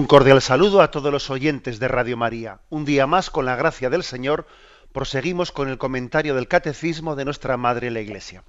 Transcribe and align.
Un 0.00 0.06
cordial 0.06 0.40
saludo 0.40 0.80
a 0.80 0.90
todos 0.90 1.12
los 1.12 1.28
oyentes 1.28 1.78
de 1.78 1.86
Radio 1.86 2.16
María. 2.16 2.60
Un 2.70 2.86
día 2.86 3.06
más, 3.06 3.28
con 3.28 3.44
la 3.44 3.54
gracia 3.54 3.90
del 3.90 4.02
Señor, 4.02 4.46
proseguimos 4.94 5.52
con 5.52 5.68
el 5.68 5.76
comentario 5.76 6.34
del 6.34 6.48
Catecismo 6.48 7.16
de 7.16 7.26
nuestra 7.26 7.58
Madre 7.58 7.90
la 7.90 8.00
Iglesia. 8.00 8.42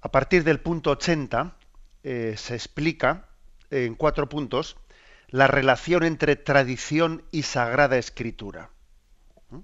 A 0.00 0.10
partir 0.10 0.42
del 0.42 0.58
punto 0.58 0.90
80 0.90 1.54
eh, 2.02 2.34
se 2.36 2.54
explica 2.56 3.28
en 3.70 3.94
cuatro 3.94 4.28
puntos 4.28 4.78
la 5.28 5.46
relación 5.46 6.02
entre 6.02 6.34
tradición 6.34 7.22
y 7.30 7.42
sagrada 7.42 7.98
escritura. 7.98 8.70
¿Mm? 9.50 9.60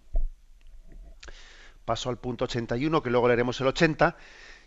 Paso 1.85 2.09
al 2.09 2.19
punto 2.19 2.45
81, 2.45 3.03
que 3.03 3.11
luego 3.11 3.27
leeremos 3.27 3.61
el 3.61 3.67
80, 3.67 4.17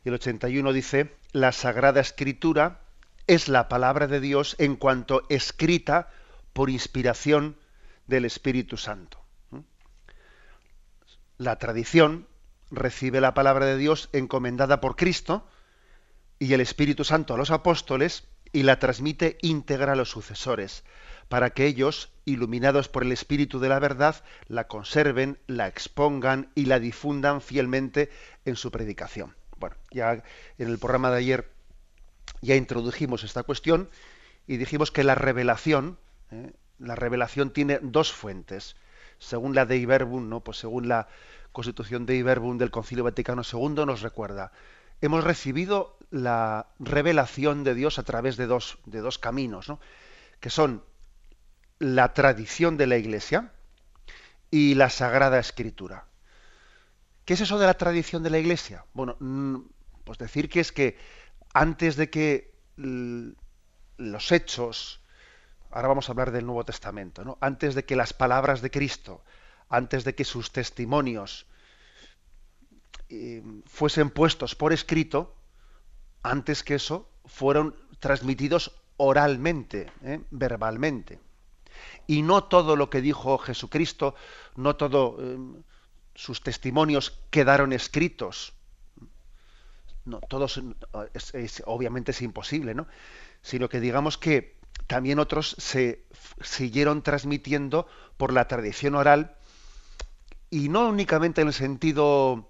y 0.04 0.10
el 0.10 0.16
81 0.16 0.74
dice, 0.74 1.16
la 1.32 1.54
sagrada 1.54 2.02
escritura 2.02 2.82
es 3.28 3.48
la 3.48 3.68
palabra 3.68 4.08
de 4.08 4.20
Dios 4.20 4.56
en 4.60 4.76
cuanto 4.76 5.24
escrita 5.30 6.10
por 6.54 6.70
inspiración 6.70 7.58
del 8.08 8.26
Espíritu 8.26 8.78
Santo. 8.78 9.20
La 11.38 11.58
tradición 11.58 12.28
recibe 12.72 13.20
la 13.22 13.34
palabra 13.34 13.66
de 13.66 13.78
Dios 13.78 14.10
encomendada 14.14 14.80
por 14.80 14.96
Cristo 14.96 15.48
y 16.40 16.54
el 16.54 16.62
Espíritu 16.62 17.04
Santo 17.04 17.34
a 17.34 17.38
los 17.38 17.52
apóstoles 17.52 18.28
y 18.52 18.64
la 18.64 18.80
transmite 18.80 19.38
íntegra 19.42 19.94
a 19.94 19.96
los 19.96 20.10
sucesores, 20.10 20.84
para 21.28 21.50
que 21.50 21.66
ellos, 21.66 22.12
iluminados 22.24 22.88
por 22.88 23.04
el 23.04 23.12
Espíritu 23.12 23.60
de 23.60 23.68
la 23.68 23.80
verdad, 23.80 24.24
la 24.48 24.68
conserven, 24.68 25.40
la 25.48 25.68
expongan 25.68 26.52
y 26.56 26.66
la 26.66 26.80
difundan 26.80 27.42
fielmente 27.42 28.10
en 28.46 28.56
su 28.56 28.72
predicación. 28.72 29.36
Bueno, 29.58 29.76
ya 29.92 30.24
en 30.58 30.70
el 30.70 30.78
programa 30.78 31.12
de 31.12 31.18
ayer 31.18 31.55
ya 32.42 32.56
introdujimos 32.56 33.24
esta 33.24 33.44
cuestión 33.44 33.90
y 34.48 34.58
dijimos 34.58 34.92
que 34.92 35.04
la 35.04 35.16
revelación, 35.16 35.98
¿eh? 36.32 36.54
la 36.80 36.96
revelación 36.96 37.52
tiene 37.52 37.80
dos 37.82 38.12
fuentes. 38.12 38.76
Según 39.18 39.56
la 39.56 39.66
de 39.66 39.78
Iberbum, 39.78 40.30
¿no? 40.30 40.42
pues 40.42 40.58
según 40.58 40.88
la 40.88 41.08
constitución 41.52 42.06
de 42.06 42.18
Iberbum 42.18 42.58
del 42.58 42.72
Concilio 42.72 43.04
Vaticano 43.04 43.42
II 43.42 43.86
nos 43.86 44.02
recuerda, 44.02 44.52
hemos 45.02 45.24
recibido 45.24 45.98
la 46.12 46.68
revelación 46.80 47.64
de 47.64 47.76
Dios 47.76 47.98
a 47.98 48.04
través 48.04 48.38
de 48.38 48.46
dos, 48.46 48.78
de 48.86 49.00
dos 49.00 49.18
caminos, 49.18 49.72
que 50.40 50.50
son 50.50 50.84
la 51.80 52.14
tradición 52.14 52.78
de 52.78 52.88
la 52.88 52.98
Iglesia 52.98 53.52
y 54.52 54.76
la 54.76 54.90
Sagrada 54.90 55.40
Escritura. 55.40 56.06
¿Qué 57.26 57.34
es 57.34 57.42
eso 57.42 57.58
de 57.58 57.66
la 57.66 57.74
tradición 57.74 58.22
de 58.24 58.30
la 58.30 58.38
Iglesia? 58.38 58.86
Bueno, 58.94 59.18
mm, 59.20 59.58
pues 60.04 60.18
decir 60.18 60.50
que 60.50 60.60
es 60.60 60.72
que 60.72 60.98
antes 61.56 61.96
de 61.96 62.10
que 62.10 62.54
los 62.76 64.32
hechos, 64.34 65.00
ahora 65.72 65.88
vamos 65.88 66.10
a 66.10 66.12
hablar 66.12 66.32
del 66.32 66.46
Nuevo 66.46 66.66
Testamento, 66.66 67.24
¿no? 67.24 67.38
antes 67.40 67.76
de 67.76 67.86
que 67.86 67.96
las 67.96 68.12
palabras 68.12 68.62
de 68.62 68.70
Cristo, 68.70 69.24
antes 69.70 70.04
de 70.04 70.14
que 70.16 70.26
sus 70.26 70.52
testimonios 70.52 71.48
eh, 73.08 73.42
fuesen 73.68 74.10
puestos 74.10 74.54
por 74.54 74.74
escrito, 74.74 75.34
antes 76.24 76.62
que 76.62 76.76
eso, 76.76 77.10
fueron 77.24 77.74
transmitidos 78.00 78.76
oralmente, 78.98 79.90
¿eh? 80.04 80.20
verbalmente. 80.32 81.22
Y 82.06 82.22
no 82.22 82.44
todo 82.44 82.76
lo 82.76 82.90
que 82.90 83.00
dijo 83.00 83.38
Jesucristo, 83.38 84.14
no 84.58 84.76
todos 84.76 85.16
eh, 85.22 85.38
sus 86.16 86.44
testimonios 86.44 87.18
quedaron 87.30 87.72
escritos, 87.72 88.54
no, 90.06 90.20
todos 90.20 90.62
obviamente 91.66 92.12
es 92.12 92.22
imposible, 92.22 92.74
¿no? 92.74 92.88
Sino 93.42 93.70
que 93.70 93.80
digamos 93.80 94.18
que 94.18 94.56
también 94.88 95.20
otros 95.20 95.56
se 95.58 96.06
siguieron 96.42 97.02
transmitiendo 97.02 97.88
por 98.18 98.32
la 98.32 98.48
tradición 98.48 98.96
oral 98.96 99.36
y 100.50 100.70
no 100.70 100.88
únicamente 100.90 101.42
en 101.42 101.48
el 101.48 101.54
sentido 101.54 102.50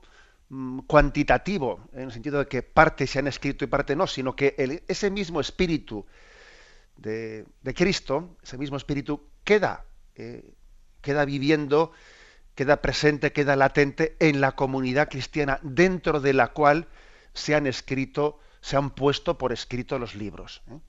mm, 0.50 0.80
cuantitativo, 0.80 1.88
en 1.94 2.04
el 2.04 2.12
sentido 2.12 2.40
de 2.40 2.48
que 2.48 2.62
parte 2.62 3.08
se 3.08 3.20
han 3.20 3.28
escrito 3.28 3.64
y 3.64 3.68
parte 3.68 3.96
no, 3.96 4.06
sino 4.06 4.36
que 4.36 4.84
ese 4.88 5.10
mismo 5.10 5.40
espíritu 5.40 6.06
de, 6.98 7.46
Cristo, 7.76 8.38
ese 8.44 8.58
mismo 8.58 8.78
espíritu 8.78 9.30
queda, 9.44 9.86
eh, 10.16 10.54
queda 11.02 11.24
viviendo, 11.24 11.92
queda 12.54 12.82
presente, 12.82 13.32
queda 13.32 13.56
latente 13.56 14.16
en 14.20 14.42
la 14.42 14.54
comunidad 14.54 15.10
cristiana, 15.10 15.60
dentro 15.62 16.20
de 16.20 16.34
la 16.34 16.50
cual 16.50 16.88
se 17.36 17.54
han 17.54 17.68
escrito, 17.68 18.40
se 18.62 18.78
han 18.78 18.90
puesto 18.90 19.38
por 19.38 19.54
escrito 19.54 20.00
los 20.00 20.16
libros. 20.16 20.64
¿eh? 20.72 20.80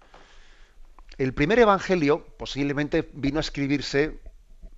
El 1.18 1.34
primer 1.34 1.58
evangelio 1.58 2.24
posiblemente 2.38 3.10
vino 3.12 3.38
a 3.38 3.40
escribirse, 3.40 4.20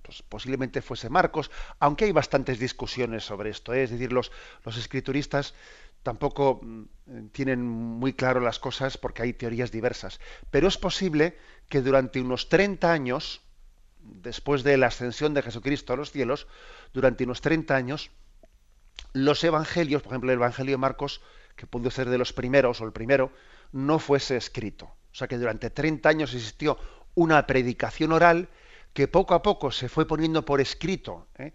pues 0.01 0.21
posiblemente 0.23 0.81
fuese 0.81 1.09
Marcos, 1.09 1.51
aunque 1.79 2.05
hay 2.05 2.11
bastantes 2.11 2.59
discusiones 2.59 3.23
sobre 3.23 3.51
esto. 3.51 3.73
¿eh? 3.73 3.83
Es 3.83 3.91
decir, 3.91 4.11
los, 4.11 4.31
los 4.65 4.77
escrituristas 4.77 5.53
tampoco 6.03 6.59
mm, 6.61 7.27
tienen 7.31 7.65
muy 7.65 8.13
claro 8.13 8.39
las 8.39 8.59
cosas 8.59 8.97
porque 8.97 9.21
hay 9.21 9.33
teorías 9.33 9.71
diversas. 9.71 10.19
Pero 10.49 10.67
es 10.67 10.77
posible 10.77 11.37
que 11.69 11.81
durante 11.81 12.19
unos 12.19 12.49
30 12.49 12.91
años, 12.91 13.41
después 13.99 14.63
de 14.63 14.77
la 14.77 14.87
ascensión 14.87 15.33
de 15.33 15.43
Jesucristo 15.43 15.93
a 15.93 15.97
los 15.97 16.11
cielos, 16.11 16.47
durante 16.93 17.25
unos 17.25 17.41
30 17.41 17.75
años, 17.75 18.11
los 19.13 19.43
evangelios, 19.43 20.01
por 20.01 20.13
ejemplo 20.13 20.31
el 20.31 20.37
Evangelio 20.37 20.73
de 20.73 20.77
Marcos, 20.77 21.21
que 21.59 21.67
pudo 21.67 21.91
ser 21.91 22.09
de 22.09 22.17
los 22.17 22.31
primeros 22.31 22.79
o 22.79 22.85
el 22.85 22.93
primero, 22.93 23.33
no 23.73 23.99
fuese 23.99 24.37
escrito. 24.37 24.85
O 24.85 25.15
sea 25.15 25.27
que 25.27 25.37
durante 25.37 25.69
30 25.69 26.07
años 26.07 26.33
existió 26.33 26.77
una 27.15 27.45
predicación 27.45 28.13
oral 28.13 28.47
que 28.93 29.09
poco 29.09 29.33
a 29.33 29.41
poco 29.41 29.69
se 29.71 29.89
fue 29.89 30.07
poniendo 30.07 30.45
por 30.45 30.61
escrito. 30.61 31.27
¿eh? 31.37 31.51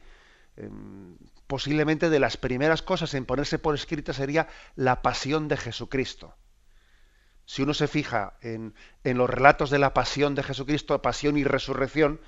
Em, 0.57 1.17
posiblemente 1.47 2.11
de 2.11 2.21
las 2.21 2.37
primeras 2.37 2.83
cosas 2.83 3.15
en 3.15 3.25
ponerse 3.25 3.59
por 3.59 3.75
escrito 3.75 4.13
sería 4.13 4.47
la 4.77 5.01
pasión 5.01 5.49
de 5.49 5.57
Jesucristo. 5.57 6.37
Si 7.47 7.63
uno 7.63 7.73
se 7.73 7.89
fija 7.89 8.37
en, 8.43 8.75
en 9.05 9.17
los 9.17 9.31
relatos 9.31 9.71
de 9.71 9.79
la 9.79 9.95
pasión 9.95 10.35
de 10.35 10.43
Jesucristo, 10.43 11.01
pasión 11.01 11.39
y 11.39 11.45
resurrección, 11.45 12.21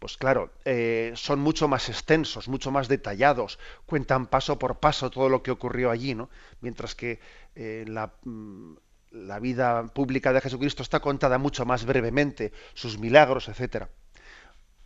pues 0.00 0.16
claro, 0.16 0.50
eh, 0.64 1.12
son 1.14 1.40
mucho 1.40 1.68
más 1.68 1.90
extensos, 1.90 2.48
mucho 2.48 2.70
más 2.70 2.88
detallados, 2.88 3.58
cuentan 3.84 4.26
paso 4.26 4.58
por 4.58 4.80
paso 4.80 5.10
todo 5.10 5.28
lo 5.28 5.42
que 5.42 5.50
ocurrió 5.50 5.90
allí, 5.90 6.14
¿no? 6.14 6.30
Mientras 6.62 6.94
que 6.94 7.20
eh, 7.54 7.84
la, 7.86 8.10
mm, 8.24 8.72
la, 9.10 9.38
vida 9.40 9.86
pública 9.88 10.32
de 10.32 10.40
Jesucristo 10.40 10.82
está 10.82 11.00
contada 11.00 11.36
mucho 11.36 11.66
más 11.66 11.84
brevemente, 11.84 12.52
sus 12.72 12.98
milagros, 12.98 13.48
etcétera. 13.48 13.90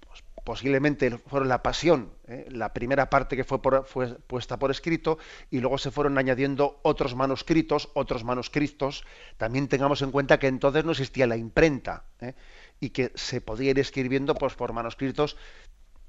Pues 0.00 0.24
posiblemente 0.42 1.16
fueron 1.28 1.48
la 1.48 1.62
pasión, 1.62 2.10
¿eh? 2.26 2.46
la 2.50 2.72
primera 2.72 3.08
parte 3.08 3.36
que 3.36 3.44
fue, 3.44 3.60
fue, 3.86 4.18
puesta 4.26 4.58
por 4.58 4.72
escrito, 4.72 5.18
y 5.48 5.60
luego 5.60 5.78
se 5.78 5.92
fueron 5.92 6.18
añadiendo 6.18 6.80
otros 6.82 7.14
manuscritos, 7.14 7.88
otros 7.94 8.24
manuscritos. 8.24 9.04
También 9.36 9.68
tengamos 9.68 10.02
en 10.02 10.10
cuenta 10.10 10.40
que 10.40 10.48
entonces 10.48 10.84
no 10.84 10.90
existía 10.90 11.28
la 11.28 11.36
imprenta 11.36 12.02
y 12.84 12.90
que 12.90 13.12
se 13.14 13.40
podía 13.40 13.70
ir 13.70 13.78
escribiendo 13.78 14.34
pues, 14.34 14.52
por 14.52 14.74
manuscritos 14.74 15.38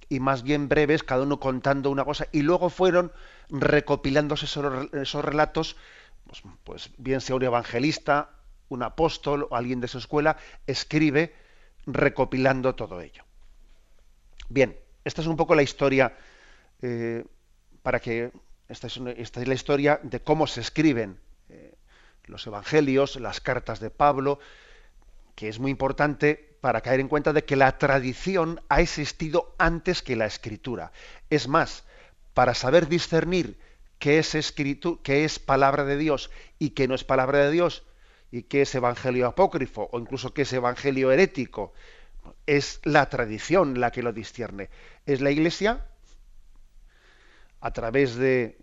y 0.09 0.19
más 0.19 0.43
bien 0.43 0.67
breves, 0.67 1.03
cada 1.03 1.23
uno 1.23 1.39
contando 1.39 1.89
una 1.89 2.03
cosa, 2.03 2.27
y 2.33 2.41
luego 2.41 2.69
fueron 2.69 3.13
recopilándose 3.49 4.45
esos, 4.45 5.25
relatos, 5.25 5.77
pues, 6.27 6.43
pues, 6.65 6.91
bien 6.97 7.21
sea 7.21 7.37
un 7.37 7.43
evangelista, 7.43 8.31
un 8.67 8.83
apóstol 8.83 9.47
o 9.49 9.55
alguien 9.55 9.79
de 9.79 9.87
su 9.87 9.99
escuela, 9.99 10.35
escribe 10.67 11.33
recopilando 11.85 12.75
todo 12.75 12.99
ello. 12.99 13.23
Bien, 14.49 14.77
esta 15.05 15.21
es 15.21 15.27
un 15.27 15.37
poco 15.37 15.55
la 15.55 15.63
historia, 15.63 16.13
eh, 16.81 17.23
para 17.83 18.01
que 18.01 18.31
esta 18.67 18.87
es, 18.87 18.97
esta 18.97 19.41
es, 19.41 19.47
la 19.47 19.53
historia 19.53 20.01
de 20.03 20.19
cómo 20.19 20.45
se 20.45 20.59
escriben 20.59 21.19
eh, 21.47 21.73
los 22.25 22.45
evangelios, 22.45 23.15
las 23.15 23.39
cartas 23.39 23.79
de 23.79 23.91
Pablo, 23.91 24.39
que 25.35 25.49
es 25.49 25.59
muy 25.59 25.71
importante 25.71 26.54
para 26.65 26.81
caer 26.81 26.99
en 26.99 27.09
cuenta 27.09 27.31
de 27.31 27.45
que 27.45 27.55
la 27.55 27.77
tradición 27.77 28.59
ha 28.69 28.81
existido 28.81 29.53
antes 29.59 30.01
que 30.01 30.15
la 30.15 30.25
escritura. 30.25 30.91
Es 31.29 31.47
más, 31.47 31.83
para 32.33 32.55
saber 32.55 32.87
discernir 32.87 33.59
qué 33.99 34.17
es, 34.17 34.33
escritu 34.33 34.99
qué 35.03 35.25
es 35.25 35.37
palabra 35.37 35.85
de 35.85 35.95
Dios 35.95 36.31
y 36.57 36.71
qué 36.71 36.87
no 36.87 36.95
es 36.95 37.03
palabra 37.03 37.37
de 37.45 37.51
Dios, 37.51 37.83
y 38.31 38.41
qué 38.41 38.63
es 38.63 38.73
evangelio 38.73 39.27
apócrifo 39.27 39.89
o 39.91 39.99
incluso 39.99 40.33
qué 40.33 40.41
es 40.41 40.53
evangelio 40.53 41.11
herético. 41.11 41.71
Es 42.47 42.79
la 42.81 43.11
tradición 43.11 43.79
la 43.79 43.91
que 43.91 44.01
lo 44.01 44.11
discierne. 44.11 44.71
Es 45.05 45.21
la 45.21 45.29
Iglesia, 45.29 45.85
a 47.61 47.73
través 47.73 48.15
de 48.15 48.57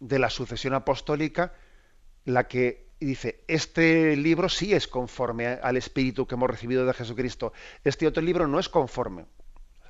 la 0.00 0.30
sucesión 0.30 0.72
apostólica, 0.72 1.52
la 2.24 2.48
que 2.48 2.87
dice, 3.06 3.44
este 3.46 4.16
libro 4.16 4.48
sí 4.48 4.74
es 4.74 4.88
conforme 4.88 5.46
al 5.46 5.76
espíritu 5.76 6.26
que 6.26 6.34
hemos 6.34 6.50
recibido 6.50 6.84
de 6.84 6.94
Jesucristo, 6.94 7.52
este 7.84 8.06
otro 8.06 8.22
libro 8.22 8.46
no 8.48 8.58
es 8.58 8.68
conforme. 8.68 9.26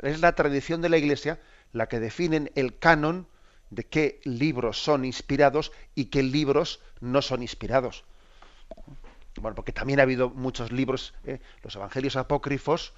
Es 0.02 0.20
la 0.20 0.34
tradición 0.34 0.80
de 0.80 0.88
la 0.88 0.98
Iglesia 0.98 1.40
la 1.72 1.88
que 1.88 2.00
define 2.00 2.52
el 2.54 2.78
canon 2.78 3.26
de 3.70 3.84
qué 3.84 4.20
libros 4.24 4.82
son 4.82 5.04
inspirados 5.04 5.72
y 5.94 6.06
qué 6.06 6.22
libros 6.22 6.80
no 7.00 7.22
son 7.22 7.42
inspirados. 7.42 8.04
Bueno, 9.40 9.54
porque 9.54 9.72
también 9.72 10.00
ha 10.00 10.02
habido 10.02 10.30
muchos 10.30 10.72
libros, 10.72 11.14
¿eh? 11.24 11.40
los 11.62 11.76
evangelios 11.76 12.16
apócrifos, 12.16 12.92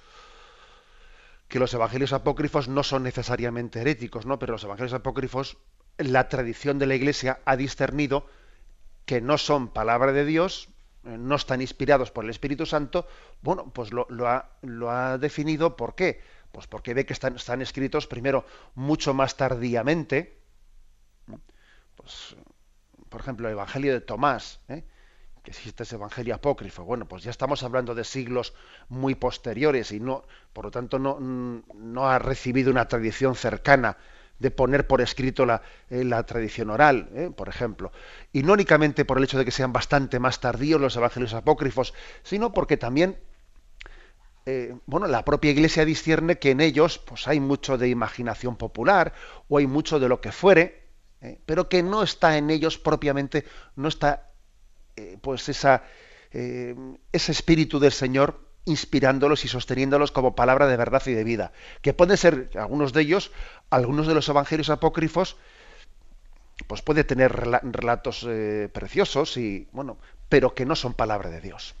que 1.47 1.59
los 1.59 1.73
evangelios 1.73 2.13
apócrifos 2.13 2.67
no 2.67 2.83
son 2.83 3.03
necesariamente 3.03 3.81
heréticos, 3.81 4.25
¿no? 4.25 4.39
Pero 4.39 4.53
los 4.53 4.63
evangelios 4.63 4.93
apócrifos, 4.93 5.57
la 5.97 6.29
tradición 6.29 6.79
de 6.79 6.87
la 6.87 6.95
Iglesia 6.95 7.41
ha 7.45 7.57
discernido 7.57 8.25
que 9.11 9.19
no 9.19 9.37
son 9.37 9.67
palabra 9.67 10.13
de 10.13 10.23
Dios, 10.23 10.69
eh, 11.03 11.17
no 11.17 11.35
están 11.35 11.59
inspirados 11.59 12.11
por 12.11 12.23
el 12.23 12.29
Espíritu 12.29 12.65
Santo, 12.65 13.05
bueno, 13.41 13.69
pues 13.73 13.91
lo, 13.91 14.07
ha, 14.25 14.51
lo 14.61 14.89
ha, 14.89 15.17
definido, 15.17 15.75
¿por 15.75 15.95
qué? 15.95 16.21
Pues 16.53 16.65
porque 16.65 16.93
ve 16.93 17.05
que 17.05 17.11
están, 17.11 17.61
escritos 17.61 18.07
primero 18.07 18.45
mucho 18.73 19.13
más 19.13 19.35
tardíamente, 19.35 20.39
pues, 21.97 22.37
por 23.09 23.19
ejemplo, 23.19 23.49
el 23.49 23.51
Evangelio 23.51 23.91
de 23.91 23.99
Tomás, 23.99 24.61
¿eh? 24.69 24.85
que 25.43 25.51
existe 25.51 25.83
ese 25.83 25.95
Evangelio 25.95 26.33
apócrifo, 26.33 26.85
bueno, 26.85 27.05
pues 27.05 27.23
ya 27.23 27.31
estamos 27.31 27.63
hablando 27.63 27.93
de 27.93 28.05
siglos 28.05 28.53
muy 28.87 29.15
posteriores 29.15 29.91
y 29.91 29.99
no, 29.99 30.23
por 30.53 30.63
lo 30.63 30.71
tanto, 30.71 30.99
no, 30.99 31.19
no 31.19 32.09
ha 32.09 32.17
recibido 32.17 32.71
una 32.71 32.87
tradición 32.87 33.35
cercana 33.35 33.97
de 34.41 34.49
poner 34.49 34.87
por 34.87 35.01
escrito 35.01 35.45
la, 35.45 35.61
eh, 35.91 36.03
tradición 36.25 36.71
oral, 36.71 37.09
eh, 37.13 37.29
por 37.35 37.47
ejemplo. 37.47 37.91
Y 38.33 38.41
no 38.41 38.53
únicamente 38.53 39.05
por 39.05 39.19
el 39.19 39.23
hecho 39.23 39.37
de 39.37 39.45
que 39.45 39.51
sean 39.51 39.71
bastante 39.71 40.19
más 40.19 40.39
tardíos 40.39 40.81
los 40.81 40.95
evangelios 40.95 41.35
apócrifos, 41.35 41.93
sino 42.23 42.51
porque 42.51 42.75
también 42.75 43.19
eh, 44.47 44.75
bueno, 44.87 45.05
la 45.05 45.23
propia 45.23 45.51
Iglesia 45.51 45.85
discierne 45.85 46.39
que 46.39 46.49
en 46.49 46.61
ellos 46.61 46.97
pues, 46.97 47.27
hay 47.27 47.39
mucho 47.39 47.77
de 47.77 47.89
imaginación 47.89 48.55
popular 48.55 49.13
o 49.47 49.59
hay 49.59 49.67
mucho 49.67 49.99
de 49.99 50.09
lo 50.09 50.19
que 50.19 50.31
fuere, 50.31 50.81
pero 51.45 51.69
que 51.69 51.83
no 51.83 52.01
está 52.01 52.35
en 52.35 52.49
ellos 52.49 52.79
propiamente, 52.79 53.45
no 53.75 53.87
está 53.89 54.31
pues 55.21 55.47
esa, 55.49 55.83
ese 56.31 57.31
espíritu 57.31 57.79
del 57.79 57.91
Señor 57.91 58.50
inspirándolos 58.65 59.45
y 59.45 59.47
sosteniéndolos 59.47 60.11
como 60.11 60.35
palabra 60.35 60.67
de 60.67 60.77
verdad 60.77 61.01
y 61.05 61.13
de 61.13 61.23
vida. 61.23 61.51
Que 61.81 61.93
pueden 61.93 62.17
ser, 62.17 62.49
algunos 62.55 62.93
de 62.93 63.01
ellos, 63.01 63.31
algunos 63.69 64.07
de 64.07 64.13
los 64.13 64.27
evangelios 64.29 64.69
apócrifos, 64.69 65.37
pues 66.67 66.81
puede 66.81 67.03
tener 67.03 67.31
relatos 67.31 68.25
eh, 68.27 68.69
preciosos 68.71 69.37
y 69.37 69.67
bueno, 69.71 69.97
pero 70.29 70.53
que 70.53 70.65
no 70.65 70.75
son 70.75 70.93
palabra 70.93 71.29
de 71.29 71.41
Dios. 71.41 71.75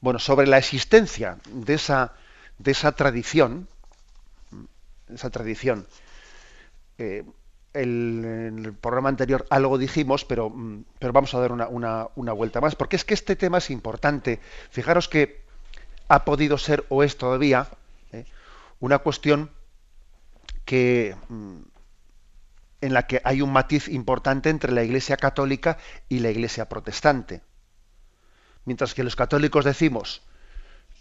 Bueno, 0.00 0.18
sobre 0.18 0.46
la 0.46 0.58
existencia 0.58 1.38
de 1.52 1.74
esa, 1.74 2.14
de 2.58 2.70
esa 2.70 2.92
tradición, 2.92 3.68
esa 5.12 5.30
tradición, 5.30 5.86
eh, 6.98 7.24
en 7.72 8.62
el 8.64 8.72
programa 8.74 9.08
anterior 9.08 9.46
algo 9.50 9.78
dijimos, 9.78 10.24
pero, 10.24 10.50
mm, 10.50 10.84
pero 10.98 11.12
vamos 11.12 11.34
a 11.34 11.40
dar 11.40 11.52
una, 11.52 11.68
una, 11.68 12.32
vuelta 12.32 12.60
más, 12.60 12.74
porque 12.74 12.96
es 12.96 13.04
que 13.04 13.14
este 13.14 13.36
tema 13.36 13.58
es 13.58 13.70
importante. 13.70 14.40
Fijaros 14.70 15.08
que 15.08 15.42
ha 16.08 16.24
podido 16.24 16.58
ser 16.58 16.84
o 16.88 17.02
es 17.02 17.16
todavía 17.16 17.68
¿eh? 18.12 18.24
una 18.80 18.98
cuestión 18.98 19.50
que, 20.64 21.16
mm, 21.28 21.60
en 22.80 22.94
la 22.94 23.06
que 23.06 23.20
hay 23.24 23.42
un 23.42 23.52
matiz 23.52 23.88
importante 23.88 24.50
entre 24.50 24.72
la 24.72 24.82
Iglesia 24.82 25.16
católica 25.16 25.78
y 26.08 26.20
la 26.20 26.30
Iglesia 26.30 26.68
protestante. 26.68 27.42
Mientras 28.64 28.94
que 28.94 29.04
los 29.04 29.16
católicos 29.16 29.64
decimos 29.64 30.22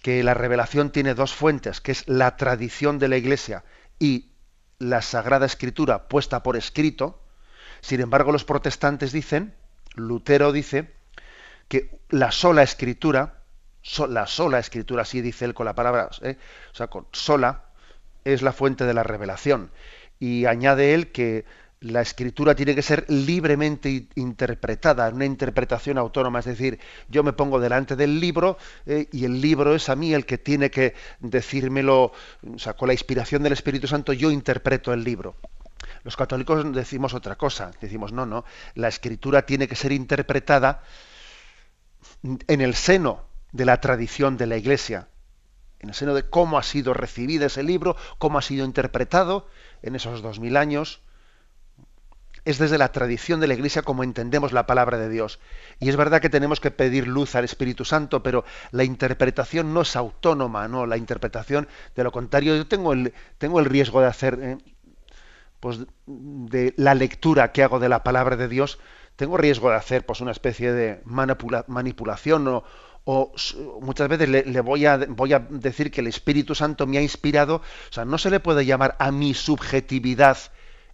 que 0.01 0.23
la 0.23 0.33
revelación 0.33 0.91
tiene 0.91 1.13
dos 1.13 1.33
fuentes, 1.33 1.81
que 1.81 1.91
es 1.91 2.07
la 2.07 2.37
tradición 2.37 2.99
de 2.99 3.07
la 3.07 3.17
Iglesia 3.17 3.63
y 3.97 4.29
la 4.79 5.01
Sagrada 5.01 5.45
Escritura 5.45 6.07
puesta 6.07 6.41
por 6.41 6.55
escrito. 6.57 7.21
Sin 7.81 8.01
embargo, 8.01 8.31
los 8.31 8.45
protestantes 8.45 9.11
dicen, 9.11 9.53
Lutero 9.95 10.51
dice, 10.51 10.91
que 11.67 11.99
la 12.09 12.31
sola 12.31 12.63
escritura, 12.63 13.43
la 14.09 14.27
sola 14.27 14.59
escritura, 14.59 15.03
así 15.03 15.21
dice 15.21 15.45
él 15.45 15.53
con 15.53 15.65
la 15.65 15.75
palabra, 15.75 16.09
¿eh? 16.21 16.37
o 16.71 16.75
sea, 16.75 16.87
con 16.87 17.07
sola, 17.11 17.65
es 18.25 18.41
la 18.41 18.51
fuente 18.51 18.85
de 18.85 18.93
la 18.93 19.03
revelación. 19.03 19.71
Y 20.19 20.45
añade 20.45 20.93
él 20.93 21.11
que 21.11 21.45
la 21.81 22.01
escritura 22.01 22.55
tiene 22.55 22.75
que 22.75 22.81
ser 22.81 23.05
libremente 23.07 24.07
interpretada, 24.15 25.09
una 25.09 25.25
interpretación 25.25 25.97
autónoma, 25.97 26.39
es 26.39 26.45
decir, 26.45 26.79
yo 27.07 27.23
me 27.23 27.31
pongo 27.31 27.59
delante 27.59 27.95
del 27.95 28.19
libro 28.19 28.57
eh, 28.85 29.07
y 29.13 29.23
el 29.23 29.39
libro 29.39 29.73
es 29.73 29.87
a 29.87 29.95
mí 29.95 30.13
el 30.13 30.25
que 30.25 30.37
tiene 30.37 30.69
que 30.69 30.93
decírmelo, 31.19 32.11
o 32.53 32.59
sea, 32.59 32.73
con 32.73 32.87
la 32.87 32.93
inspiración 32.93 33.43
del 33.43 33.53
Espíritu 33.53 33.87
Santo 33.87 34.11
yo 34.11 34.29
interpreto 34.29 34.91
el 34.91 35.03
libro. 35.03 35.37
Los 36.03 36.17
católicos 36.17 36.69
decimos 36.73 37.13
otra 37.13 37.37
cosa, 37.37 37.71
decimos, 37.79 38.11
no, 38.11 38.25
no, 38.25 38.43
la 38.75 38.89
escritura 38.89 39.45
tiene 39.45 39.67
que 39.67 39.75
ser 39.75 39.93
interpretada 39.93 40.83
en 42.23 42.61
el 42.61 42.75
seno 42.75 43.23
de 43.53 43.65
la 43.65 43.79
tradición 43.79 44.35
de 44.35 44.47
la 44.47 44.57
Iglesia, 44.57 45.07
en 45.79 45.89
el 45.89 45.95
seno 45.95 46.13
de 46.13 46.29
cómo 46.29 46.57
ha 46.57 46.63
sido 46.63 46.93
recibida 46.93 47.45
ese 47.45 47.63
libro, 47.63 47.95
cómo 48.17 48.37
ha 48.37 48.41
sido 48.41 48.65
interpretado 48.65 49.47
en 49.81 49.95
esos 49.95 50.21
dos 50.21 50.39
mil 50.41 50.57
años, 50.57 51.01
es 52.49 52.57
desde 52.57 52.77
la 52.79 52.91
tradición 52.91 53.39
de 53.39 53.47
la 53.47 53.53
Iglesia 53.53 53.83
como 53.83 54.03
entendemos 54.03 54.53
la 54.53 54.65
palabra 54.65 54.97
de 54.97 55.07
Dios. 55.07 55.39
Y 55.79 55.89
es 55.89 55.95
verdad 55.95 56.19
que 56.19 56.29
tenemos 56.29 56.59
que 56.59 56.71
pedir 56.71 57.07
luz 57.07 57.35
al 57.35 57.45
Espíritu 57.45 57.85
Santo, 57.85 58.23
pero 58.23 58.43
la 58.71 58.83
interpretación 58.83 59.71
no 59.73 59.81
es 59.81 59.95
autónoma, 59.95 60.67
no, 60.67 60.87
la 60.87 60.97
interpretación, 60.97 61.67
de 61.95 62.03
lo 62.03 62.11
contrario, 62.11 62.55
yo 62.55 62.67
tengo 62.67 62.93
el, 62.93 63.13
tengo 63.37 63.59
el 63.59 63.65
riesgo 63.65 64.01
de 64.01 64.07
hacer, 64.07 64.39
eh, 64.41 64.57
pues, 65.59 65.79
de 66.07 66.73
la 66.75 66.95
lectura 66.95 67.51
que 67.51 67.61
hago 67.61 67.79
de 67.79 67.89
la 67.89 68.03
palabra 68.03 68.35
de 68.35 68.47
Dios, 68.47 68.79
tengo 69.15 69.37
riesgo 69.37 69.69
de 69.69 69.75
hacer, 69.75 70.05
pues, 70.05 70.21
una 70.21 70.31
especie 70.31 70.73
de 70.73 71.03
manipulación 71.05 72.47
o, 72.47 72.63
muchas 73.81 74.07
veces 74.07 74.29
le, 74.29 74.61
voy, 74.61 74.85
a, 74.85 74.97
voy, 75.07 75.33
a, 75.33 75.39
decir 75.39 75.91
que 75.91 76.01
el 76.01 76.07
Espíritu 76.07 76.53
Santo 76.55 76.87
me 76.87 76.97
ha 76.97 77.01
inspirado, 77.01 77.57
o 77.57 77.93
sea, 77.93 78.05
no 78.05 78.17
se 78.17 78.29
le 78.29 78.39
puede 78.39 78.65
llamar 78.65 78.95
a 78.99 79.11
mi 79.11 79.33
subjetividad 79.33 80.37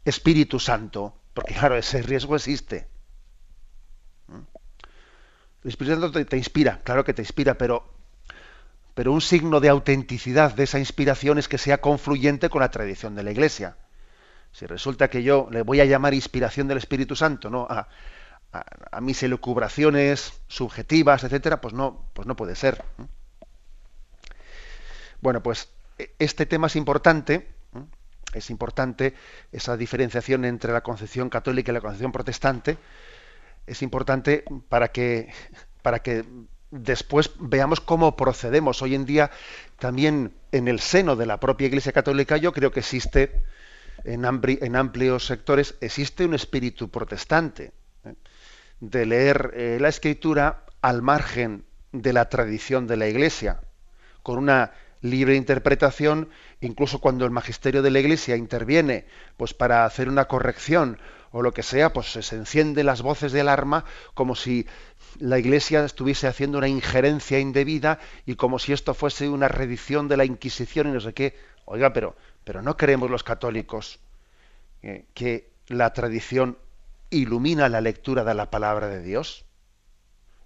Espíritu 0.06 0.60
Santo, 0.60 1.16
porque 1.36 1.54
claro, 1.54 1.76
ese 1.76 2.02
riesgo 2.02 2.36
existe. 2.36 2.88
El 5.64 5.70
Espíritu 5.70 6.00
Santo 6.00 6.26
te, 6.26 6.38
inspira, 6.38 6.80
claro 6.84 7.04
que 7.04 7.14
te 7.14 7.22
inspira, 7.22 7.56
pero, 7.56 7.86
pero 8.94 9.12
un 9.12 9.20
signo 9.20 9.60
de 9.60 9.68
autenticidad 9.68 10.54
de 10.54 10.64
esa 10.64 10.80
inspiración 10.80 11.38
es 11.38 11.50
que 11.50 11.58
sea 11.58 11.82
confluyente 11.82 12.50
con 12.50 12.62
la 12.62 12.72
tradición 12.72 13.16
de 13.16 13.24
la 13.24 13.32
Iglesia. 13.32 13.76
Si 14.54 14.66
resulta 14.66 15.10
que 15.10 15.24
yo 15.24 15.50
le 15.52 15.64
voy 15.64 15.82
a 15.82 15.86
llamar 15.86 16.14
inspiración 16.14 16.70
del 16.70 16.78
Espíritu 16.78 17.18
Santo, 17.18 17.50
¿no? 17.50 17.68
A, 17.70 17.90
a, 18.92 19.02
mis 19.02 19.22
elucubraciones 19.22 20.40
subjetivas, 20.48 21.26
etcétera, 21.26 21.60
pues 21.60 21.74
no, 21.74 22.10
pues 22.14 22.28
no 22.28 22.38
puede 22.38 22.56
ser. 22.56 22.86
Bueno, 25.20 25.44
pues 25.44 25.68
e, 25.98 26.16
este 26.20 26.46
tema 26.46 26.68
es 26.68 26.78
importante 26.78 27.55
es 28.36 28.50
importante 28.50 29.14
esa 29.52 29.78
diferenciación 29.78 30.46
entre 30.46 30.74
la 30.74 30.82
concepción 30.82 31.30
católica 31.30 31.72
y 31.72 31.74
la 31.74 31.82
concepción 31.82 32.12
protestante. 32.12 32.78
Es 33.66 33.82
importante 33.82 34.44
para 34.70 34.90
que, 34.90 35.32
para 35.82 36.00
que 36.00 36.26
después 36.72 37.32
veamos 37.40 37.80
cómo 37.80 38.16
procedemos. 38.16 38.82
Hoy 38.82 38.96
en 38.96 39.06
día, 39.06 39.32
también 39.80 40.34
en 40.52 40.68
el 40.68 40.80
seno 40.80 41.16
de 41.16 41.26
la 41.26 41.40
propia 41.40 41.68
Iglesia 41.68 41.92
Católica, 41.92 42.38
yo 42.38 42.52
creo 42.52 42.72
que 42.72 42.82
existe, 42.82 43.42
en, 44.04 44.26
amplios 44.76 45.26
sectores, 45.26 45.76
existe 45.82 46.26
un 46.26 46.34
espíritu 46.34 46.90
protestante 46.90 47.72
¿eh? 48.04 48.14
de 48.80 49.06
leer 49.06 49.52
eh, 49.56 49.78
la 49.80 49.90
Escritura 49.90 50.66
al 50.82 51.02
margen 51.02 51.64
de 51.92 52.14
la 52.14 52.30
tradición 52.30 52.88
de 52.88 52.98
la 52.98 53.08
Iglesia, 53.08 53.62
con 54.22 54.38
una 54.38 54.74
libre 55.02 55.36
interpretación, 55.36 56.30
incluso 56.62 57.00
cuando 57.00 57.26
el 57.26 57.32
magisterio 57.32 57.82
de 57.82 57.92
la 57.92 58.00
Iglesia 58.00 58.36
interviene, 58.36 59.06
pues 59.38 59.54
para 59.54 59.86
hacer 59.86 60.10
una 60.10 60.26
corrección 60.26 61.00
o 61.32 61.42
lo 61.42 61.54
que 61.54 61.64
sea, 61.64 61.92
pues 61.92 62.12
se 62.12 62.36
encienden 62.36 62.86
las 62.86 63.02
voces 63.02 63.32
de 63.32 63.42
alarma 63.42 63.84
como 64.14 64.36
si 64.36 64.68
la 65.20 65.38
Iglesia 65.38 65.84
estuviese 65.84 66.28
haciendo 66.28 66.58
una 66.58 66.68
injerencia 66.68 67.40
indebida 67.40 68.00
y 68.26 68.36
como 68.36 68.60
si 68.60 68.74
esto 68.74 68.94
fuese 68.94 69.30
una 69.30 69.48
redición 69.48 70.08
de 70.08 70.18
la 70.18 70.26
Inquisición 70.26 70.88
y 70.88 70.92
no 70.92 71.02
sé 71.02 71.14
qué. 71.14 71.38
Oiga, 71.66 71.94
pero, 71.94 72.16
pero 72.44 72.62
no 72.62 72.78
creemos 72.78 73.10
los 73.10 73.24
católicos 73.24 74.00
eh, 74.84 75.06
que 75.14 75.50
la 75.68 75.94
tradición 75.94 76.58
ilumina 77.10 77.70
la 77.70 77.82
lectura 77.82 78.24
de 78.24 78.34
la 78.34 78.50
palabra 78.50 78.88
de 78.88 79.02
Dios. 79.02 79.46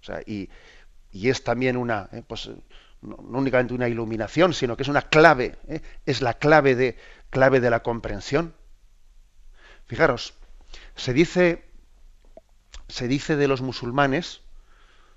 O 0.00 0.04
sea, 0.04 0.22
y, 0.24 0.48
es 1.12 1.44
también 1.44 1.76
una, 1.76 2.08
eh, 2.12 2.22
pues, 2.26 2.50
no, 3.02 3.16
únicamente 3.16 3.74
una 3.74 3.88
iluminación, 3.88 4.52
sino 4.52 4.76
que 4.76 4.82
es 4.82 4.88
una 4.88 5.02
clave, 5.02 5.56
¿eh? 5.68 5.80
es 6.06 6.20
la 6.22 6.34
clave 6.34 6.74
de, 6.74 6.96
clave 7.30 7.60
de 7.60 7.70
la 7.70 7.82
comprensión. 7.82 8.54
Fijaros, 9.86 10.34
se 10.96 11.12
dice, 11.12 11.64
se 12.88 13.08
dice 13.08 13.36
de 13.36 13.48
los 13.48 13.62
musulmanes, 13.62 14.42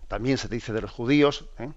también 0.07 0.37
se 0.37 0.47
dice 0.47 0.73
de 0.73 0.81
los 0.81 0.91
judíos, 0.91 1.49
¿eh? 1.59 1.71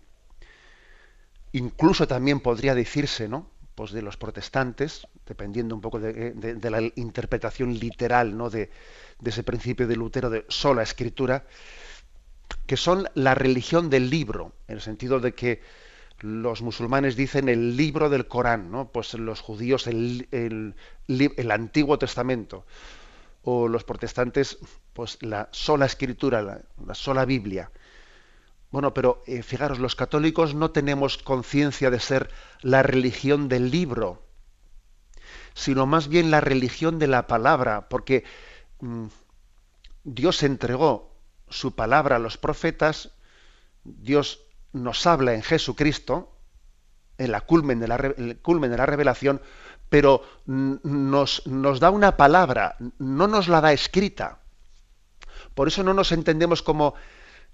incluso 1.52 2.06
también 2.06 2.40
podría 2.40 2.74
decirse, 2.74 3.28
¿no? 3.28 3.50
Pues 3.74 3.92
de 3.92 4.00
los 4.00 4.16
protestantes, 4.16 5.06
dependiendo 5.26 5.74
un 5.74 5.82
poco 5.82 6.00
de, 6.00 6.58
la 6.70 6.80
interpretación 6.94 7.78
literal, 7.78 8.36
¿no? 8.36 8.48
De, 8.48 8.70
de 9.20 9.30
ese 9.30 9.42
principio 9.42 9.86
de 9.86 9.96
Lutero 9.96 10.30
de 10.30 10.46
sola 10.48 10.82
escritura, 10.82 11.44
que 12.66 12.76
son 12.76 13.08
la 13.14 13.34
religión 13.34 13.90
del 13.90 14.08
libro, 14.08 14.52
en 14.68 14.76
el 14.76 14.80
sentido 14.80 15.20
de 15.20 15.34
que 15.34 15.60
los 16.20 16.62
musulmanes 16.62 17.16
dicen 17.16 17.48
el 17.48 17.76
libro 17.76 18.08
del 18.08 18.26
Corán, 18.26 18.70
¿no? 18.70 18.88
Pues 18.88 19.14
los 19.14 19.40
judíos 19.40 19.86
el, 19.86 20.28
el, 20.30 21.50
Antiguo 21.50 21.98
Testamento 21.98 22.64
o 23.42 23.68
los 23.68 23.84
protestantes, 23.84 24.58
pues 24.92 25.18
la 25.22 25.48
sola 25.52 25.86
escritura, 25.86 26.42
la, 26.42 26.94
sola 26.94 27.24
Biblia. 27.24 27.70
Bueno, 28.70 28.92
pero 28.94 29.22
eh, 29.26 29.42
fijaros, 29.42 29.78
los 29.78 29.94
católicos 29.94 30.54
no 30.54 30.70
tenemos 30.70 31.18
conciencia 31.18 31.90
de 31.90 32.00
ser 32.00 32.30
la 32.62 32.82
religión 32.82 33.48
del 33.48 33.70
libro, 33.70 34.22
sino 35.54 35.86
más 35.86 36.08
bien 36.08 36.30
la 36.30 36.40
religión 36.40 36.98
de 36.98 37.06
la 37.06 37.26
palabra, 37.26 37.88
porque 37.88 38.24
mm, 38.80 39.06
Dios 40.02 40.42
entregó 40.42 41.14
su 41.48 41.74
palabra 41.76 42.16
a 42.16 42.20
los 42.20 42.38
profetas, 42.38 43.12
Dios 43.84 44.45
nos 44.82 45.06
habla 45.06 45.34
en 45.34 45.42
Jesucristo, 45.42 46.32
en 47.18 47.32
la 47.32 47.40
culmen 47.40 47.80
de 47.80 47.88
la, 47.88 47.96
el 47.96 48.38
culmen 48.40 48.70
de 48.70 48.76
la 48.76 48.86
revelación, 48.86 49.40
pero 49.88 50.22
nos, 50.46 51.46
nos 51.46 51.80
da 51.80 51.90
una 51.90 52.16
palabra, 52.16 52.76
no 52.98 53.28
nos 53.28 53.48
la 53.48 53.60
da 53.60 53.72
escrita. 53.72 54.40
Por 55.54 55.68
eso 55.68 55.82
no 55.82 55.94
nos 55.94 56.12
entendemos 56.12 56.62
como 56.62 56.94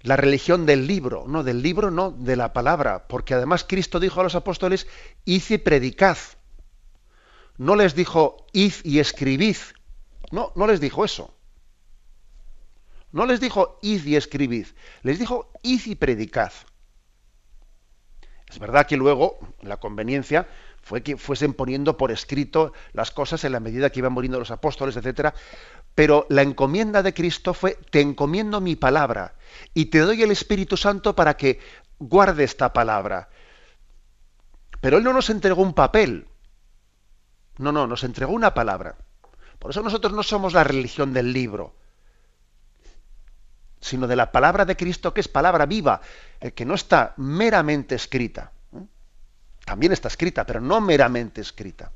la 0.01 0.17
religión 0.17 0.65
del 0.65 0.87
libro, 0.87 1.25
no, 1.27 1.43
del 1.43 1.61
libro 1.61 1.89
no, 1.89 2.11
de 2.11 2.35
la 2.35 2.51
palabra, 2.51 3.07
porque 3.07 3.33
además 3.33 3.63
Cristo 3.63 3.99
dijo 3.99 4.19
a 4.19 4.23
los 4.23 4.35
apóstoles, 4.35 4.87
id 5.25 5.43
y 5.49 5.57
predicad. 5.59 6.17
No 7.57 7.75
les 7.75 7.95
dijo, 7.95 8.45
id 8.51 8.73
y 8.83 8.99
escribid. 8.99 9.57
No, 10.31 10.51
no 10.55 10.67
les 10.67 10.81
dijo 10.81 11.05
eso. 11.05 11.33
No 13.11 13.25
les 13.25 13.39
dijo, 13.39 13.79
id 13.81 14.05
y 14.05 14.15
escribid. 14.15 14.67
Les 15.03 15.19
dijo, 15.19 15.51
id 15.61 15.85
y 15.85 15.95
predicad. 15.95 16.51
Es 18.53 18.59
verdad 18.59 18.85
que 18.85 18.97
luego 18.97 19.39
la 19.63 19.77
conveniencia 19.77 20.47
fue 20.83 21.01
que 21.01 21.17
fuesen 21.17 21.55
poniendo 21.55 21.97
por 21.97 22.11
escrito 22.11 22.71
las 22.91 23.09
cosas 23.09 23.43
en 23.45 23.51
la 23.51 23.59
medida 23.59 23.89
que 23.89 23.97
iban 23.97 24.13
muriendo 24.13 24.37
los 24.37 24.51
apóstoles, 24.51 24.95
etcétera, 24.95 25.33
pero 25.95 26.27
la 26.29 26.43
encomienda 26.43 27.01
de 27.01 27.15
Cristo 27.15 27.55
fue 27.55 27.79
te 27.89 27.99
encomiendo 27.99 28.61
mi 28.61 28.75
palabra 28.75 29.33
y 29.73 29.85
te 29.85 29.99
doy 29.99 30.21
el 30.21 30.29
Espíritu 30.29 30.77
Santo 30.77 31.15
para 31.15 31.35
que 31.35 31.59
guarde 31.97 32.43
esta 32.43 32.73
palabra. 32.73 33.29
Pero 34.81 34.99
él 34.99 35.03
no 35.03 35.13
nos 35.13 35.31
entregó 35.31 35.63
un 35.63 35.73
papel. 35.73 36.27
No, 37.57 37.71
no, 37.71 37.87
nos 37.87 38.03
entregó 38.03 38.33
una 38.33 38.53
palabra. 38.53 38.97
Por 39.57 39.71
eso 39.71 39.81
nosotros 39.81 40.13
no 40.13 40.21
somos 40.21 40.53
la 40.53 40.63
religión 40.63 41.11
del 41.11 41.33
libro 41.33 41.73
sino 43.83 44.07
de 44.07 44.15
la 44.15 44.31
palabra 44.31 44.65
de 44.65 44.77
Cristo 44.77 45.13
que 45.13 45.21
es 45.21 45.27
palabra 45.27 45.65
viva, 45.65 46.01
eh, 46.39 46.51
que 46.51 46.65
no 46.65 46.73
está 46.73 47.13
meramente 47.17 47.95
escrita. 47.95 48.51
También 49.65 49.91
está 49.91 50.07
escrita, 50.07 50.45
pero 50.45 50.59
no 50.59 50.81
meramente 50.81 51.41
escrita. 51.41 51.91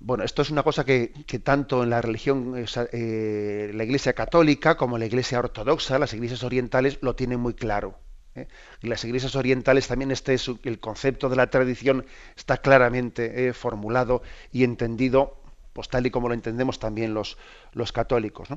Bueno, 0.00 0.24
esto 0.24 0.42
es 0.42 0.50
una 0.50 0.62
cosa 0.62 0.84
que, 0.84 1.12
tanto 1.42 1.82
en 1.82 1.90
la 1.90 2.00
religión, 2.00 2.54
eh, 2.92 3.70
la 3.74 3.84
Iglesia 3.84 4.12
católica 4.12 4.76
como 4.76 4.96
la 4.96 5.06
Iglesia 5.06 5.38
ortodoxa, 5.38 5.98
las 5.98 6.14
iglesias 6.14 6.42
orientales, 6.44 6.98
lo 7.02 7.14
tienen 7.14 7.40
muy 7.40 7.54
claro. 7.54 7.98
¿eh? 8.34 8.46
Y 8.80 8.88
las 8.88 9.04
iglesias 9.04 9.34
orientales 9.36 9.88
también 9.88 10.10
este, 10.12 10.36
el 10.62 10.80
concepto 10.80 11.28
de 11.28 11.36
la 11.36 11.50
tradición 11.50 12.06
está 12.36 12.58
claramente 12.58 13.52
formulado 13.54 14.22
y 14.52 14.64
entendido, 14.64 15.42
pues 15.72 15.88
tal 15.88 16.06
y 16.06 16.10
como 16.10 16.28
lo 16.28 16.34
entendemos 16.34 16.78
también 16.78 17.12
los, 17.12 17.38
los 17.72 17.92
católicos. 17.92 18.48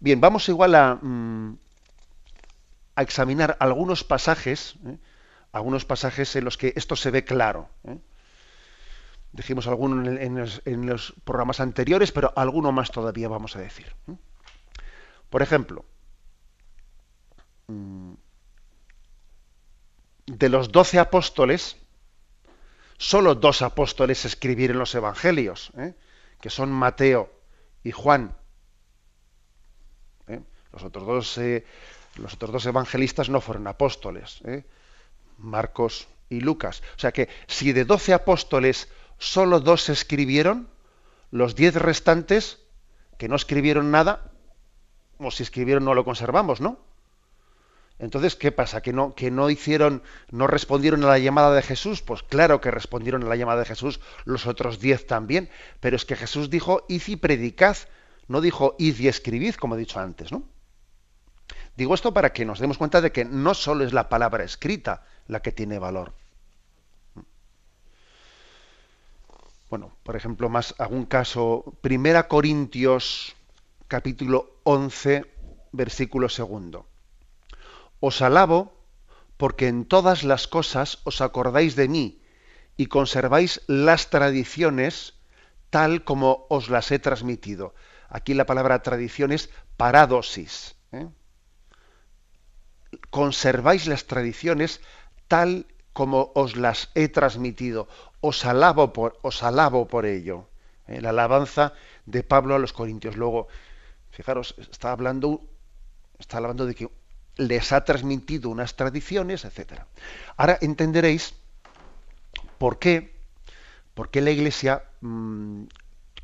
Bien, 0.00 0.20
vamos 0.20 0.48
igual 0.48 0.74
a, 0.74 0.94
mm, 0.94 1.56
a 2.98 3.02
examinar 3.02 3.56
algunos 3.60 4.02
pasajes, 4.02 4.74
¿eh? 4.84 4.98
algunos 5.52 5.84
pasajes 5.84 6.34
en 6.34 6.44
los 6.44 6.58
que 6.58 6.72
esto 6.74 6.96
se 6.96 7.12
ve 7.12 7.24
claro. 7.24 7.68
¿eh? 7.84 7.96
Dijimos 9.30 9.68
algunos 9.68 10.04
en, 10.04 10.86
los, 10.86 11.14
programas 11.24 11.60
anteriores, 11.60 12.10
pero 12.10 12.32
alguno 12.34 12.72
más 12.72 12.90
todavía 12.90 13.28
vamos 13.28 13.54
a 13.54 13.60
decir. 13.60 13.94
¿eh? 14.08 14.16
Por 15.30 15.42
ejemplo, 15.42 15.84
mm, 17.68 18.14
de 20.26 20.48
los 20.48 20.72
doce 20.72 20.98
apóstoles, 20.98 21.76
solo 22.96 23.36
dos 23.36 23.62
apóstoles 23.62 24.24
escribieron 24.24 24.78
los 24.78 24.92
evangelios, 24.96 25.72
que 26.40 26.50
son 26.50 26.72
Mateo 26.72 27.30
y 27.84 27.92
Juan. 27.92 28.36
Los 30.72 30.84
otros 30.84 31.06
dos, 31.06 31.38
eh, 31.38 31.64
los 32.16 32.34
otros 32.34 32.52
dos 32.52 32.66
evangelistas 32.66 33.28
no 33.28 33.40
fueron 33.40 33.66
apóstoles, 33.66 34.40
¿eh? 34.44 34.64
Marcos 35.38 36.08
y 36.28 36.40
Lucas. 36.40 36.82
O 36.96 36.98
sea 36.98 37.12
que 37.12 37.28
si 37.46 37.72
de 37.72 37.84
doce 37.84 38.12
apóstoles 38.12 38.88
solo 39.18 39.60
dos 39.60 39.88
escribieron, 39.88 40.68
los 41.30 41.54
diez 41.54 41.74
restantes 41.74 42.58
que 43.18 43.28
no 43.28 43.36
escribieron 43.36 43.90
nada, 43.90 44.30
o 45.18 45.30
si 45.30 45.42
escribieron 45.42 45.84
no 45.84 45.94
lo 45.94 46.04
conservamos, 46.04 46.60
¿no? 46.60 46.78
Entonces, 47.98 48.36
¿qué 48.36 48.52
pasa? 48.52 48.80
¿Que 48.80 48.92
no, 48.92 49.14
que 49.14 49.32
no 49.32 49.50
hicieron, 49.50 50.02
no 50.30 50.46
respondieron 50.46 51.02
a 51.02 51.08
la 51.08 51.18
llamada 51.18 51.52
de 51.52 51.62
Jesús? 51.62 52.00
Pues 52.00 52.22
claro 52.22 52.60
que 52.60 52.70
respondieron 52.70 53.24
a 53.24 53.26
la 53.26 53.34
llamada 53.34 53.60
de 53.60 53.66
Jesús 53.66 53.98
los 54.24 54.46
otros 54.46 54.78
diez 54.78 55.06
también, 55.06 55.50
pero 55.80 55.96
es 55.96 56.04
que 56.04 56.14
Jesús 56.14 56.48
dijo, 56.48 56.84
id 56.88 57.02
y 57.08 57.16
predicad, 57.16 57.76
no 58.28 58.40
dijo 58.40 58.76
id 58.78 59.00
y 59.00 59.08
escribid, 59.08 59.56
como 59.56 59.74
he 59.74 59.78
dicho 59.78 59.98
antes, 59.98 60.30
¿no? 60.30 60.44
Digo 61.78 61.94
esto 61.94 62.12
para 62.12 62.32
que 62.32 62.44
nos 62.44 62.58
demos 62.58 62.76
cuenta 62.76 63.00
de 63.00 63.12
que 63.12 63.24
no 63.24 63.54
solo 63.54 63.84
es 63.84 63.92
la 63.92 64.08
palabra 64.08 64.42
escrita 64.42 65.04
la 65.28 65.42
que 65.42 65.52
tiene 65.52 65.78
valor. 65.78 66.12
Bueno, 69.70 69.92
por 70.02 70.16
ejemplo, 70.16 70.48
más 70.48 70.74
algún 70.78 71.06
caso, 71.06 71.72
Primera 71.80 72.26
Corintios 72.26 73.36
capítulo 73.86 74.58
11, 74.64 75.24
versículo 75.70 76.28
segundo. 76.28 76.84
Os 78.00 78.22
alabo 78.22 78.72
porque 79.36 79.68
en 79.68 79.84
todas 79.84 80.24
las 80.24 80.48
cosas 80.48 80.98
os 81.04 81.20
acordáis 81.20 81.76
de 81.76 81.86
mí 81.86 82.20
y 82.76 82.86
conserváis 82.86 83.62
las 83.68 84.10
tradiciones 84.10 85.14
tal 85.70 86.02
como 86.02 86.44
os 86.50 86.70
las 86.70 86.90
he 86.90 86.98
transmitido. 86.98 87.72
Aquí 88.08 88.34
la 88.34 88.46
palabra 88.46 88.82
tradición 88.82 89.30
es 89.30 89.48
paradosis. 89.76 90.74
Conserváis 93.10 93.86
las 93.86 94.06
tradiciones 94.06 94.80
tal 95.28 95.66
como 95.92 96.32
os 96.34 96.56
las 96.56 96.90
he 96.94 97.08
transmitido. 97.08 97.88
Os 98.20 98.44
alabo 98.44 98.92
por, 98.92 99.18
os 99.22 99.42
alabo 99.42 99.86
por 99.86 100.06
ello. 100.06 100.48
¿eh? 100.86 101.00
La 101.00 101.10
alabanza 101.10 101.72
de 102.06 102.22
Pablo 102.22 102.54
a 102.54 102.58
los 102.58 102.72
Corintios. 102.72 103.16
Luego, 103.16 103.48
fijaros, 104.10 104.54
está 104.58 104.92
hablando, 104.92 105.42
está 106.18 106.38
hablando 106.38 106.66
de 106.66 106.74
que 106.74 106.88
les 107.36 107.72
ha 107.72 107.84
transmitido 107.84 108.50
unas 108.50 108.74
tradiciones, 108.74 109.44
etc. 109.44 109.82
Ahora 110.36 110.58
entenderéis 110.60 111.34
por 112.58 112.78
qué, 112.78 113.14
por 113.94 114.10
qué 114.10 114.20
la 114.20 114.30
Iglesia 114.30 114.84
mm, 115.00 115.64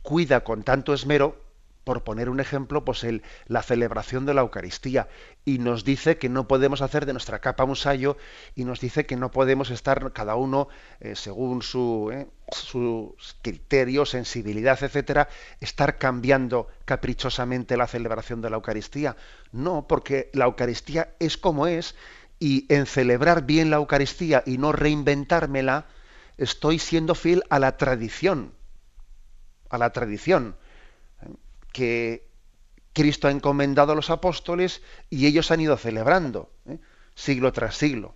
cuida 0.02 0.42
con 0.42 0.64
tanto 0.64 0.92
esmero 0.92 1.43
por 1.84 2.02
poner 2.02 2.30
un 2.30 2.40
ejemplo, 2.40 2.84
pues 2.84 3.06
la 3.46 3.62
celebración 3.62 4.26
de 4.26 4.34
la 4.34 4.40
Eucaristía. 4.40 5.08
Y 5.44 5.58
nos 5.58 5.84
dice 5.84 6.16
que 6.16 6.30
no 6.30 6.48
podemos 6.48 6.80
hacer 6.80 7.04
de 7.04 7.12
nuestra 7.12 7.40
capa 7.40 7.64
un 7.64 7.76
sayo 7.76 8.16
y 8.54 8.64
nos 8.64 8.80
dice 8.80 9.04
que 9.06 9.16
no 9.16 9.30
podemos 9.30 9.70
estar 9.70 10.12
cada 10.12 10.34
uno 10.34 10.68
eh, 11.00 11.14
según 11.14 11.62
su, 11.62 12.10
eh, 12.12 12.26
su 12.50 13.14
criterio, 13.42 14.06
sensibilidad, 14.06 14.82
etcétera, 14.82 15.28
estar 15.60 15.98
cambiando 15.98 16.68
caprichosamente 16.86 17.76
la 17.76 17.86
celebración 17.86 18.40
de 18.40 18.50
la 18.50 18.56
Eucaristía. 18.56 19.16
No, 19.52 19.86
porque 19.86 20.30
la 20.32 20.46
Eucaristía 20.46 21.14
es 21.20 21.36
como 21.36 21.66
es 21.66 21.94
y 22.40 22.66
en 22.72 22.86
celebrar 22.86 23.44
bien 23.44 23.70
la 23.70 23.76
Eucaristía 23.76 24.42
y 24.46 24.56
no 24.56 24.72
reinventármela, 24.72 25.86
estoy 26.38 26.78
siendo 26.78 27.14
fiel 27.14 27.44
a 27.50 27.58
la 27.58 27.76
tradición. 27.76 28.54
A 29.68 29.78
la 29.78 29.90
tradición 29.90 30.56
que, 31.74 32.24
Cristo 32.94 33.26
ha 33.26 33.32
encomendado 33.32 33.92
a 33.92 33.96
los 33.96 34.08
apóstoles 34.08 34.80
y 35.10 35.26
ellos 35.26 35.50
han 35.50 35.60
ido 35.60 35.76
celebrando, 35.76 36.50
¿eh? 36.66 36.78
siglo 37.14 37.52
tras 37.52 37.76
siglo. 37.76 38.14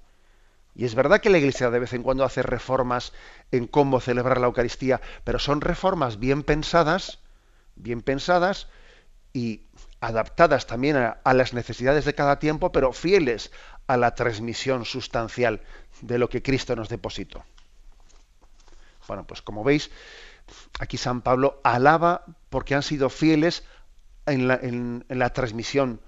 Y 0.75 0.85
es 0.85 0.95
verdad 0.95 1.21
que 1.21 1.31
la 1.31 1.39
Iglesia 1.39 1.69
de 1.69 1.81
vez 1.81 1.93
en 1.93 2.05
cuando 2.05 2.25
hace 2.25 2.43
reformas 2.43 3.13
en 3.51 3.67
cómo 3.67 4.01
celebrar 4.01 4.41
la 4.41 4.47
Eucaristía, 4.47 5.01
pero 5.25 5.41
son 5.41 5.61
reformas 5.61 6.21
bien 6.21 6.45
pensadas, 6.45 7.19
bien 7.75 8.03
pensadas 8.03 8.69
y 9.33 9.63
adaptadas 10.01 10.69
también 10.69 10.97
a, 10.97 11.19
a, 11.25 11.35
las 11.35 11.53
necesidades 11.53 12.05
de 12.05 12.15
cada 12.15 12.39
tiempo, 12.39 12.71
pero 12.71 12.93
fieles 12.93 13.51
a 13.89 13.97
la 13.97 14.15
transmisión 14.15 14.85
sustancial 14.85 15.61
de 16.03 16.19
lo 16.19 16.29
que 16.29 16.41
Cristo 16.43 16.77
nos 16.77 16.89
depositó. 16.89 17.45
Bueno, 19.09 19.27
pues 19.27 19.43
como 19.43 19.65
veis, 19.65 19.91
aquí 20.79 20.97
San 20.97 21.23
Pablo 21.23 21.61
alaba 21.65 22.25
porque 22.51 22.75
han 22.75 22.83
sido 22.83 23.11
fieles 23.11 23.65
en 24.27 24.47
la, 25.09 25.33
transmisión, 25.33 26.01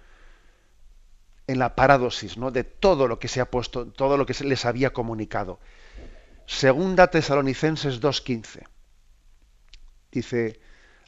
en 1.47 1.59
la 1.59 1.75
paradosis, 1.75 2.37
¿no? 2.37 2.51
de 2.51 2.65
todo 2.65 3.09
lo 3.09 3.19
que 3.19 3.29
se 3.29 3.41
ha 3.41 3.51
puesto, 3.51 3.87
todo 3.87 4.17
lo 4.17 4.27
que 4.27 4.35
se 4.35 4.45
les 4.45 4.65
había 4.65 4.93
comunicado. 4.93 5.59
Segunda 6.47 7.09
Tesalonicenses 7.09 8.01
2.15. 8.01 8.67
Dice, 10.11 10.61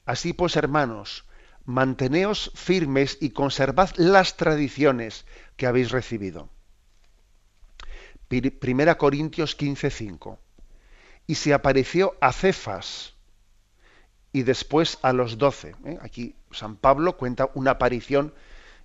así 0.07 0.33
pues, 0.33 0.57
hermanos, 0.57 1.25
manteneos 1.65 2.53
firmes 2.55 3.19
y 3.21 3.31
conservad 3.31 3.91
las 3.97 4.37
tradiciones 4.37 5.27
que 5.57 5.67
habéis 5.67 5.91
recibido. 5.91 6.49
Primera 8.29 8.97
Corintios 8.97 9.59
15.5. 9.59 10.39
Y 11.27 11.35
se 11.35 11.53
apareció 11.55 12.17
a 12.21 12.33
Cefas, 12.33 13.15
y 14.33 14.43
después 14.43 14.99
a 15.03 15.13
los 15.13 15.39
doce. 15.39 15.75
¿eh? 15.85 15.99
Aquí 16.01 16.35
San 16.51 16.77
Pablo 16.77 17.17
cuenta 17.17 17.51
una 17.55 17.73
aparición 17.73 18.33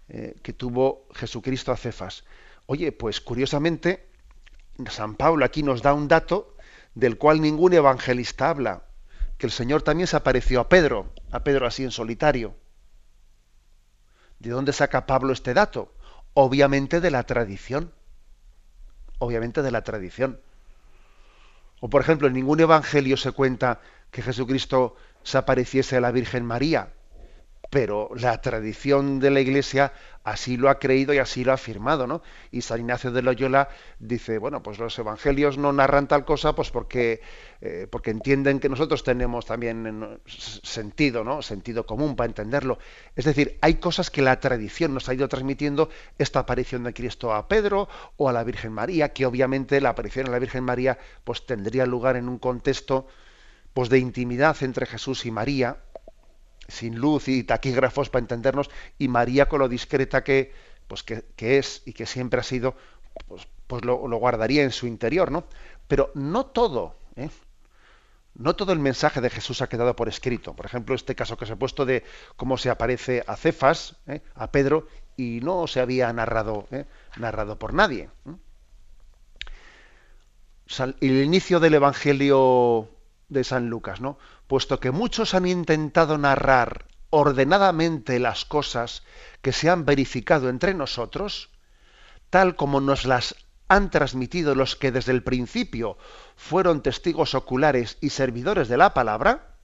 eh, 0.10 0.36
que 0.44 0.54
tuvo 0.54 1.08
Jesucristo 1.14 1.72
a 1.72 1.78
Cefas. 1.78 2.24
Oye, 2.66 2.92
pues 2.92 3.22
curiosamente, 3.22 4.08
San 4.90 5.16
Pablo 5.16 5.46
aquí 5.46 5.64
nos 5.64 5.82
da 5.82 5.94
un 5.94 6.08
dato 6.08 6.56
del 6.96 7.18
cual 7.18 7.42
ningún 7.42 7.74
evangelista 7.74 8.50
habla, 8.50 8.84
que 9.38 9.48
el 9.48 9.52
Señor 9.52 9.84
también 9.84 10.08
se 10.08 10.18
apareció 10.18 10.60
a 10.60 10.70
Pedro, 10.70 11.12
a 11.32 11.44
Pedro 11.44 11.68
así 11.68 11.84
en 11.84 11.92
solitario. 11.92 12.56
¿De 14.40 14.50
dónde 14.50 14.74
saca 14.74 15.06
Pablo 15.06 15.34
este 15.34 15.54
dato? 15.54 15.94
Obviamente 16.34 17.02
de 17.02 17.12
la 17.12 17.24
tradición. 17.24 17.92
Obviamente 19.20 19.62
de 19.62 19.72
la 19.72 19.84
tradición. 19.84 20.40
O 21.80 21.90
por 21.90 22.02
ejemplo, 22.02 22.28
en 22.28 22.34
ningún 22.34 22.60
evangelio 22.60 23.18
se 23.18 23.32
cuenta 23.32 23.80
que 24.12 24.22
Jesucristo 24.22 24.96
se 25.28 25.38
apareciese 25.38 25.98
a 25.98 26.00
la 26.00 26.12
Virgen 26.12 26.46
María, 26.46 26.88
pero 27.70 28.10
la 28.16 28.40
tradición 28.40 29.20
de 29.20 29.30
la 29.30 29.42
Iglesia 29.42 29.92
así 30.24 30.56
lo 30.56 30.70
ha 30.70 30.80
creído 30.80 31.14
y 31.14 31.18
así 31.18 31.44
lo 31.44 31.52
ha 31.52 31.56
afirmado, 31.56 32.08
¿no? 32.08 32.22
Y 32.50 32.62
San 32.62 32.80
Ignacio 32.80 33.12
de 33.12 33.22
Loyola 33.22 33.68
dice, 34.00 34.38
bueno, 34.38 34.64
pues 34.64 34.80
los 34.80 34.98
evangelios 34.98 35.58
no 35.58 35.74
narran 35.74 36.08
tal 36.08 36.24
cosa, 36.24 36.56
pues 36.56 36.72
porque, 36.72 37.20
eh, 37.60 37.88
porque 37.92 38.12
entienden 38.12 38.62
que 38.62 38.70
nosotros 38.70 39.04
tenemos 39.04 39.46
también 39.46 40.22
sentido, 40.28 41.26
¿no? 41.26 41.42
Sentido 41.42 41.86
común 41.86 42.16
para 42.16 42.28
entenderlo. 42.28 42.78
Es 43.18 43.26
decir, 43.26 43.58
hay 43.60 43.74
cosas 43.74 44.10
que 44.10 44.22
la 44.22 44.40
tradición 44.40 44.94
nos 44.94 45.10
ha 45.10 45.14
ido 45.14 45.28
transmitiendo, 45.28 45.90
esta 46.18 46.40
aparición 46.40 46.86
de 46.86 46.94
Cristo 46.94 47.34
a 47.34 47.50
Pedro 47.50 47.90
o 48.16 48.30
a 48.30 48.32
la 48.32 48.46
Virgen 48.46 48.72
María, 48.72 49.12
que 49.12 49.26
obviamente 49.26 49.82
la 49.82 49.90
aparición 49.90 50.28
a 50.28 50.32
la 50.32 50.40
Virgen 50.40 50.64
María 50.64 50.98
pues 51.26 51.46
tendría 51.46 51.86
lugar 51.86 52.16
en 52.16 52.30
un 52.30 52.40
contexto 52.40 53.08
pues 53.78 53.90
de 53.90 54.00
intimidad 54.00 54.58
entre 54.62 54.88
Jesús 54.88 55.28
y 55.28 55.30
María, 55.30 55.78
sin 56.68 56.96
luz 56.96 57.28
y 57.28 57.44
taquígrafos 57.44 58.10
para 58.10 58.24
entendernos, 58.24 58.72
y 58.98 59.08
María 59.08 59.48
con 59.48 59.60
lo 59.60 59.70
discreta 59.70 60.24
que, 60.24 60.52
pues 60.88 61.04
que, 61.04 61.24
es 61.38 61.84
y 61.86 61.94
que 61.94 62.08
siempre 62.08 62.40
ha 62.40 62.44
sido, 62.44 62.74
pues, 63.28 63.48
pues 63.68 63.86
lo, 63.86 64.00
guardaría 64.18 64.64
en 64.64 64.72
su 64.72 64.88
interior, 64.88 65.32
¿no? 65.32 65.44
Pero 65.88 66.10
no 66.16 66.48
todo, 66.48 66.96
¿eh? 67.18 67.30
no 68.34 68.56
todo 68.56 68.74
el 68.74 68.80
mensaje 68.80 69.22
de 69.22 69.30
Jesús 69.30 69.62
ha 69.62 69.70
quedado 69.70 69.96
por 69.96 70.10
escrito. 70.10 70.56
Por 70.56 70.66
ejemplo, 70.66 70.96
este 70.96 71.14
caso 71.14 71.38
que 71.38 71.46
se 71.46 71.54
ha 71.54 71.58
puesto 71.58 71.86
de 71.86 72.04
cómo 72.36 72.58
se 72.58 72.72
aparece 72.72 73.24
a 73.28 73.36
Cefas, 73.36 73.96
¿eh? 74.08 74.24
a 74.34 74.52
Pedro, 74.52 74.88
y 75.18 75.40
no 75.44 75.68
se 75.68 75.82
había 75.82 76.12
narrado, 76.14 76.68
¿eh? 76.72 76.86
narrado 77.18 77.60
por 77.60 77.76
nadie. 77.76 78.10
El 81.00 81.24
inicio 81.24 81.60
del 81.60 81.76
Evangelio 81.76 82.90
de 83.30 83.44
San 83.44 83.70
Lucas, 83.70 84.02
¿no? 84.02 84.18
Puesto 84.48 84.80
que 84.80 84.92
muchos 84.92 85.34
han 85.34 85.46
intentado 85.46 86.18
narrar 86.18 86.86
ordenadamente 87.10 88.20
las 88.20 88.46
cosas 88.46 89.04
que 89.42 89.52
se 89.52 89.70
han 89.70 89.86
verificado 89.86 90.50
entre 90.50 90.74
nosotros, 90.74 91.50
tal 92.30 92.56
como 92.56 92.82
nos 92.82 93.06
las 93.06 93.36
han 93.70 93.90
transmitido 93.90 94.56
los 94.56 94.76
que 94.76 94.92
desde 94.92 95.12
el 95.12 95.24
principio 95.24 95.98
fueron 96.36 96.82
testigos 96.82 97.36
oculares 97.36 97.98
y 98.02 98.10
servidores 98.10 98.68
de 98.68 98.78
la 98.78 98.94
palabra, 98.94 99.56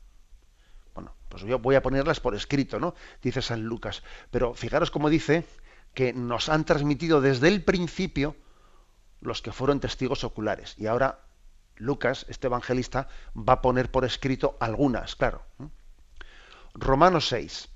bueno, 0.93 1.15
pues 1.30 1.43
yo 1.43 1.60
voy 1.60 1.76
a 1.76 1.82
ponerlas 1.82 2.19
por 2.19 2.36
escrito, 2.36 2.80
¿no? 2.80 2.95
Dice 3.21 3.41
San 3.41 3.63
Lucas. 3.63 4.04
Pero 4.30 4.54
fijaros 4.54 4.91
cómo 4.91 5.10
dice 5.10 5.45
que 5.93 6.12
nos 6.13 6.49
han 6.49 6.65
transmitido 6.65 7.21
desde 7.21 7.47
el 7.47 7.63
principio 7.63 8.36
los 9.21 9.41
que 9.41 9.54
fueron 9.54 9.80
testigos 9.80 10.23
oculares. 10.23 10.76
Y 10.78 10.88
ahora 10.88 11.19
Lucas, 11.84 12.26
este 12.30 12.48
evangelista, 12.48 13.08
va 13.36 13.54
a 13.54 13.62
poner 13.62 13.91
por 13.91 14.06
escrito 14.06 14.58
algunas, 14.60 15.15
claro. 15.15 15.43
Romanos 16.74 17.28
6. 17.28 17.69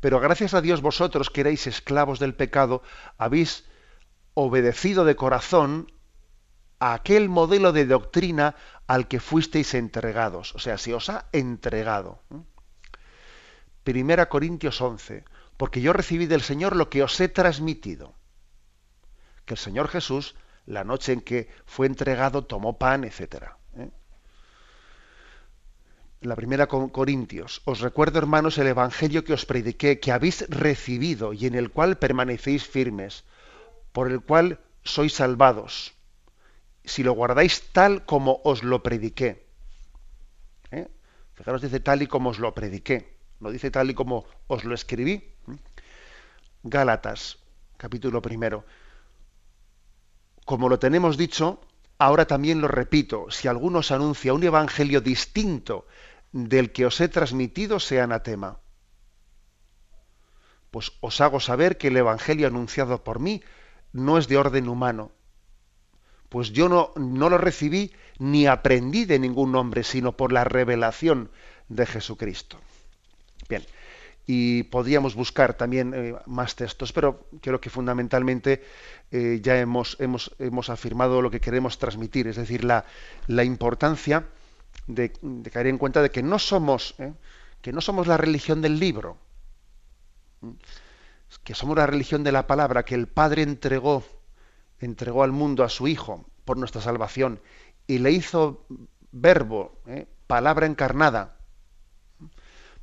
Pero 0.00 0.18
gracias 0.18 0.54
a 0.54 0.60
Dios 0.60 0.80
vosotros 0.80 1.30
que 1.30 1.42
erais 1.42 1.66
esclavos 1.66 2.18
del 2.18 2.34
pecado, 2.34 2.82
habéis 3.18 3.64
obedecido 4.34 5.04
de 5.04 5.16
corazón 5.16 5.92
a 6.80 6.94
aquel 6.94 7.28
modelo 7.28 7.72
de 7.72 7.86
doctrina 7.86 8.56
al 8.88 9.06
que 9.06 9.20
fuisteis 9.20 9.74
entregados. 9.74 10.54
O 10.56 10.58
sea, 10.58 10.78
se 10.78 10.94
os 10.94 11.08
ha 11.08 11.28
entregado. 11.30 12.20
Primera 13.84 14.28
Corintios 14.28 14.80
11. 14.80 15.24
Porque 15.56 15.80
yo 15.80 15.92
recibí 15.92 16.26
del 16.26 16.42
Señor 16.42 16.74
lo 16.74 16.90
que 16.90 17.04
os 17.04 17.20
he 17.20 17.28
transmitido. 17.28 18.14
Que 19.44 19.54
el 19.54 19.58
Señor 19.58 19.86
Jesús 19.86 20.34
la 20.66 20.84
noche 20.84 21.12
en 21.12 21.20
que 21.20 21.48
fue 21.66 21.86
entregado 21.86 22.44
tomó 22.44 22.78
pan, 22.78 23.04
etc. 23.04 23.52
¿eh? 23.76 23.90
La 26.20 26.36
primera 26.36 26.66
Corintios. 26.68 27.62
Os 27.64 27.80
recuerdo, 27.80 28.18
hermanos, 28.18 28.58
el 28.58 28.68
Evangelio 28.68 29.24
que 29.24 29.32
os 29.32 29.44
prediqué, 29.44 29.98
que 29.98 30.12
habéis 30.12 30.48
recibido 30.48 31.32
y 31.32 31.46
en 31.46 31.54
el 31.54 31.70
cual 31.70 31.98
permanecéis 31.98 32.66
firmes, 32.66 33.24
por 33.92 34.10
el 34.10 34.20
cual 34.20 34.60
sois 34.84 35.14
salvados, 35.14 35.94
si 36.84 37.02
lo 37.02 37.12
guardáis 37.12 37.72
tal 37.72 38.04
como 38.04 38.40
os 38.44 38.62
lo 38.62 38.82
prediqué. 38.82 39.46
¿Eh? 40.70 40.88
Fijaros, 41.34 41.62
dice 41.62 41.80
tal 41.80 42.02
y 42.02 42.06
como 42.06 42.30
os 42.30 42.38
lo 42.38 42.54
prediqué. 42.54 43.18
No 43.40 43.50
dice 43.50 43.70
tal 43.70 43.90
y 43.90 43.94
como 43.94 44.24
os 44.46 44.64
lo 44.64 44.74
escribí. 44.74 45.12
¿eh? 45.12 45.58
Gálatas, 46.62 47.38
capítulo 47.76 48.22
primero. 48.22 48.64
Como 50.44 50.68
lo 50.68 50.78
tenemos 50.78 51.16
dicho, 51.16 51.60
ahora 51.98 52.26
también 52.26 52.60
lo 52.60 52.68
repito, 52.68 53.30
si 53.30 53.48
alguno 53.48 53.80
os 53.80 53.90
anuncia 53.90 54.34
un 54.34 54.42
evangelio 54.42 55.00
distinto 55.00 55.86
del 56.32 56.72
que 56.72 56.86
os 56.86 57.00
he 57.00 57.08
transmitido, 57.08 57.78
sea 57.78 58.04
anatema. 58.04 58.58
Pues 60.70 60.92
os 61.00 61.20
hago 61.20 61.38
saber 61.38 61.76
que 61.76 61.88
el 61.88 61.96
evangelio 61.96 62.46
anunciado 62.46 63.04
por 63.04 63.20
mí 63.20 63.42
no 63.92 64.18
es 64.18 64.26
de 64.26 64.38
orden 64.38 64.68
humano, 64.68 65.12
pues 66.32 66.50
yo 66.50 66.70
no, 66.70 66.94
lo 66.96 67.36
recibí 67.36 67.92
ni 68.18 68.46
aprendí 68.46 69.04
de 69.04 69.18
ningún 69.18 69.54
hombre, 69.54 69.84
sino 69.84 70.16
por 70.16 70.32
la 70.32 70.44
revelación 70.44 71.30
de 71.68 71.84
Jesucristo. 71.84 72.58
Bien, 73.50 73.62
y 74.26 74.62
podríamos 74.62 75.14
buscar 75.14 75.52
también 75.52 75.92
eh, 75.94 76.14
más 76.24 76.56
textos, 76.56 76.90
pero 76.94 77.26
creo 77.42 77.60
que 77.60 77.68
fundamentalmente 77.68 78.64
eh, 79.12 79.40
ya 79.42 79.58
hemos, 79.58 79.98
hemos, 80.00 80.34
hemos, 80.38 80.70
afirmado 80.70 81.20
lo 81.20 81.30
que 81.30 81.38
queremos 81.38 81.78
transmitir, 81.78 82.28
es 82.28 82.36
decir, 82.36 82.64
la, 82.64 82.86
la 83.26 83.44
importancia 83.44 84.24
de, 84.86 85.12
caer 85.52 85.66
en 85.66 85.76
cuenta 85.76 86.00
de 86.00 86.10
que 86.10 86.22
no 86.22 86.38
somos, 86.38 86.94
eh, 86.98 87.12
que 87.60 87.74
no 87.74 87.82
somos 87.82 88.06
la 88.06 88.16
religión 88.16 88.62
del 88.62 88.78
libro, 88.78 89.18
que 91.44 91.54
somos 91.54 91.76
la 91.76 91.86
religión 91.86 92.24
de 92.24 92.32
la 92.32 92.46
palabra, 92.46 92.84
que 92.84 92.94
el 92.94 93.06
Padre 93.06 93.42
entregó, 93.42 94.02
entregó 94.80 95.24
al 95.24 95.32
mundo 95.32 95.62
a 95.62 95.68
su 95.68 95.88
Hijo 95.88 96.24
por 96.46 96.56
nuestra 96.56 96.80
salvación 96.80 97.38
y 97.86 97.98
le 97.98 98.12
hizo 98.12 98.64
verbo, 99.10 99.78
palabra 100.26 100.64
encarnada, 100.64 101.36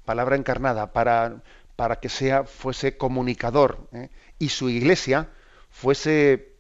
palabra 0.05 0.35
encarnada, 0.35 0.93
para, 0.93 1.41
para 1.75 1.99
que 1.99 2.09
sea, 2.09 2.43
fuese 2.43 2.97
comunicador 2.97 3.89
¿eh? 3.93 4.09
y 4.37 4.49
su 4.49 4.69
iglesia 4.69 5.29
fuese 5.79 6.57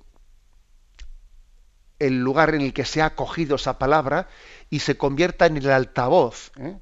el 1.99 2.21
lugar 2.21 2.55
en 2.55 2.61
el 2.61 2.73
que 2.73 2.85
se 2.85 3.01
ha 3.01 3.07
acogido 3.07 3.57
esa 3.57 3.77
palabra 3.77 4.29
y 4.69 4.79
se 4.79 4.97
convierta 4.97 5.45
en 5.45 5.57
el 5.57 5.69
altavoz, 5.69 6.51
¿eh? 6.57 6.79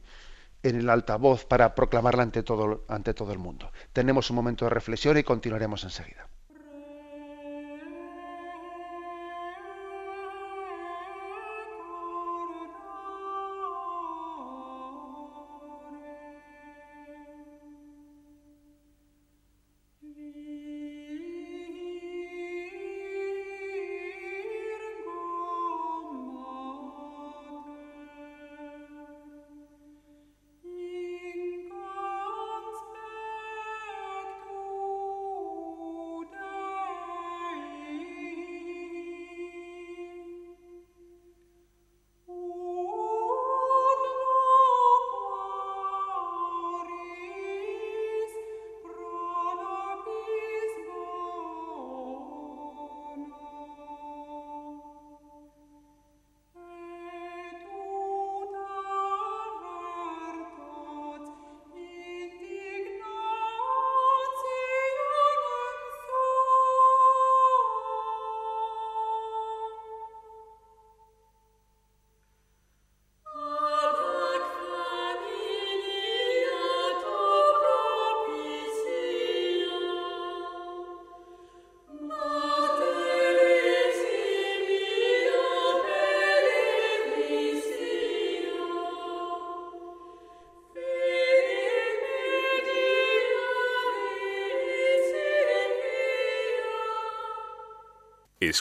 en 0.62 0.76
el 0.76 0.90
altavoz 0.90 1.46
para 1.46 1.74
proclamarla 1.74 2.22
ante 2.22 2.44
todo, 2.44 2.86
ante 2.88 3.16
todo 3.16 3.32
el 3.34 3.40
mundo. 3.40 3.72
Tenemos 3.92 4.30
un 4.30 4.36
momento 4.36 4.66
de 4.66 4.70
reflexión 4.70 5.18
y 5.18 5.24
continuaremos 5.24 5.84
enseguida. 5.84 6.28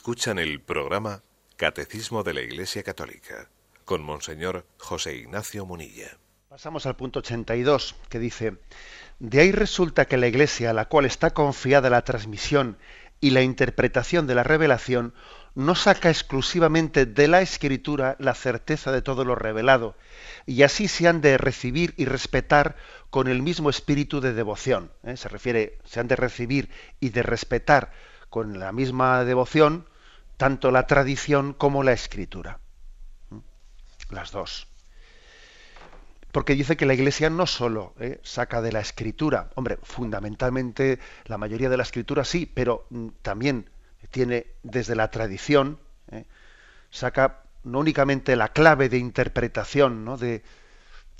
Escuchan 0.07 0.39
el 0.39 0.61
programa 0.61 1.21
Catecismo 1.57 2.23
de 2.23 2.33
la 2.33 2.41
Iglesia 2.41 2.85
Católica 2.85 3.49
con 3.85 4.05
Monseñor 4.05 4.65
José 4.79 5.17
Ignacio 5.17 5.67
Munilla. 5.67 6.17
Pasamos 6.49 6.87
al 6.87 6.95
punto 6.95 7.19
82 7.19 7.97
que 8.09 8.21
dice, 8.21 8.57
de 9.19 9.41
ahí 9.41 9.51
resulta 9.51 10.05
que 10.05 10.17
la 10.17 10.29
Iglesia, 10.29 10.71
a 10.71 10.75
la 10.75 10.85
cual 10.85 11.07
está 11.07 11.35
confiada 11.35 11.91
la 11.91 12.03
transmisión 12.03 12.79
y 13.21 13.31
la 13.31 13.43
interpretación 13.43 14.29
de 14.29 14.37
la 14.37 14.45
revelación, 14.45 15.13
no 15.57 15.75
saca 15.75 16.09
exclusivamente 16.09 17.05
de 17.05 17.27
la 17.27 17.41
escritura 17.41 18.15
la 18.21 18.35
certeza 18.35 18.93
de 18.93 19.03
todo 19.03 19.25
lo 19.25 19.35
revelado, 19.35 19.97
y 20.47 20.63
así 20.63 20.87
se 20.87 21.09
han 21.09 21.21
de 21.21 21.37
recibir 21.37 21.95
y 21.97 22.05
respetar 22.05 22.77
con 23.11 23.27
el 23.27 23.43
mismo 23.43 23.71
espíritu 23.71 24.21
de 24.21 24.35
devoción. 24.35 24.93
¿eh? 25.03 25.17
Se 25.17 25.29
refiere, 25.29 25.81
se 25.85 25.99
han 25.99 26.07
de 26.07 26.15
recibir 26.15 26.71
y 27.01 27.09
de 27.09 27.25
respetar 27.25 27.91
con 28.31 28.61
la 28.61 28.71
misma 28.71 29.25
devoción 29.25 29.85
tanto 30.37 30.71
la 30.71 30.87
tradición 30.87 31.53
como 31.53 31.83
la 31.83 31.93
escritura. 31.93 32.61
Las 34.11 34.31
dos. 34.31 34.69
Porque 36.33 36.55
dice 36.55 36.77
que 36.77 36.87
la 36.87 36.95
Iglesia 36.95 37.31
no 37.31 37.47
solo 37.47 37.95
¿eh? 37.99 38.21
saca 38.23 38.61
de 38.61 38.71
la 38.71 38.81
escritura, 38.81 39.51
hombre, 39.55 39.79
fundamentalmente 39.83 40.99
la 41.25 41.39
mayoría 41.39 41.71
de 41.71 41.79
la 41.79 41.83
escritura 41.83 42.25
sí, 42.25 42.45
pero 42.45 42.87
mm, 42.91 43.09
también 43.23 43.71
tiene 44.11 44.47
desde 44.63 44.95
la 44.95 45.11
tradición, 45.11 45.81
¿eh? 46.11 46.27
saca 46.91 47.43
no 47.65 47.81
únicamente 47.81 48.37
la 48.37 48.49
clave 48.49 48.89
de 48.89 48.99
interpretación 48.99 50.05
¿no? 50.05 50.19
de, 50.19 50.43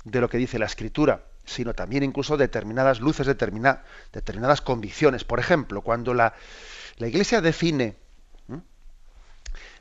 de, 0.03 0.21
lo 0.21 0.29
que 0.29 0.37
dice 0.37 0.59
la 0.59 0.67
escritura, 0.67 1.25
sino 1.45 1.73
también 1.73 2.03
incluso 2.03 2.37
determinadas 2.37 3.01
luces, 3.01 3.25
determinadas 3.25 4.61
convicciones. 4.61 5.23
Por 5.23 5.39
ejemplo, 5.39 5.81
cuando 5.81 6.13
la, 6.13 6.35
la 6.97 7.07
Iglesia 7.07 7.41
define, 7.41 7.97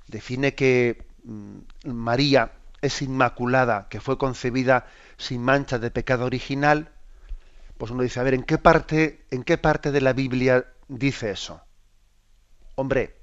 define 0.08 0.54
que 0.54 1.06
mm, 1.24 1.90
María 1.90 2.52
es 2.82 3.02
inmaculada, 3.02 3.88
que 3.88 4.00
fue 4.00 4.18
concebida 4.18 4.86
sin 5.16 5.42
mancha 5.42 5.78
de 5.78 5.90
pecado 5.90 6.24
original. 6.24 6.90
Pues 7.78 7.90
uno 7.90 8.02
dice, 8.02 8.20
a 8.20 8.22
ver, 8.22 8.34
¿en 8.34 8.42
qué 8.42 8.58
parte, 8.58 9.26
en 9.30 9.42
qué 9.42 9.58
parte 9.58 9.92
de 9.92 10.00
la 10.00 10.12
Biblia 10.12 10.66
dice 10.88 11.30
eso? 11.30 11.60
Hombre, 12.74 13.16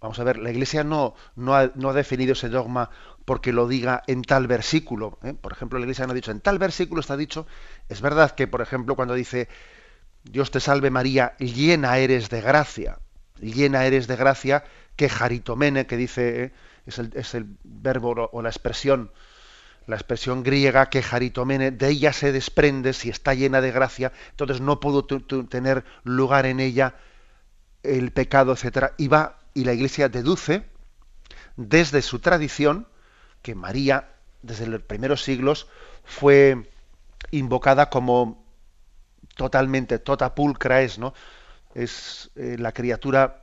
vamos 0.00 0.18
a 0.18 0.24
ver, 0.24 0.38
la 0.38 0.50
Iglesia 0.50 0.84
no, 0.84 1.14
no, 1.34 1.54
ha, 1.54 1.68
definido 1.68 2.32
ese 2.32 2.48
dogma 2.48 2.90
porque 3.24 3.52
lo 3.52 3.66
diga 3.66 4.02
en 4.06 4.22
tal 4.22 4.46
versículo. 4.46 5.18
¿eh? 5.22 5.34
Por 5.34 5.52
ejemplo, 5.52 5.78
la 5.78 5.84
Iglesia 5.84 6.06
no 6.06 6.12
ha 6.12 6.14
dicho, 6.14 6.30
en 6.30 6.40
tal 6.40 6.58
versículo 6.58 7.00
está 7.00 7.16
dicho, 7.16 7.46
es 7.88 8.00
verdad 8.00 8.32
que, 8.32 8.46
por 8.46 8.60
ejemplo, 8.60 8.94
cuando 8.94 9.14
dice, 9.14 9.48
Dios 10.22 10.50
te 10.50 10.60
salve 10.60 10.90
María, 10.90 11.36
llena 11.38 11.98
eres 11.98 12.28
de 12.28 12.40
gracia. 12.40 12.98
Llena 13.40 13.84
eres 13.84 14.06
de 14.06 14.16
gracia, 14.16 14.64
que 14.96 15.08
jaritomene, 15.08 15.86
que 15.86 15.96
dice, 15.96 16.44
eh, 16.44 16.52
es, 16.86 16.98
el, 16.98 17.10
es, 17.14 17.34
el, 17.34 17.46
verbo 17.62 18.30
o 18.32 18.42
la 18.42 18.48
expresión, 18.48 19.12
la 19.86 19.96
expresión 19.96 20.42
griega 20.42 20.90
que 20.90 21.02
jaritomene, 21.02 21.70
de 21.70 21.88
ella 21.88 22.12
se 22.12 22.32
desprende, 22.32 22.92
si 22.92 23.10
está 23.10 23.34
llena 23.34 23.60
de 23.60 23.70
gracia, 23.70 24.12
entonces 24.30 24.60
no 24.60 24.80
pudo 24.80 25.04
tener 25.04 25.84
lugar 26.02 26.46
en 26.46 26.60
ella 26.60 26.96
el 27.82 28.10
pecado, 28.10 28.52
etcétera. 28.52 28.94
Y 28.96 29.08
va, 29.08 29.38
y 29.54 29.64
la 29.64 29.74
Iglesia 29.74 30.08
deduce 30.08 30.64
desde 31.56 32.02
su 32.02 32.18
tradición 32.18 32.88
que 33.42 33.54
María, 33.54 34.08
desde 34.42 34.66
los 34.66 34.82
primeros 34.82 35.22
siglos, 35.22 35.68
fue 36.04 36.68
invocada 37.30 37.90
como 37.90 38.44
totalmente, 39.36 39.98
tota 39.98 40.34
pulcra 40.34 40.82
es, 40.82 40.98
¿no? 40.98 41.14
Es 41.74 42.30
eh, 42.36 42.56
la 42.58 42.72
criatura 42.72 43.42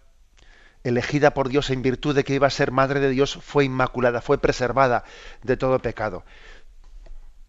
elegida 0.83 1.33
por 1.33 1.49
Dios 1.49 1.69
en 1.69 1.81
virtud 1.81 2.15
de 2.15 2.23
que 2.23 2.35
iba 2.35 2.47
a 2.47 2.51
ser 2.51 2.71
madre 2.71 2.99
de 2.99 3.09
Dios, 3.09 3.39
fue 3.41 3.65
inmaculada, 3.65 4.21
fue 4.21 4.37
preservada 4.37 5.03
de 5.41 5.57
todo 5.57 5.79
pecado. 5.79 6.23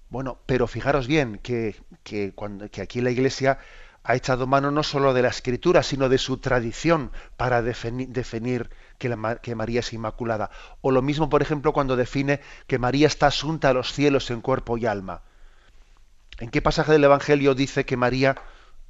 Bueno, 0.08 0.38
pero 0.46 0.66
fijaros 0.68 1.06
bien 1.06 1.38
que, 1.38 1.76
que, 2.04 2.32
cuando, 2.34 2.66
aquí 2.66 3.00
la 3.00 3.10
Iglesia 3.10 3.58
ha 4.04 4.14
echado 4.14 4.46
mano 4.46 4.70
no 4.70 4.82
solo 4.82 5.14
de 5.14 5.22
la 5.22 5.28
escritura, 5.28 5.82
sino 5.82 6.10
de 6.10 6.18
su 6.18 6.36
tradición 6.36 7.10
para 7.38 7.62
definir 7.62 8.70
que, 8.98 9.38
que, 9.42 9.54
María 9.54 9.80
es 9.80 9.92
inmaculada. 9.94 10.50
O 10.82 10.92
lo 10.92 11.00
mismo, 11.00 11.30
por 11.30 11.40
ejemplo, 11.40 11.72
cuando 11.72 11.96
define 11.96 12.40
que 12.66 12.78
María 12.78 13.06
está 13.06 13.28
asunta 13.28 13.70
a 13.70 13.72
los 13.72 13.92
cielos 13.92 14.30
en 14.30 14.42
cuerpo 14.42 14.76
y 14.76 14.84
alma. 14.84 15.22
¿En 16.38 16.50
qué 16.50 16.60
pasaje 16.60 16.92
del 16.92 17.04
Evangelio 17.04 17.54
dice 17.54 17.86
que 17.86 17.96
María 17.96 18.36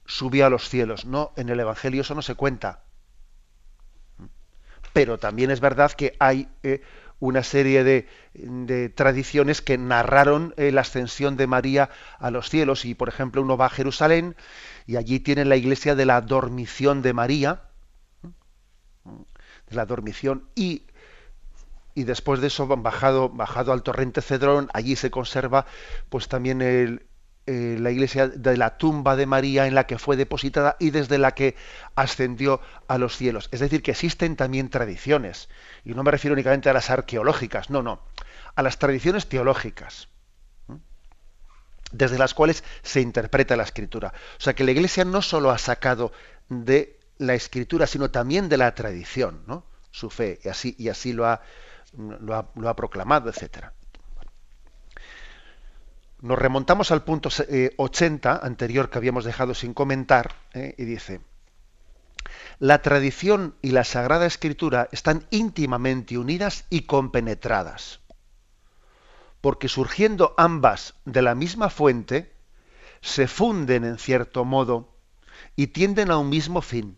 subió 0.04 0.46
a 0.46 0.50
los 0.50 0.68
cielos? 0.68 1.04
No, 1.04 1.32
en 1.36 1.48
el 1.48 1.60
Evangelio 1.60 2.00
eso 2.00 2.16
no 2.16 2.22
se 2.22 2.34
cuenta. 2.34 2.82
Pero 4.94 5.18
también 5.18 5.50
es 5.50 5.60
verdad 5.60 5.92
que 5.92 6.16
hay 6.18 6.48
eh, 6.62 6.80
una 7.18 7.42
serie 7.42 7.84
de, 7.84 8.88
tradiciones 8.94 9.60
que 9.60 9.76
narraron 9.76 10.54
eh, 10.56 10.72
la 10.72 10.80
ascensión 10.80 11.36
de 11.36 11.46
María 11.46 11.90
a 12.18 12.30
los 12.30 12.48
cielos. 12.48 12.86
Y, 12.86 12.94
por 12.94 13.10
ejemplo, 13.10 13.42
uno 13.42 13.58
va 13.58 13.66
a 13.66 13.70
Jerusalén 13.70 14.36
y 14.86 14.96
allí 14.96 15.20
tiene 15.20 15.44
la 15.44 15.56
iglesia 15.56 15.94
de 15.94 16.06
la 16.06 16.22
dormición 16.22 17.02
de 17.02 17.12
María, 17.12 17.64
de 19.04 19.76
la 19.76 19.84
dormición, 19.84 20.48
y 20.54 20.86
y 21.94 22.04
después 22.04 22.40
de 22.40 22.48
eso 22.48 22.66
bajado, 22.66 23.28
bajado 23.28 23.72
al 23.72 23.82
torrente 23.82 24.20
Cedrón, 24.20 24.68
allí 24.74 24.96
se 24.96 25.12
conserva 25.12 25.66
pues 26.08 26.26
también 26.28 26.60
el, 26.60 27.06
eh, 27.46 27.76
la 27.78 27.90
iglesia 27.90 28.28
de 28.28 28.56
la 28.56 28.78
tumba 28.78 29.16
de 29.16 29.26
María 29.26 29.66
en 29.66 29.74
la 29.74 29.86
que 29.86 29.98
fue 29.98 30.16
depositada 30.16 30.76
y 30.78 30.90
desde 30.90 31.18
la 31.18 31.32
que 31.32 31.56
ascendió 31.94 32.60
a 32.88 32.98
los 32.98 33.16
cielos. 33.16 33.48
Es 33.52 33.60
decir, 33.60 33.82
que 33.82 33.90
existen 33.90 34.36
también 34.36 34.70
tradiciones. 34.70 35.48
Y 35.84 35.94
no 35.94 36.02
me 36.02 36.10
refiero 36.10 36.34
únicamente 36.34 36.70
a 36.70 36.72
las 36.72 36.90
arqueológicas, 36.90 37.70
no, 37.70 37.82
no, 37.82 38.00
a 38.54 38.62
las 38.62 38.78
tradiciones 38.78 39.28
teológicas 39.28 40.08
desde 41.92 42.18
las 42.18 42.34
cuales 42.34 42.64
se 42.82 43.00
interpreta 43.00 43.56
la 43.56 43.62
escritura. 43.62 44.12
O 44.38 44.40
sea 44.40 44.54
que 44.54 44.64
la 44.64 44.72
Iglesia 44.72 45.04
no 45.04 45.22
solo 45.22 45.50
ha 45.50 45.58
sacado 45.58 46.12
de 46.48 46.98
la 47.18 47.34
escritura, 47.34 47.86
sino 47.86 48.10
también 48.10 48.48
de 48.48 48.56
la 48.56 48.74
tradición, 48.74 49.44
¿no? 49.46 49.64
su 49.90 50.10
fe, 50.10 50.40
y 50.42 50.48
así, 50.48 50.74
y 50.76 50.88
así 50.88 51.12
lo, 51.12 51.24
ha, 51.26 51.40
lo, 51.96 52.34
ha, 52.34 52.50
lo 52.56 52.68
ha 52.68 52.74
proclamado, 52.74 53.30
etcétera. 53.30 53.72
Nos 56.24 56.38
remontamos 56.38 56.90
al 56.90 57.04
punto 57.04 57.28
80 57.76 58.32
eh, 58.32 58.38
anterior 58.42 58.88
que 58.88 58.96
habíamos 58.96 59.26
dejado 59.26 59.52
sin 59.52 59.74
comentar 59.74 60.34
eh, 60.54 60.74
y 60.78 60.84
dice, 60.84 61.20
la 62.58 62.80
tradición 62.80 63.56
y 63.60 63.72
la 63.72 63.84
Sagrada 63.84 64.24
Escritura 64.24 64.88
están 64.90 65.26
íntimamente 65.28 66.16
unidas 66.16 66.64
y 66.70 66.86
compenetradas, 66.86 68.00
porque 69.42 69.68
surgiendo 69.68 70.34
ambas 70.38 70.94
de 71.04 71.20
la 71.20 71.34
misma 71.34 71.68
fuente, 71.68 72.32
se 73.02 73.28
funden 73.28 73.84
en 73.84 73.98
cierto 73.98 74.46
modo 74.46 74.96
y 75.56 75.66
tienden 75.66 76.10
a 76.10 76.16
un 76.16 76.30
mismo 76.30 76.62
fin. 76.62 76.96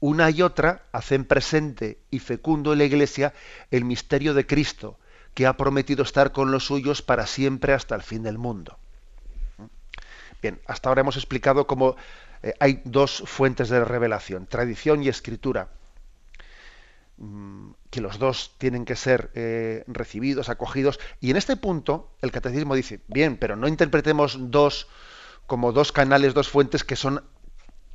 Una 0.00 0.30
y 0.30 0.40
otra 0.40 0.86
hacen 0.92 1.26
presente 1.26 2.00
y 2.10 2.20
fecundo 2.20 2.72
en 2.72 2.78
la 2.78 2.84
Iglesia 2.84 3.34
el 3.70 3.84
misterio 3.84 4.32
de 4.32 4.46
Cristo, 4.46 4.98
que 5.34 5.46
ha 5.46 5.56
prometido 5.56 6.02
estar 6.02 6.32
con 6.32 6.50
los 6.50 6.66
suyos 6.66 7.02
para 7.02 7.26
siempre 7.26 7.72
hasta 7.72 7.94
el 7.94 8.02
fin 8.02 8.22
del 8.22 8.38
mundo. 8.38 8.78
Bien, 10.40 10.60
hasta 10.66 10.88
ahora 10.88 11.00
hemos 11.00 11.16
explicado 11.16 11.66
cómo 11.66 11.96
eh, 12.42 12.54
hay 12.60 12.80
dos 12.84 13.22
fuentes 13.26 13.68
de 13.68 13.84
revelación, 13.84 14.46
tradición 14.46 15.02
y 15.02 15.08
escritura, 15.08 15.68
mm, 17.16 17.70
que 17.90 18.00
los 18.00 18.18
dos 18.18 18.54
tienen 18.58 18.84
que 18.84 18.94
ser 18.94 19.30
eh, 19.34 19.84
recibidos, 19.86 20.48
acogidos, 20.48 21.00
y 21.20 21.30
en 21.30 21.36
este 21.36 21.56
punto 21.56 22.10
el 22.20 22.30
catecismo 22.30 22.74
dice, 22.74 23.00
bien, 23.08 23.36
pero 23.36 23.56
no 23.56 23.66
interpretemos 23.66 24.36
dos 24.50 24.86
como 25.46 25.72
dos 25.72 25.92
canales, 25.92 26.34
dos 26.34 26.48
fuentes 26.48 26.84
que 26.84 26.96
son 26.96 27.24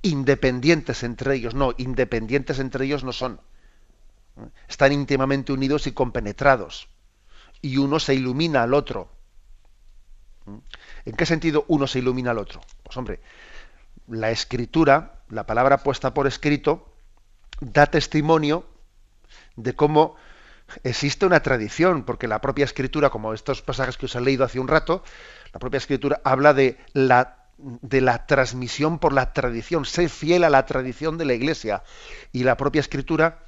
independientes 0.01 1.03
entre 1.03 1.35
ellos, 1.35 1.53
no, 1.53 1.73
independientes 1.77 2.59
entre 2.59 2.85
ellos 2.85 3.03
no 3.03 3.13
son, 3.13 3.39
están 4.67 4.91
íntimamente 4.91 5.51
unidos 5.51 5.87
y 5.87 5.91
compenetrados 5.91 6.89
y 7.61 7.77
uno 7.77 7.99
se 7.99 8.15
ilumina 8.15 8.63
al 8.63 8.73
otro. 8.73 9.09
¿En 11.05 11.15
qué 11.15 11.25
sentido 11.25 11.65
uno 11.67 11.87
se 11.87 11.99
ilumina 11.99 12.31
al 12.31 12.39
otro? 12.39 12.61
Pues 12.83 12.97
hombre, 12.97 13.19
la 14.07 14.31
escritura, 14.31 15.21
la 15.29 15.45
palabra 15.45 15.77
puesta 15.79 16.13
por 16.13 16.27
escrito, 16.27 16.93
da 17.61 17.85
testimonio 17.85 18.65
de 19.55 19.75
cómo 19.75 20.15
existe 20.83 21.25
una 21.25 21.41
tradición, 21.41 22.03
porque 22.03 22.27
la 22.27 22.41
propia 22.41 22.65
escritura, 22.65 23.09
como 23.09 23.33
estos 23.33 23.61
pasajes 23.61 23.97
que 23.97 24.05
os 24.05 24.15
he 24.15 24.21
leído 24.21 24.45
hace 24.45 24.59
un 24.59 24.67
rato, 24.67 25.03
la 25.53 25.59
propia 25.59 25.77
escritura 25.77 26.21
habla 26.23 26.53
de 26.53 26.77
la, 26.93 27.47
de 27.57 28.01
la 28.01 28.25
transmisión 28.25 28.99
por 28.99 29.13
la 29.13 29.33
tradición, 29.33 29.85
sé 29.85 30.09
fiel 30.09 30.43
a 30.43 30.49
la 30.49 30.65
tradición 30.65 31.17
de 31.17 31.25
la 31.25 31.33
iglesia. 31.33 31.83
Y 32.31 32.43
la 32.43 32.57
propia 32.57 32.79
escritura 32.79 33.43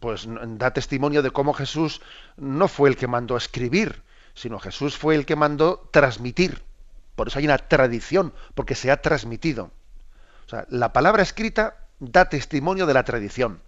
pues 0.00 0.26
da 0.28 0.72
testimonio 0.72 1.22
de 1.22 1.30
cómo 1.30 1.52
Jesús 1.52 2.00
no 2.36 2.68
fue 2.68 2.88
el 2.88 2.96
que 2.96 3.06
mandó 3.06 3.36
escribir, 3.36 4.02
sino 4.34 4.58
Jesús 4.58 4.96
fue 4.96 5.14
el 5.14 5.26
que 5.26 5.36
mandó 5.36 5.88
transmitir. 5.92 6.62
Por 7.16 7.28
eso 7.28 7.38
hay 7.38 7.44
una 7.44 7.58
tradición, 7.58 8.32
porque 8.54 8.74
se 8.74 8.90
ha 8.90 9.02
transmitido. 9.02 9.70
O 10.46 10.48
sea, 10.48 10.66
la 10.68 10.92
palabra 10.92 11.22
escrita 11.22 11.76
da 11.98 12.28
testimonio 12.28 12.86
de 12.86 12.94
la 12.94 13.04
tradición. 13.04 13.62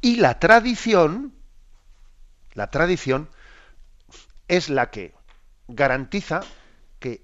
Y 0.00 0.16
la 0.16 0.38
tradición, 0.38 1.34
la 2.54 2.70
tradición 2.70 3.28
es 4.46 4.70
la 4.70 4.90
que 4.90 5.14
garantiza 5.66 6.40
que 7.00 7.22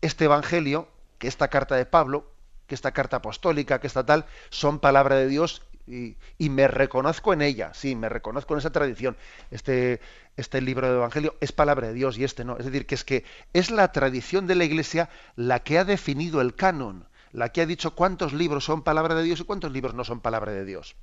este 0.00 0.24
evangelio, 0.26 0.88
que 1.18 1.28
esta 1.28 1.48
carta 1.48 1.76
de 1.76 1.86
Pablo, 1.86 2.30
que 2.66 2.74
esta 2.74 2.92
carta 2.92 3.18
apostólica, 3.18 3.80
que 3.80 3.86
esta 3.86 4.04
tal, 4.04 4.26
son 4.50 4.78
palabra 4.80 5.16
de 5.16 5.28
Dios 5.28 5.62
y, 5.90 6.48
me 6.48 6.68
reconozco 6.68 7.32
en 7.32 7.42
ella, 7.42 7.74
sí, 7.74 7.96
me 7.96 8.08
reconozco 8.08 8.54
en 8.54 8.58
esa 8.58 8.70
tradición. 8.70 9.16
Este, 9.50 10.00
este 10.36 10.60
libro 10.60 10.88
de 10.88 10.94
Evangelio 10.94 11.36
es 11.40 11.52
palabra 11.52 11.88
de 11.88 11.94
Dios 11.94 12.16
y 12.18 12.24
este 12.24 12.44
no. 12.44 12.56
Es 12.56 12.64
decir, 12.64 12.86
que 12.86 12.94
es 12.94 13.04
que 13.04 13.24
es 13.52 13.70
la 13.70 13.90
tradición 13.92 14.46
de 14.46 14.54
la 14.54 14.64
Iglesia 14.64 15.10
la 15.36 15.60
que 15.60 15.78
ha 15.78 15.84
definido 15.84 16.40
el 16.40 16.54
canon, 16.54 17.08
la 17.32 17.50
que 17.50 17.60
ha 17.60 17.66
dicho 17.66 17.94
cuántos 17.94 18.32
libros 18.32 18.64
son 18.64 18.82
palabra 18.82 19.14
de 19.14 19.22
Dios 19.22 19.40
y 19.40 19.44
cuántos 19.44 19.72
libros 19.72 19.94
no 19.94 20.04
son 20.04 20.20
palabra 20.20 20.52
de 20.52 20.64
Dios. 20.64 20.96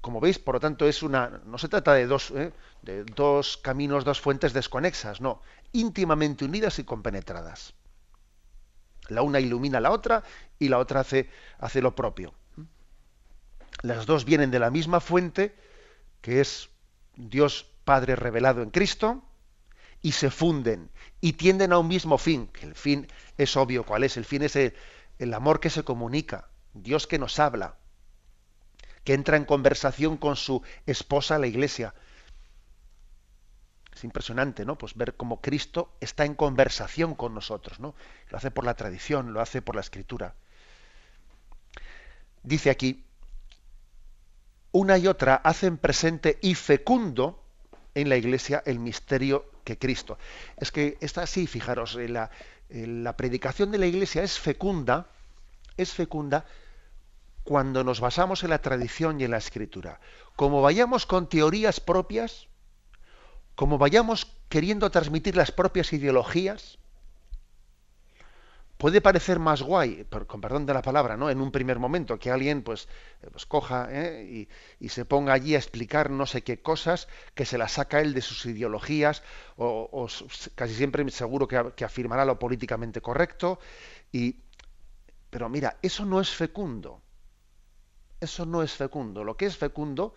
Como 0.00 0.20
veis, 0.20 0.38
por 0.38 0.56
lo 0.56 0.60
tanto, 0.60 0.86
es 0.86 1.02
una, 1.02 1.40
no 1.46 1.56
se 1.56 1.68
trata 1.68 1.94
de 1.94 2.06
dos, 2.06 2.30
¿eh? 2.32 2.52
de 2.82 3.04
dos 3.04 3.56
caminos, 3.56 4.04
dos 4.04 4.20
fuentes 4.20 4.52
desconexas, 4.52 5.22
no, 5.22 5.40
íntimamente 5.72 6.44
unidas 6.44 6.78
y 6.78 6.84
compenetradas. 6.84 7.72
La 9.08 9.22
una 9.22 9.40
ilumina 9.40 9.78
a 9.78 9.80
la 9.80 9.90
otra 9.90 10.22
y 10.58 10.68
la 10.68 10.78
otra 10.78 11.00
hace, 11.00 11.30
hace 11.58 11.80
lo 11.80 11.94
propio. 11.94 12.34
Las 13.84 14.06
dos 14.06 14.24
vienen 14.24 14.50
de 14.50 14.58
la 14.58 14.70
misma 14.70 14.98
fuente, 14.98 15.54
que 16.22 16.40
es 16.40 16.70
Dios 17.16 17.66
Padre 17.84 18.16
revelado 18.16 18.62
en 18.62 18.70
Cristo, 18.70 19.22
y 20.00 20.12
se 20.12 20.30
funden 20.30 20.90
y 21.20 21.34
tienden 21.34 21.70
a 21.74 21.78
un 21.78 21.88
mismo 21.88 22.16
fin, 22.16 22.48
el 22.62 22.74
fin 22.74 23.06
es 23.36 23.58
obvio 23.58 23.84
cuál 23.84 24.04
es, 24.04 24.16
el 24.16 24.24
fin 24.24 24.40
es 24.40 24.56
el, 24.56 25.34
amor 25.34 25.60
que 25.60 25.68
se 25.68 25.84
comunica, 25.84 26.48
Dios 26.72 27.06
que 27.06 27.18
nos 27.18 27.38
habla, 27.38 27.76
que 29.04 29.12
entra 29.12 29.36
en 29.36 29.44
conversación 29.44 30.16
con 30.16 30.36
su 30.36 30.62
esposa, 30.86 31.38
la 31.38 31.46
iglesia. 31.46 31.92
Es 33.94 34.02
impresionante, 34.02 34.64
¿no? 34.64 34.78
Pues 34.78 34.94
ver 34.94 35.14
cómo 35.14 35.42
Cristo 35.42 35.94
está 36.00 36.24
en 36.24 36.36
conversación 36.36 37.14
con 37.14 37.34
nosotros, 37.34 37.80
¿no? 37.80 37.94
Lo 38.30 38.38
hace 38.38 38.50
por 38.50 38.64
la 38.64 38.76
tradición, 38.76 39.34
lo 39.34 39.42
hace 39.42 39.60
por 39.60 39.74
la 39.74 39.82
escritura. 39.82 40.34
Dice 42.42 42.70
aquí, 42.70 43.04
una 44.74 44.98
y 44.98 45.06
otra 45.06 45.36
hacen 45.36 45.78
presente 45.78 46.36
y 46.42 46.56
fecundo 46.56 47.40
en 47.94 48.08
la 48.08 48.16
iglesia 48.16 48.60
el 48.66 48.80
misterio 48.80 49.48
que 49.62 49.78
Cristo. 49.78 50.18
Es 50.56 50.72
que 50.72 50.98
está 51.00 51.22
así, 51.22 51.46
fijaros, 51.46 51.94
la, 51.94 52.30
la 52.70 53.16
predicación 53.16 53.70
de 53.70 53.78
la 53.78 53.86
iglesia 53.86 54.24
es 54.24 54.36
fecunda, 54.36 55.06
es 55.76 55.92
fecunda 55.92 56.44
cuando 57.44 57.84
nos 57.84 58.00
basamos 58.00 58.42
en 58.42 58.50
la 58.50 58.58
tradición 58.58 59.20
y 59.20 59.24
en 59.24 59.30
la 59.30 59.36
escritura. 59.36 60.00
Como 60.34 60.60
vayamos 60.60 61.06
con 61.06 61.28
teorías 61.28 61.78
propias, 61.78 62.48
como 63.54 63.78
vayamos 63.78 64.26
queriendo 64.48 64.90
transmitir 64.90 65.36
las 65.36 65.52
propias 65.52 65.92
ideologías, 65.92 66.78
puede 68.84 69.00
parecer 69.00 69.38
más 69.38 69.62
guay, 69.62 70.06
con 70.26 70.42
perdón 70.42 70.66
de 70.66 70.74
la 70.74 70.82
palabra, 70.82 71.16
¿no? 71.16 71.30
En 71.30 71.40
un 71.40 71.50
primer 71.50 71.78
momento, 71.78 72.18
que 72.18 72.30
alguien 72.30 72.62
pues, 72.62 72.86
eh, 73.22 73.28
pues 73.32 73.46
coja 73.46 73.88
¿eh? 73.90 74.46
y, 74.78 74.88
se 74.90 75.06
ponga 75.06 75.32
allí 75.32 75.54
a 75.54 75.58
explicar 75.58 76.10
no 76.10 76.26
sé 76.26 76.42
qué 76.42 76.60
cosas, 76.60 77.08
que 77.34 77.46
se 77.46 77.56
las 77.56 77.72
saca 77.72 78.02
él 78.02 78.12
de 78.12 78.20
sus 78.20 78.44
ideologías, 78.44 79.22
o, 79.56 80.06
casi 80.54 80.74
siempre 80.74 81.10
seguro 81.10 81.48
que, 81.48 81.72
que, 81.74 81.86
afirmará 81.86 82.26
lo 82.26 82.38
políticamente 82.38 83.00
correcto. 83.00 83.58
Y, 84.12 84.36
pero 85.30 85.48
mira, 85.48 85.78
eso 85.80 86.04
no 86.04 86.20
es 86.20 86.28
fecundo. 86.28 87.00
Eso 88.20 88.44
no 88.44 88.62
es 88.62 88.72
fecundo. 88.72 89.24
Lo 89.24 89.38
que 89.38 89.46
es 89.46 89.56
fecundo 89.56 90.12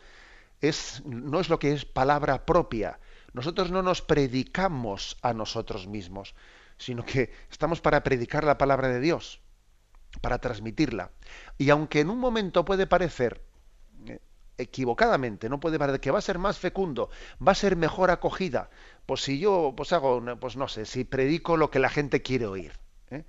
es, 0.60 1.04
no 1.06 1.40
es 1.40 1.48
lo 1.48 1.58
que 1.58 1.72
es 1.72 1.86
palabra 1.86 2.46
propia. 2.46 3.00
Nosotros 3.32 3.72
no 3.72 3.82
nos 3.82 4.02
predicamos 4.02 5.16
a 5.22 5.34
nosotros 5.34 5.88
mismos 5.88 6.36
sino 6.78 7.04
que 7.04 7.32
estamos 7.50 7.82
para 7.82 8.04
predicar 8.04 8.44
la 8.44 8.58
palabra 8.58 8.88
de 8.88 9.00
Dios, 9.00 9.42
para 10.22 10.40
transmitirla. 10.40 11.12
Y 11.58 11.70
aunque 11.70 12.00
en 12.00 12.10
un 12.10 12.20
momento 12.20 12.66
puede 12.66 12.88
parecer 12.88 13.44
eh, 14.06 14.20
equivocadamente, 14.58 15.50
no 15.50 15.60
puede 15.60 15.80
parecer 15.80 16.00
que 16.00 16.12
va 16.12 16.20
a 16.20 16.22
ser 16.22 16.40
más 16.40 16.60
fecundo, 16.60 17.10
va 17.46 17.52
a 17.52 17.56
ser 17.56 17.76
mejor 17.76 18.12
acogida, 18.12 18.70
pues 19.06 19.22
si 19.22 19.40
yo 19.40 19.74
pues 19.76 19.94
hago, 19.94 20.24
pues 20.40 20.56
no 20.56 20.68
sé, 20.68 20.86
si 20.86 21.04
predico 21.04 21.58
lo 21.58 21.70
que 21.72 21.80
la 21.80 21.90
gente 21.90 22.22
quiere 22.22 22.46
oír, 22.46 22.74
¿eh? 23.12 23.24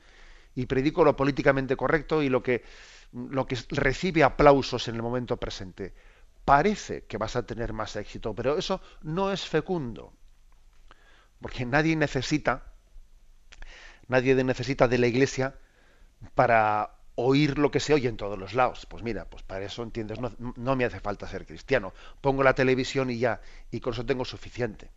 y 0.54 0.66
predico 0.66 1.04
lo 1.04 1.16
políticamente 1.16 1.76
correcto 1.76 2.22
y 2.22 2.28
lo 2.28 2.42
que, 2.42 2.64
lo 3.12 3.46
que 3.46 3.56
recibe 3.70 4.24
aplausos 4.24 4.88
en 4.88 4.96
el 4.96 5.02
momento 5.02 5.37
presente, 5.37 5.94
parece 6.44 7.04
que 7.04 7.18
vas 7.18 7.37
a 7.37 7.46
tener 7.46 7.72
más 7.72 7.94
éxito, 7.96 8.34
pero 8.34 8.56
eso 8.56 8.80
no 9.02 9.30
es 9.32 9.46
fecundo, 9.46 10.12
porque 11.40 11.66
nadie 11.66 11.94
necesita 11.94 12.72
Nadie 14.09 14.35
necesita 14.42 14.88
de 14.88 14.99
la 14.99 15.07
iglesia 15.07 15.55
para 16.35 16.99
oír 17.14 17.59
lo 17.59 17.71
que 17.71 17.81
se 17.81 17.94
oye 17.94 18.09
en 18.09 18.16
todos 18.16 18.38
los 18.38 18.55
lados. 18.55 18.87
Pues 18.87 19.03
mira, 19.03 19.27
pues 19.27 19.42
para 19.42 19.64
eso, 19.64 19.83
entiendes, 19.83 20.18
no, 20.21 20.77
me 20.77 20.85
hace 20.85 21.01
falta 21.01 21.29
ser 21.29 21.47
cristiano. 21.47 21.92
Pongo 22.21 22.42
la 22.42 22.55
televisión 22.55 23.11
y 23.11 23.18
ya, 23.18 23.40
y 23.71 23.81
con 23.81 23.92
eso 23.92 24.07
tengo 24.07 24.25
suficiente. 24.25 24.90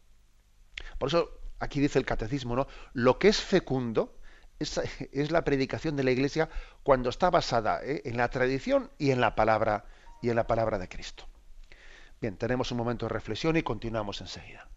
Por 0.98 1.10
eso 1.10 1.30
aquí 1.60 1.80
dice 1.80 2.00
el 2.00 2.06
catecismo, 2.06 2.56
¿no? 2.56 2.68
Lo 2.94 3.20
que 3.20 3.28
es 3.28 3.42
fecundo 3.42 4.18
es, 4.60 4.80
es 5.12 5.32
la 5.32 5.44
predicación 5.44 5.96
de 5.96 6.04
la 6.04 6.12
iglesia 6.12 6.50
cuando 6.84 7.10
está 7.10 7.30
basada 7.30 7.84
¿eh? 7.84 8.02
en 8.06 8.18
la 8.18 8.30
tradición 8.30 8.92
y 8.98 9.12
en 9.12 9.20
la 9.20 9.36
palabra 9.36 9.86
y 10.22 10.30
en 10.30 10.36
la 10.36 10.48
palabra 10.48 10.78
de 10.78 10.88
Cristo. 10.88 11.26
Bien, 12.22 12.38
tenemos 12.38 12.72
un 12.72 12.78
momento 12.78 13.08
de 13.08 13.14
reflexión 13.14 13.58
y 13.58 13.64
continuamos 13.64 14.22
enseguida. 14.22 14.71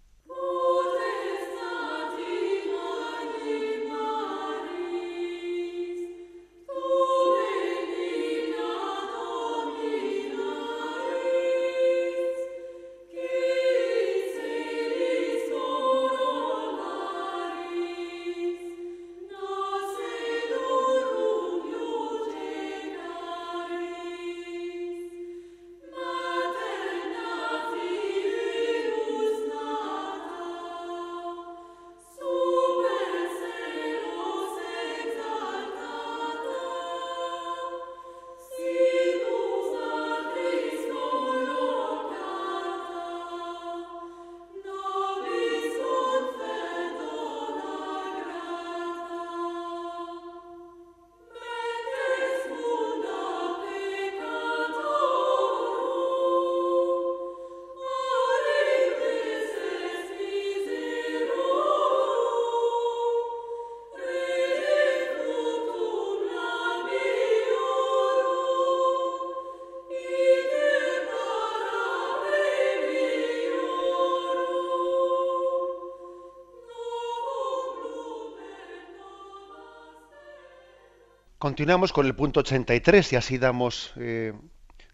Continuamos 81.44 81.92
con 81.92 82.06
el 82.06 82.14
punto 82.14 82.40
83 82.40 83.12
y 83.12 83.16
así 83.16 83.36
damos, 83.36 83.92
eh, 83.96 84.32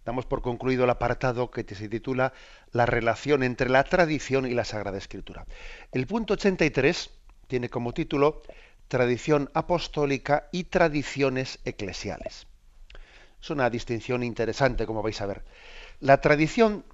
damos 0.05 0.27
por 0.27 0.43
concluido 0.43 0.83
el 0.83 0.91
apartado 0.91 1.49
que 1.49 1.63
se 1.77 1.89
titula 1.89 2.33
La 2.73 2.87
relación 2.87 3.45
entre 3.45 3.71
la 3.71 3.85
tradición 3.85 4.47
y 4.47 4.55
la 4.55 4.65
Sagrada 4.65 4.99
Escritura. 4.99 5.47
El 5.93 6.09
punto 6.09 6.35
83 6.35 7.11
tiene 7.47 7.69
como 7.69 7.95
título 7.95 8.43
Tradición 8.89 9.49
apostólica 9.55 10.49
y 10.51 10.65
tradiciones 10.65 11.61
eclesiales. 11.65 12.49
Es 13.41 13.51
una 13.51 13.71
distinción 13.71 14.25
interesante, 14.25 14.87
como 14.87 15.05
vais 15.05 15.21
a 15.21 15.27
ver. 15.27 15.45
La 16.01 16.21
tradición 16.21 16.85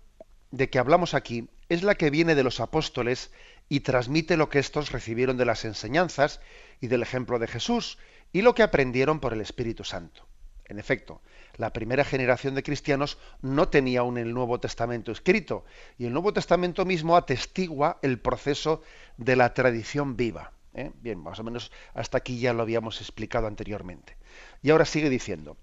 de 0.50 0.68
que 0.68 0.78
hablamos 0.78 1.14
aquí 1.14 1.48
es 1.70 1.82
la 1.82 1.94
que 1.94 2.10
viene 2.10 2.34
de 2.34 2.44
los 2.44 2.60
apóstoles 2.60 3.30
y 3.70 3.80
transmite 3.80 4.36
lo 4.36 4.50
que 4.50 4.58
éstos 4.58 4.92
recibieron 4.92 5.38
de 5.38 5.46
las 5.46 5.64
enseñanzas 5.64 6.40
y 6.82 6.88
del 6.88 7.00
ejemplo 7.00 7.38
de 7.38 7.46
Jesús 7.46 7.96
y 8.36 8.42
lo 8.42 8.54
que 8.54 8.62
aprendieron 8.62 9.18
por 9.18 9.32
el 9.32 9.40
Espíritu 9.40 9.82
Santo. 9.82 10.26
En 10.66 10.78
efecto, 10.78 11.22
la 11.56 11.72
primera 11.72 12.04
generación 12.04 12.54
de 12.54 12.62
cristianos 12.62 13.16
no 13.40 13.70
tenía 13.70 14.00
aún 14.00 14.18
el 14.18 14.34
Nuevo 14.34 14.60
Testamento 14.60 15.10
escrito, 15.10 15.64
y 15.96 16.04
el 16.04 16.12
Nuevo 16.12 16.34
Testamento 16.34 16.84
mismo 16.84 17.16
atestigua 17.16 17.98
el 18.02 18.18
proceso 18.18 18.82
de 19.16 19.36
la 19.36 19.54
tradición 19.54 20.18
viva. 20.18 20.52
¿eh? 20.74 20.90
Bien, 21.00 21.18
más 21.18 21.40
o 21.40 21.44
menos 21.44 21.72
hasta 21.94 22.18
aquí 22.18 22.38
ya 22.38 22.52
lo 22.52 22.60
habíamos 22.60 23.00
explicado 23.00 23.46
anteriormente. 23.46 24.18
Y 24.62 24.68
ahora 24.68 24.84
sigue 24.84 25.08
diciendo, 25.08 25.56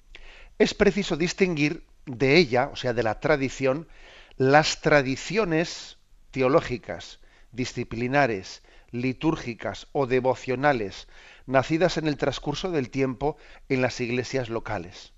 es 0.58 0.74
preciso 0.74 1.16
distinguir 1.16 1.86
de 2.08 2.38
ella, 2.38 2.72
o 2.74 2.76
sea, 2.76 2.94
de 2.94 3.04
la 3.04 3.20
tradición, 3.20 3.88
las 4.36 4.82
tradiciones 4.82 6.00
teológicas, 6.32 7.20
disciplinares, 7.52 8.64
litúrgicas 8.90 9.88
o 9.92 10.08
devocionales 10.08 11.08
nacidas 11.46 11.98
en 11.98 12.08
el 12.08 12.18
transcurso 12.18 12.72
del 12.72 12.90
tiempo 12.90 13.38
en 13.70 13.82
las 13.82 14.00
iglesias 14.00 14.50
locales. 14.50 15.14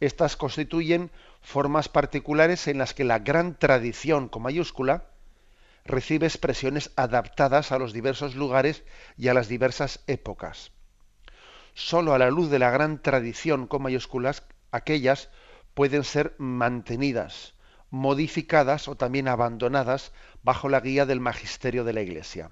Estas 0.00 0.36
constituyen 0.36 1.10
formas 1.40 1.88
particulares 1.88 2.68
en 2.68 2.78
las 2.78 2.94
que 2.94 3.04
la 3.04 3.18
gran 3.18 3.58
tradición 3.58 4.28
con 4.28 4.42
mayúscula 4.42 5.06
recibe 5.84 6.26
expresiones 6.26 6.92
adaptadas 6.96 7.72
a 7.72 7.78
los 7.78 7.92
diversos 7.92 8.36
lugares 8.36 8.84
y 9.16 9.28
a 9.28 9.34
las 9.34 9.48
diversas 9.48 10.00
épocas. 10.06 10.70
Solo 11.74 12.14
a 12.14 12.18
la 12.18 12.30
luz 12.30 12.50
de 12.50 12.58
la 12.58 12.70
gran 12.70 13.02
tradición 13.02 13.66
con 13.66 13.82
mayúsculas, 13.82 14.44
aquellas 14.70 15.30
pueden 15.74 16.04
ser 16.04 16.34
mantenidas, 16.38 17.54
modificadas 17.90 18.88
o 18.88 18.96
también 18.96 19.28
abandonadas 19.28 20.12
bajo 20.42 20.68
la 20.68 20.80
guía 20.80 21.06
del 21.06 21.20
magisterio 21.20 21.84
de 21.84 21.92
la 21.92 22.02
Iglesia. 22.02 22.50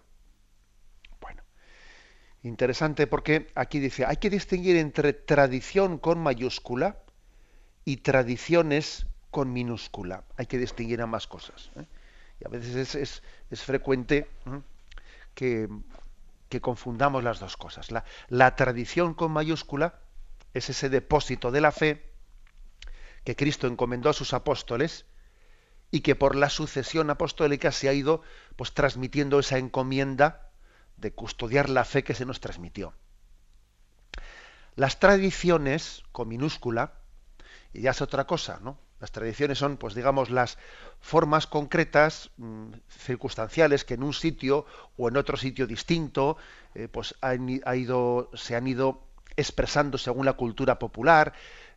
Interesante 2.46 3.08
porque 3.08 3.48
aquí 3.56 3.80
dice, 3.80 4.04
hay 4.06 4.18
que 4.18 4.30
distinguir 4.30 4.76
entre 4.76 5.12
tradición 5.12 5.98
con 5.98 6.20
mayúscula 6.20 6.96
y 7.84 7.96
tradiciones 7.96 9.06
con 9.32 9.52
minúscula. 9.52 10.22
Hay 10.36 10.46
que 10.46 10.56
distinguir 10.56 11.02
ambas 11.02 11.26
cosas. 11.26 11.72
¿eh? 11.74 11.86
Y 12.40 12.46
a 12.46 12.48
veces 12.48 12.94
es, 12.94 13.60
frecuente 13.60 14.28
que, 15.34 15.68
confundamos 16.60 17.24
las 17.24 17.40
dos 17.40 17.56
cosas. 17.56 17.90
La, 17.90 18.04
la 18.28 18.54
tradición 18.54 19.14
con 19.14 19.32
mayúscula 19.32 19.98
es 20.54 20.70
ese 20.70 20.88
depósito 20.88 21.50
de 21.50 21.60
la 21.60 21.72
fe 21.72 22.12
que 23.24 23.34
Cristo 23.34 23.66
encomendó 23.66 24.08
a 24.08 24.12
sus 24.12 24.32
apóstoles 24.32 25.04
y 25.90 26.00
que 26.00 26.14
por 26.14 26.36
la 26.36 26.48
sucesión 26.48 27.10
apostólica 27.10 27.72
se 27.72 27.88
ha 27.88 27.92
ido 27.92 28.22
pues 28.54 28.72
transmitiendo 28.72 29.40
esa 29.40 29.58
encomienda 29.58 30.45
de 30.96 31.12
custodiar 31.12 31.68
la 31.68 31.84
fe 31.84 32.04
que 32.04 32.14
se 32.14 32.26
nos 32.26 32.40
transmitió. 32.40 32.94
Las 34.74 34.98
tradiciones, 34.98 36.02
con 36.12 36.28
minúscula, 36.28 36.94
y 37.72 37.82
ya 37.82 37.90
es 37.90 38.02
otra 38.02 38.26
cosa, 38.26 38.60
¿no? 38.62 38.78
Las 38.98 39.12
tradiciones 39.12 39.58
son, 39.58 39.76
pues 39.76 39.94
digamos, 39.94 40.30
las 40.30 40.58
formas 41.00 41.46
concretas, 41.46 42.30
mm, 42.38 42.72
circunstanciales, 42.88 43.84
que 43.84 43.94
en 43.94 44.02
un 44.02 44.14
sitio 44.14 44.64
o 44.96 45.08
en 45.08 45.16
otro 45.18 45.36
sitio 45.36 45.66
distinto, 45.66 46.38
eh, 46.74 46.88
pues 46.88 47.14
ha 47.20 47.76
ido, 47.76 48.30
se 48.34 48.56
han 48.56 48.66
ido 48.66 49.02
expresando 49.36 49.98
según 49.98 50.24
la 50.24 50.32
cultura 50.32 50.78
popular, 50.78 51.34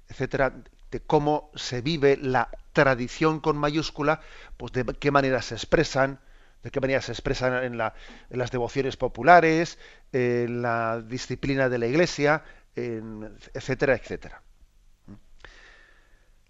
etcétera, 0.08 0.54
de 0.92 1.02
cómo 1.02 1.52
se 1.56 1.82
vive 1.82 2.18
la 2.18 2.50
tradición 2.74 3.42
con 3.42 3.58
mayúscula, 3.58 4.22
pues 4.58 4.72
de 4.72 4.86
qué 4.86 5.12
manera 5.12 5.42
se 5.42 5.56
expresan, 5.56 6.20
de 6.64 6.72
qué 6.72 6.80
manera 6.80 7.02
se 7.02 7.12
expresan 7.12 7.64
en, 7.64 7.78
las 7.78 8.52
devociones 8.52 8.98
populares, 8.98 9.78
en 10.12 10.62
la 10.62 11.02
disciplina 11.02 11.70
de 11.70 11.78
la 11.78 11.88
Iglesia, 11.88 12.44
etcétera, 12.76 13.96
etcétera. 13.96 14.42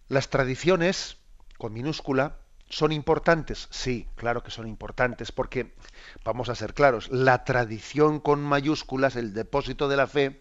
Las 0.07 0.29
tradiciones, 0.29 1.17
con 1.57 1.73
minúscula, 1.73 2.37
¿son 2.69 2.91
importantes? 2.91 3.67
Sí, 3.69 4.07
claro 4.15 4.41
que 4.43 4.51
son 4.51 4.67
importantes, 4.67 5.31
porque, 5.31 5.75
vamos 6.23 6.49
a 6.49 6.55
ser 6.55 6.73
claros, 6.73 7.09
la 7.11 7.43
tradición 7.43 8.19
con 8.19 8.41
mayúsculas, 8.41 9.15
el 9.15 9.33
depósito 9.33 9.87
de 9.87 9.97
la 9.97 10.07
fe, 10.07 10.39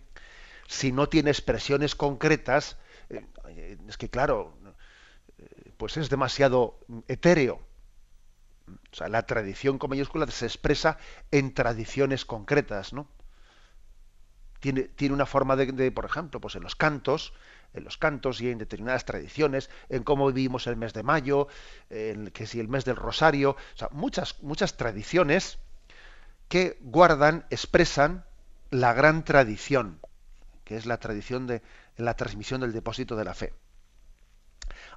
si 0.67 0.93
no 0.93 1.09
tiene 1.09 1.31
expresiones 1.31 1.95
concretas, 1.95 2.79
eh, 3.11 3.77
es 3.89 3.97
que 3.97 4.11
claro, 4.11 4.55
eh, 5.39 5.73
pues 5.77 5.97
es 5.97 6.11
demasiado 6.11 6.79
etéreo. 7.09 7.68
O 8.93 8.97
sea, 8.97 9.09
la 9.09 9.27
tradición 9.27 9.79
con 9.79 9.91
mayúsculas 9.91 10.33
se 10.35 10.47
expresa 10.47 10.99
en 11.31 11.55
tradiciones 11.55 12.25
concretas, 12.25 12.93
¿no? 12.93 13.09
Tiene, 14.61 14.83
tiene 14.83 15.15
una 15.15 15.27
forma 15.27 15.55
de, 15.57 15.93
por 15.93 16.05
ejemplo, 16.05 16.41
pues 16.41 16.57
en 16.57 16.65
los 16.65 16.75
cantos, 16.75 17.33
en 17.75 17.85
los 17.85 17.97
cantos 17.97 18.41
y 18.41 18.51
en 18.51 18.59
determinadas 18.59 19.05
tradiciones, 19.05 19.71
en 19.89 20.03
cómo 20.03 20.27
vivimos 20.27 20.67
el 20.67 20.77
mes 20.77 20.93
de 20.95 21.05
mayo, 21.05 21.47
en 21.91 22.31
que 22.33 22.47
si 22.47 22.59
el 22.59 22.67
mes 22.67 22.85
del 22.85 22.97
rosario, 22.97 23.51
o 23.51 23.77
sea, 23.77 23.89
muchas, 23.93 24.43
muchas 24.43 24.77
tradiciones 24.77 25.59
que 26.49 26.79
guardan, 26.81 27.47
expresan 27.51 28.25
la 28.71 28.95
gran 28.95 29.25
tradición, 29.25 30.01
que 30.65 30.77
es 30.77 30.87
la 30.87 30.99
tradición 30.99 31.47
de 31.47 31.63
la 31.97 32.15
transmisión 32.15 32.61
del 32.61 32.73
depósito 32.73 33.15
de 33.17 33.25
la 33.25 33.35
fe. 33.35 33.55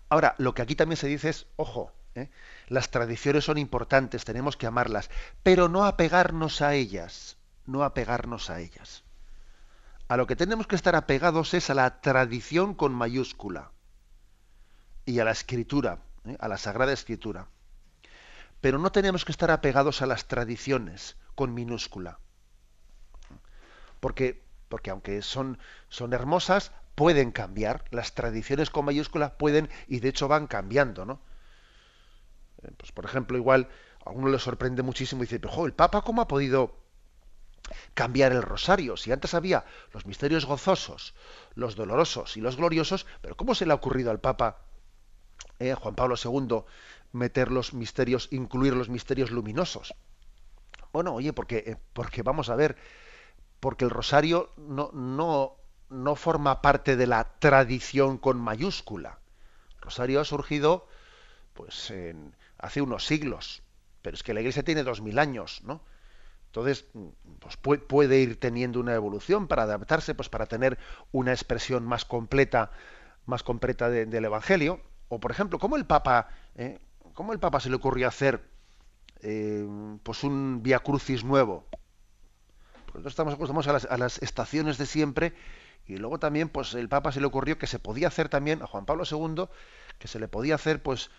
Ahora, 0.09 0.35
lo 0.39 0.53
que 0.53 0.61
aquí 0.61 0.75
también 0.75 0.97
se 0.97 1.07
dice 1.07 1.29
es, 1.29 1.47
ojo, 1.55 1.93
¿eh? 2.15 2.29
Las 2.71 2.89
tradiciones 2.89 3.43
son 3.43 3.57
importantes, 3.57 4.23
tenemos 4.23 4.55
que 4.55 4.65
amarlas, 4.65 5.09
pero 5.43 5.67
no 5.67 5.83
apegarnos 5.83 6.61
a 6.61 6.73
ellas, 6.73 7.35
no 7.65 7.83
apegarnos 7.83 8.49
a 8.49 8.61
ellas. 8.61 9.03
A 10.07 10.15
lo 10.15 10.25
que 10.25 10.37
tenemos 10.37 10.67
que 10.67 10.77
estar 10.77 10.95
apegados 10.95 11.53
es 11.53 11.69
a 11.69 11.73
la 11.73 11.99
tradición 11.99 12.73
con 12.73 12.93
mayúscula 12.93 13.71
y 15.03 15.19
a 15.19 15.25
la 15.25 15.31
escritura, 15.31 15.99
¿eh? 16.23 16.37
a 16.39 16.47
la 16.47 16.55
Sagrada 16.55 16.93
Escritura. 16.93 17.49
Pero 18.61 18.79
no 18.79 18.93
tenemos 18.93 19.25
que 19.25 19.33
estar 19.33 19.51
apegados 19.51 20.01
a 20.01 20.05
las 20.05 20.29
tradiciones 20.29 21.17
con 21.35 21.53
minúscula. 21.53 22.19
Porque, 23.99 24.45
porque 24.69 24.91
aunque 24.91 25.21
son, 25.23 25.57
son 25.89 26.13
hermosas, 26.13 26.71
pueden 26.95 27.31
cambiar. 27.31 27.83
Las 27.91 28.15
tradiciones 28.15 28.69
con 28.69 28.85
mayúscula 28.85 29.37
pueden 29.37 29.69
y 29.89 29.99
de 29.99 30.07
hecho 30.07 30.29
van 30.29 30.47
cambiando, 30.47 31.05
¿no? 31.05 31.19
Eh, 32.63 32.71
pues 32.77 32.91
por 32.91 33.05
ejemplo, 33.05 33.37
igual 33.37 33.69
a 34.05 34.11
uno 34.11 34.29
le 34.29 34.39
sorprende 34.39 34.83
muchísimo 34.83 35.23
y 35.23 35.25
dice, 35.25 35.39
pero 35.39 35.65
el 35.65 35.73
Papa 35.73 36.01
cómo 36.01 36.21
ha 36.21 36.27
podido 36.27 36.75
cambiar 37.93 38.31
el 38.31 38.41
rosario? 38.41 38.97
Si 38.97 39.11
antes 39.11 39.33
había 39.33 39.65
los 39.93 40.05
misterios 40.05 40.45
gozosos, 40.45 41.13
los 41.55 41.75
dolorosos 41.75 42.37
y 42.37 42.41
los 42.41 42.57
gloriosos, 42.57 43.05
pero 43.21 43.35
¿cómo 43.35 43.55
se 43.55 43.65
le 43.65 43.71
ha 43.71 43.75
ocurrido 43.75 44.11
al 44.11 44.19
Papa 44.19 44.59
eh, 45.59 45.73
Juan 45.73 45.95
Pablo 45.95 46.15
II 46.23 46.63
meter 47.13 47.51
los 47.51 47.73
misterios, 47.73 48.27
incluir 48.31 48.73
los 48.73 48.89
misterios 48.89 49.31
luminosos? 49.31 49.93
Bueno, 50.91 51.13
oye, 51.13 51.33
porque, 51.33 51.63
eh, 51.65 51.77
porque 51.93 52.21
vamos 52.21 52.49
a 52.49 52.55
ver, 52.55 52.75
porque 53.59 53.85
el 53.85 53.91
rosario 53.91 54.51
no, 54.57 54.91
no, 54.93 55.55
no 55.89 56.15
forma 56.15 56.61
parte 56.61 56.95
de 56.95 57.07
la 57.07 57.35
tradición 57.39 58.17
con 58.17 58.39
mayúscula. 58.39 59.19
El 59.75 59.81
rosario 59.81 60.19
ha 60.19 60.25
surgido 60.25 60.87
pues 61.53 61.91
en, 61.91 62.33
hace 62.61 62.81
unos 62.81 63.05
siglos, 63.05 63.63
pero 64.01 64.15
es 64.15 64.23
que 64.23 64.33
la 64.33 64.41
Iglesia 64.41 64.63
tiene 64.63 64.83
dos 64.83 65.01
mil 65.01 65.19
años, 65.19 65.61
¿no? 65.63 65.83
Entonces, 66.51 66.85
pues 67.39 67.55
puede, 67.55 68.19
ir 68.19 68.37
teniendo 68.37 68.81
una 68.81 68.93
evolución 68.93 69.47
para 69.47 69.63
adaptarse, 69.63 70.15
pues 70.15 70.27
para 70.27 70.47
tener 70.47 70.77
una 71.13 71.31
expresión 71.31 71.85
más 71.85 72.03
completa, 72.03 72.71
más 73.25 73.41
completa 73.41 73.89
del 73.89 74.25
Evangelio. 74.25 74.81
O, 75.07 75.21
por 75.21 75.31
ejemplo, 75.31 75.59
¿cómo 75.59 75.77
el 75.77 75.85
Papa, 75.85 76.27
eh, 76.55 76.79
cómo 77.13 77.31
el 77.31 77.39
Papa 77.39 77.61
se 77.61 77.69
le 77.69 77.77
ocurrió 77.77 78.05
hacer 78.05 78.43
eh, 79.21 79.65
pues 80.03 80.25
un 80.25 80.61
Via 80.61 80.79
Crucis 80.79 81.23
nuevo? 81.23 81.65
Pues 82.91 83.05
estamos 83.05 83.33
acostumbrados 83.33 83.85
a 83.85 83.97
las, 83.97 84.21
estaciones 84.21 84.77
de 84.77 84.85
siempre 84.85 85.33
y 85.85 85.95
luego 85.95 86.19
también, 86.19 86.49
pues 86.49 86.73
el 86.73 86.89
Papa 86.89 87.13
se 87.13 87.21
le 87.21 87.27
ocurrió 87.27 87.57
que 87.57 87.67
se 87.67 87.79
podía 87.79 88.09
hacer 88.09 88.27
también 88.27 88.61
a 88.61 88.67
Juan 88.67 88.85
Pablo 88.85 89.05
II, 89.09 89.45
que 89.99 90.09
se 90.09 90.19
le 90.19 90.27
podía 90.27 90.55
hacer, 90.55 90.83
pues 90.83 91.11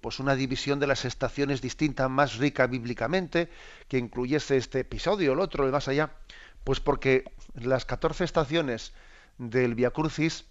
pues 0.00 0.18
una 0.18 0.34
división 0.34 0.80
de 0.80 0.86
las 0.86 1.04
estaciones 1.04 1.60
distinta, 1.60 2.08
más 2.08 2.38
rica 2.38 2.66
bíblicamente, 2.66 3.50
que 3.88 3.98
incluyese 3.98 4.56
este 4.56 4.80
episodio, 4.80 5.32
el 5.32 5.40
otro, 5.40 5.64
el 5.64 5.72
más 5.72 5.88
allá, 5.88 6.12
pues 6.64 6.80
porque 6.80 7.24
las 7.54 7.84
14 7.84 8.24
estaciones 8.24 8.92
del 9.38 9.74
Via 9.74 9.90
Crucis 9.90 10.46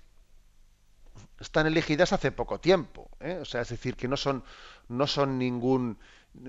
están 1.39 1.67
elegidas 1.67 2.13
hace 2.13 2.31
poco 2.31 2.59
tiempo. 2.59 3.09
¿eh? 3.19 3.39
O 3.41 3.45
sea, 3.45 3.61
es 3.61 3.69
decir, 3.69 3.95
que 3.95 4.07
no 4.07 4.17
son, 4.17 4.43
no 4.87 5.07
son 5.07 5.37
ningún, 5.37 5.97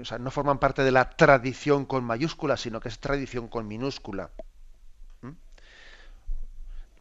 o 0.00 0.04
sea, 0.04 0.18
no 0.18 0.30
forman 0.30 0.58
parte 0.58 0.82
de 0.82 0.92
la 0.92 1.10
tradición 1.10 1.86
con 1.86 2.04
mayúscula, 2.04 2.56
sino 2.56 2.80
que 2.80 2.88
es 2.88 2.98
tradición 2.98 3.48
con 3.48 3.66
minúscula. 3.66 4.30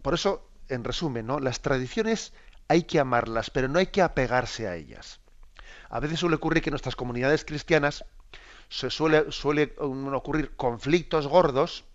Por 0.01 0.13
eso, 0.13 0.47
en 0.69 0.84
resumen, 0.84 1.26
¿no? 1.26 1.39
las 1.39 1.61
tradiciones 1.61 2.32
hay 2.67 2.84
que 2.84 2.99
amarlas, 2.99 3.49
pero 3.49 3.67
no 3.67 3.80
hay 3.80 3.88
que 3.88 4.03
apegarse 4.03 4.67
a 4.67 4.76
ellas. 4.76 5.19
A 5.95 6.01
veces 6.01 6.19
suele 6.19 6.35
ocurrir 6.35 6.61
que 6.61 6.69
en 6.69 6.73
nuestras 6.73 6.97
comunidades 6.97 7.45
cristianas 7.45 8.03
se 8.67 8.89
suele, 8.89 9.31
suele 9.31 9.73
ocurrir 9.77 10.53
conflictos 10.57 11.25
gordos 11.25 11.85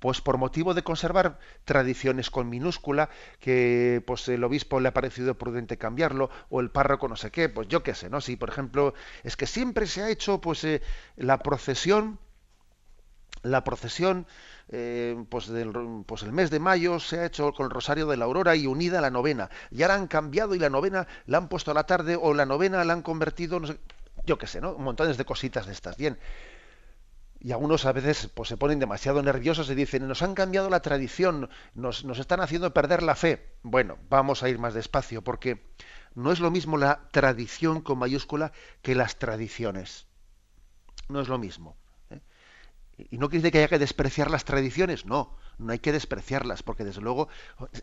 pues 0.00 0.20
por 0.20 0.36
motivo 0.36 0.74
de 0.74 0.82
conservar 0.82 1.38
tradiciones 1.64 2.28
con 2.28 2.48
minúscula, 2.48 3.08
que 3.38 4.02
pues 4.04 4.26
el 4.28 4.42
obispo 4.42 4.80
le 4.80 4.88
ha 4.88 4.92
parecido 4.92 5.38
prudente 5.38 5.78
cambiarlo, 5.78 6.28
o 6.50 6.58
el 6.58 6.72
párroco 6.72 7.06
no 7.06 7.14
sé 7.14 7.30
qué, 7.30 7.48
pues 7.48 7.68
yo 7.68 7.84
qué 7.84 7.94
sé, 7.94 8.10
¿no? 8.10 8.20
Si, 8.20 8.34
por 8.34 8.48
ejemplo, 8.48 8.94
es 9.22 9.36
que 9.36 9.46
siempre 9.46 9.86
se 9.86 10.02
ha 10.02 10.10
hecho 10.10 10.40
pues 10.40 10.64
eh, 10.64 10.82
la 11.14 11.38
procesión, 11.38 12.18
la 13.42 13.64
procesión, 13.64 14.26
eh, 14.68 15.16
pues, 15.28 15.50
pues 16.06 16.22
el 16.22 16.32
mes 16.32 16.50
de 16.50 16.58
mayo 16.58 16.98
se 16.98 17.20
ha 17.20 17.26
hecho 17.26 17.52
con 17.52 17.66
el 17.66 17.70
Rosario 17.70 18.06
de 18.06 18.16
la 18.16 18.24
Aurora 18.24 18.56
y 18.56 18.66
unida 18.66 18.98
a 18.98 19.02
la 19.02 19.10
novena. 19.10 19.50
Y 19.70 19.82
ahora 19.82 19.94
han 19.94 20.08
cambiado 20.08 20.54
y 20.54 20.58
la 20.58 20.70
novena 20.70 21.06
la 21.26 21.38
han 21.38 21.48
puesto 21.48 21.70
a 21.70 21.74
la 21.74 21.84
tarde, 21.84 22.16
o 22.20 22.34
la 22.34 22.46
novena 22.46 22.84
la 22.84 22.92
han 22.92 23.02
convertido, 23.02 23.60
no 23.60 23.68
sé, 23.68 23.78
yo 24.24 24.38
qué 24.38 24.46
sé, 24.46 24.60
¿no? 24.60 24.74
Montones 24.74 25.16
de 25.16 25.24
cositas 25.24 25.66
de 25.66 25.72
estas. 25.72 25.96
Bien, 25.96 26.18
y 27.40 27.52
algunos 27.52 27.84
a 27.84 27.92
veces 27.92 28.28
pues, 28.34 28.48
se 28.48 28.56
ponen 28.56 28.78
demasiado 28.78 29.22
nerviosos 29.22 29.70
y 29.70 29.74
dicen, 29.74 30.08
nos 30.08 30.22
han 30.22 30.34
cambiado 30.34 30.70
la 30.70 30.80
tradición, 30.80 31.48
nos, 31.74 32.04
nos 32.04 32.18
están 32.18 32.40
haciendo 32.40 32.72
perder 32.74 33.02
la 33.02 33.14
fe. 33.14 33.54
Bueno, 33.62 33.98
vamos 34.08 34.42
a 34.42 34.48
ir 34.48 34.58
más 34.58 34.74
despacio, 34.74 35.22
porque 35.22 35.64
no 36.14 36.32
es 36.32 36.40
lo 36.40 36.50
mismo 36.50 36.76
la 36.76 37.08
tradición 37.12 37.82
con 37.82 37.98
mayúscula 37.98 38.52
que 38.82 38.94
las 38.94 39.18
tradiciones. 39.18 40.06
No 41.08 41.20
es 41.20 41.28
lo 41.28 41.38
mismo. 41.38 41.76
Y 42.98 43.18
no 43.18 43.28
quiere 43.28 43.42
decir 43.42 43.52
que 43.52 43.58
haya 43.58 43.68
que 43.68 43.78
despreciar 43.78 44.30
las 44.30 44.44
tradiciones, 44.44 45.04
no, 45.04 45.36
no 45.58 45.72
hay 45.72 45.78
que 45.78 45.92
despreciarlas, 45.92 46.62
porque 46.62 46.84
desde 46.84 47.02
luego 47.02 47.28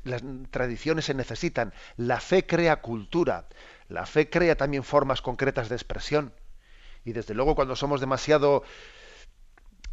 las 0.03 0.23
tradiciones 0.49 1.05
se 1.05 1.13
necesitan. 1.13 1.73
La 1.97 2.19
fe 2.19 2.47
crea 2.47 2.81
cultura, 2.81 3.47
la 3.89 4.05
fe 4.05 4.29
crea 4.29 4.55
también 4.55 4.83
formas 4.83 5.21
concretas 5.21 5.69
de 5.69 5.75
expresión. 5.75 6.33
Y 7.05 7.13
desde 7.13 7.35
luego 7.35 7.53
cuando 7.55 7.75
somos 7.75 7.99
demasiado 7.99 8.63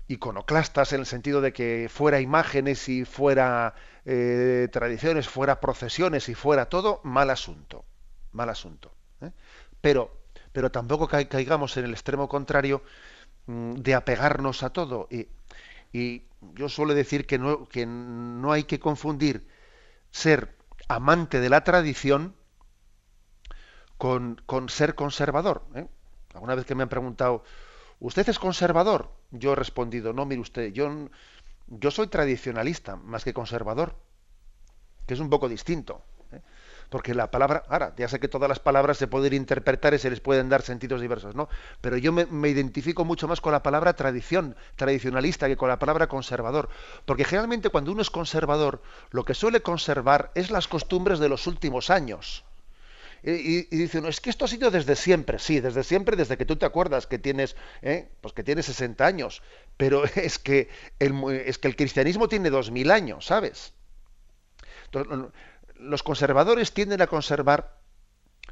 iconoclastas 0.09 0.93
en 0.93 1.01
el 1.01 1.07
sentido 1.07 1.41
de 1.41 1.53
que 1.53 1.89
fuera 1.91 2.21
imágenes 2.21 2.89
y 2.89 3.05
fuera 3.05 3.75
eh, 4.05 4.69
tradiciones, 4.73 5.29
fuera 5.29 5.61
procesiones 5.61 6.29
y 6.29 6.35
fuera 6.35 6.67
todo, 6.67 7.01
mal 7.05 7.31
asunto, 7.31 7.85
mal 8.33 8.49
asunto. 8.49 8.93
¿eh? 9.21 9.31
Pero, 9.81 10.17
pero 10.53 10.71
tampoco 10.71 11.09
caigamos 11.09 11.77
en 11.77 11.85
el 11.85 11.93
extremo 11.93 12.29
contrario 12.29 12.83
de 13.47 13.95
apegarnos 13.95 14.63
a 14.63 14.71
todo. 14.71 15.09
Y, 15.11 15.29
y 15.93 16.25
yo 16.55 16.69
suelo 16.69 16.95
decir 16.95 17.27
que 17.27 17.39
no, 17.39 17.69
que 17.69 17.87
no 17.87 18.53
hay 18.53 18.65
que 18.65 18.81
confundir 18.81 19.47
ser 20.11 20.57
amante 20.89 21.41
de 21.41 21.51
la 21.51 21.65
tradición 21.65 22.35
con, 23.99 24.41
con 24.47 24.69
ser 24.69 24.95
conservador. 24.95 25.67
¿eh? 25.75 25.87
Alguna 26.35 26.55
vez 26.55 26.65
que 26.67 26.75
me 26.75 26.83
han 26.83 26.89
preguntado, 26.89 27.45
¿usted 27.99 28.29
es 28.29 28.39
conservador? 28.39 29.13
Yo 29.31 29.53
he 29.53 29.57
respondido, 29.57 30.13
no, 30.13 30.27
mire 30.27 30.41
usted, 30.41 30.73
yo, 30.73 31.09
yo 31.69 31.91
soy 31.91 32.09
tradicionalista 32.09 32.97
más 32.97 33.25
que 33.25 33.35
conservador, 33.35 33.97
que 35.07 35.15
es 35.15 35.21
un 35.21 35.31
poco 35.31 35.49
distinto. 35.49 36.03
Porque 36.91 37.15
la 37.15 37.31
palabra, 37.31 37.65
ahora, 37.69 37.95
ya 37.97 38.09
sé 38.09 38.21
que 38.21 38.29
todas 38.29 38.49
las 38.49 38.59
palabras 38.59 38.99
se 38.99 39.07
pueden 39.07 39.33
interpretar 39.33 39.95
y 39.95 39.99
se 39.99 40.11
les 40.11 40.21
pueden 40.21 40.49
dar 40.49 40.63
sentidos 40.63 41.01
diversos, 41.01 41.35
¿no? 41.35 41.49
Pero 41.81 41.97
yo 41.97 42.13
me, 42.13 42.49
identifico 42.49 43.05
mucho 43.05 43.29
más 43.29 43.41
con 43.41 43.53
la 43.53 43.63
palabra 43.63 43.95
tradición, 43.95 44.57
tradicionalista, 44.77 45.47
que 45.47 45.57
con 45.57 45.69
la 45.69 45.79
palabra 45.79 46.09
conservador. 46.09 46.69
Porque 47.07 47.25
generalmente 47.25 47.71
cuando 47.71 47.93
uno 47.93 48.03
es 48.03 48.11
conservador, 48.11 48.83
lo 49.11 49.25
que 49.25 49.35
suele 49.35 49.63
conservar 49.63 50.33
es 50.35 50.51
las 50.51 50.69
costumbres 50.69 51.19
de 51.19 51.29
los 51.29 51.47
últimos 51.47 51.91
años 51.91 52.45
y, 53.23 53.65
dice 53.77 54.01
es 54.09 54.21
que 54.21 54.31
esto 54.31 54.47
ha 54.47 54.49
sido 54.49 54.71
desde 54.71 54.97
siempre, 54.97 55.39
sí, 55.39 55.61
desde 55.61 55.85
siempre, 55.85 56.17
desde 56.17 56.39
que 56.39 56.47
tú 56.47 56.57
te 56.57 56.65
acuerdas 56.65 57.07
que 57.07 57.19
tienes, 57.19 57.55
¿eh? 57.83 58.09
pues 58.21 58.33
que 58.33 58.43
tienes 58.43 58.67
60 58.67 59.05
años, 59.05 59.43
pero 59.77 60.05
es 60.17 60.39
que 60.39 60.69
el, 60.99 61.15
es 61.45 61.59
que 61.59 61.69
el 61.69 61.77
cristianismo 61.77 62.29
tiene 62.29 62.51
2000 62.51 62.91
años, 62.91 63.27
¿sabes? 63.27 63.75
Los 65.81 66.03
conservadores 66.03 66.73
tienden 66.73 67.03
a 67.03 67.07
conservar 67.07 67.79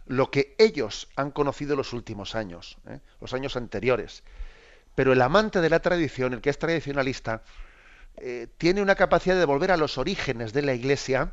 lo 0.07 0.31
que 0.31 0.55
ellos 0.59 1.09
han 1.16 1.31
conocido 1.31 1.76
los 1.76 1.93
últimos 1.93 2.35
años, 2.35 2.79
¿eh? 2.89 3.01
los 3.20 3.35
años 3.35 3.57
anteriores. 3.57 4.22
Pero 4.95 5.12
el 5.12 5.22
amante 5.22 5.61
de 5.61 5.70
la 5.70 5.81
tradición, 5.81 6.33
el 6.33 6.41
que 6.41 6.51
es 6.51 6.59
tradicionalista, 6.59 7.43
eh, 8.16 8.49
tiene 8.59 8.83
una 8.83 8.95
capacidad 8.95 9.37
de 9.37 9.45
volver 9.45 9.70
a 9.70 9.76
los 9.76 9.99
orígenes 9.99 10.53
de 10.53 10.62
la 10.62 10.74
Iglesia, 10.74 11.33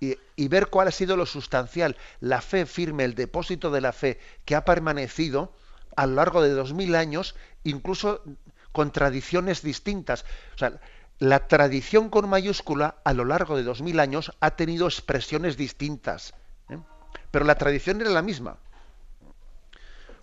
y, 0.00 0.48
ver 0.48 0.68
cuál 0.68 0.88
ha 0.88 0.92
sido 0.92 1.16
lo 1.16 1.26
sustancial, 1.26 1.96
la 2.20 2.40
fe 2.40 2.64
firme, 2.64 3.04
el 3.04 3.14
depósito 3.14 3.70
de 3.70 3.82
la 3.82 3.92
fe 3.92 4.18
que 4.46 4.54
ha 4.54 4.64
permanecido 4.64 5.52
a 5.94 6.06
lo 6.06 6.14
largo 6.14 6.42
de 6.42 6.50
dos 6.50 6.72
mil 6.72 6.94
años, 6.94 7.34
incluso 7.64 8.22
con 8.72 8.92
tradiciones 8.92 9.62
distintas. 9.62 10.24
La 11.20 11.46
tradición 11.46 12.08
con 12.08 12.28
mayúscula 12.28 12.96
a 13.04 13.12
lo 13.12 13.24
largo 13.24 13.56
de 13.56 13.62
dos 13.62 13.82
mil 13.82 14.00
años 14.00 14.32
ha 14.40 14.56
tenido 14.56 14.86
expresiones 14.86 15.56
distintas, 15.56 16.34
¿eh? 16.68 16.78
pero 17.30 17.44
la 17.44 17.54
tradición 17.54 18.00
era 18.00 18.10
la 18.10 18.22
misma. 18.22 18.56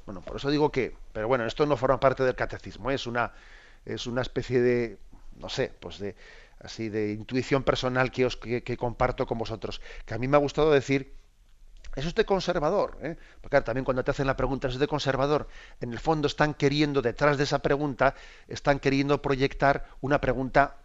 Bueno, 0.06 0.22
por 0.22 0.38
eso 0.38 0.50
digo 0.50 0.72
que, 0.72 0.95
pero 1.14 1.28
bueno, 1.28 1.45
esto 1.45 1.66
no 1.66 1.78
forma 1.78 2.00
parte 2.00 2.24
del 2.24 2.36
catecismo, 2.36 2.91
es 2.91 3.08
una 3.08 3.32
es 3.88 4.06
una 4.06 4.22
especie 4.22 4.62
de, 4.62 4.98
no 5.38 5.50
sé, 5.50 5.72
pues 5.80 6.00
de, 6.00 6.16
así 6.60 6.89
de 6.89 7.14
intuición 7.14 7.64
personal 7.64 8.12
que, 8.12 8.26
os, 8.26 8.36
que, 8.38 8.78
comparto 8.78 9.26
con 9.26 9.38
vosotros, 9.38 9.82
que 10.06 10.14
a 10.14 10.18
mí 10.18 10.28
me 10.28 10.36
ha 10.36 10.39
gustado 10.39 10.72
decir, 10.72 11.14
¿es 11.95 12.06
usted 12.06 12.26
conservador? 12.26 12.98
¿eh? 13.02 13.18
Porque 13.39 13.62
también 13.62 13.86
cuando 13.86 14.04
te 14.04 14.12
hacen 14.12 14.28
la 14.28 14.36
pregunta, 14.36 14.68
¿es 14.68 14.74
usted 14.74 14.89
conservador? 14.89 15.48
En 15.80 15.93
el 15.93 16.00
fondo 16.00 16.28
están 16.28 16.54
queriendo, 16.54 17.02
detrás 17.02 17.38
de 17.38 17.45
esa 17.45 17.60
pregunta, 17.60 18.16
están 18.48 18.80
queriendo 18.80 19.22
proyectar 19.22 19.88
una 20.02 20.20
pregunta 20.20 20.76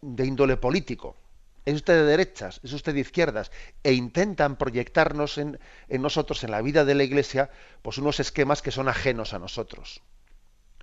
de 0.00 0.26
índole 0.26 0.56
político. 0.56 1.16
¿Es 1.64 1.74
usted 1.74 1.94
de 1.94 2.04
derechas? 2.04 2.60
¿Es 2.62 2.72
usted 2.72 2.94
de 2.94 3.00
izquierdas? 3.00 3.50
E 3.82 3.92
intentan 3.92 4.56
proyectarnos 4.56 5.36
en, 5.36 5.58
en 5.88 6.00
nosotros, 6.02 6.42
en 6.42 6.50
la 6.50 6.62
vida 6.62 6.84
de 6.86 6.94
la 6.94 7.04
Iglesia, 7.04 7.50
pues 7.82 7.98
unos 7.98 8.20
esquemas 8.20 8.62
que 8.62 8.70
son 8.70 8.88
ajenos 8.88 9.34
a 9.34 9.38
nosotros. 9.38 10.00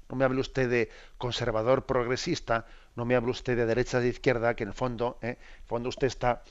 No 0.09 0.15
me 0.15 0.25
hable 0.25 0.41
usted 0.41 0.69
de 0.69 0.89
conservador 1.17 1.87
progresista, 1.87 2.67
no 2.95 3.05
me 3.05 3.15
hable 3.15 3.31
usted 3.31 3.57
de 3.57 3.65
derecha 3.65 3.99
de 3.99 4.09
izquierda, 4.09 4.55
que 4.55 4.63
en 4.63 4.69
el 4.69 4.75
fondo, 4.75 5.17
¿eh? 5.21 5.39
en 5.39 5.65
fondo 5.65 5.89
usted 5.89 6.05
está 6.05 6.43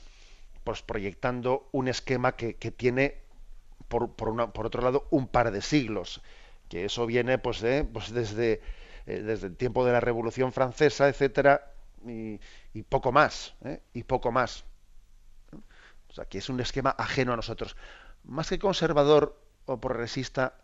pues, 0.65 0.81
proyectando 0.81 1.69
un 1.71 1.87
esquema 1.87 2.35
que, 2.35 2.53
tiene, 2.53 3.21
por, 3.87 4.15
por, 4.15 4.51
por, 4.51 4.65
otro 4.65 4.81
lado, 4.81 5.07
un 5.11 5.27
par 5.27 5.51
de 5.51 5.61
siglos, 5.61 6.21
que 6.67 6.85
eso 6.85 7.05
viene 7.05 7.37
pues, 7.37 7.63
pues 7.93 8.11
desde, 8.11 8.61
eh, 9.05 9.21
desde 9.21 9.47
el 9.47 9.55
tiempo 9.55 9.85
de 9.85 9.93
la 9.93 10.01
Revolución 10.01 10.51
Francesa, 10.51 11.07
etcétera, 11.07 11.71
y, 12.07 12.83
poco 12.83 13.11
más, 13.11 13.55
¿eh? 13.63 13.81
y 13.93 14.03
poco 14.03 14.31
más. 14.31 14.65
O 16.09 16.13
sea, 16.13 16.25
que 16.25 16.37
es 16.37 16.49
un 16.49 16.59
esquema 16.59 16.95
ajeno 16.97 17.33
a 17.33 17.35
nosotros. 17.35 17.75
Más 18.23 18.49
que 18.49 18.59
conservador 18.59 19.39
o 19.65 19.79
progresista, 19.79 20.55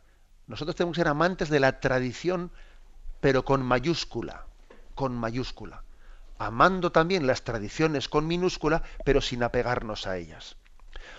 nosotros 0.48 0.76
tenemos 0.76 0.96
que 0.96 1.02
ser 1.02 1.08
amantes 1.08 1.50
de 1.50 1.60
la 1.60 1.80
tradición, 1.80 2.52
pero 3.20 3.44
con 3.44 3.62
mayúscula 3.62 4.46
con 5.02 5.16
mayúscula, 5.16 5.84
amando 6.38 6.92
también 6.92 7.26
las 7.28 7.44
tradiciones 7.44 8.08
con 8.08 8.28
minúscula, 8.28 8.84
pero 9.04 9.22
sin 9.22 9.42
apegarnos 9.42 10.08
a 10.08 10.18
ellas. 10.18 10.58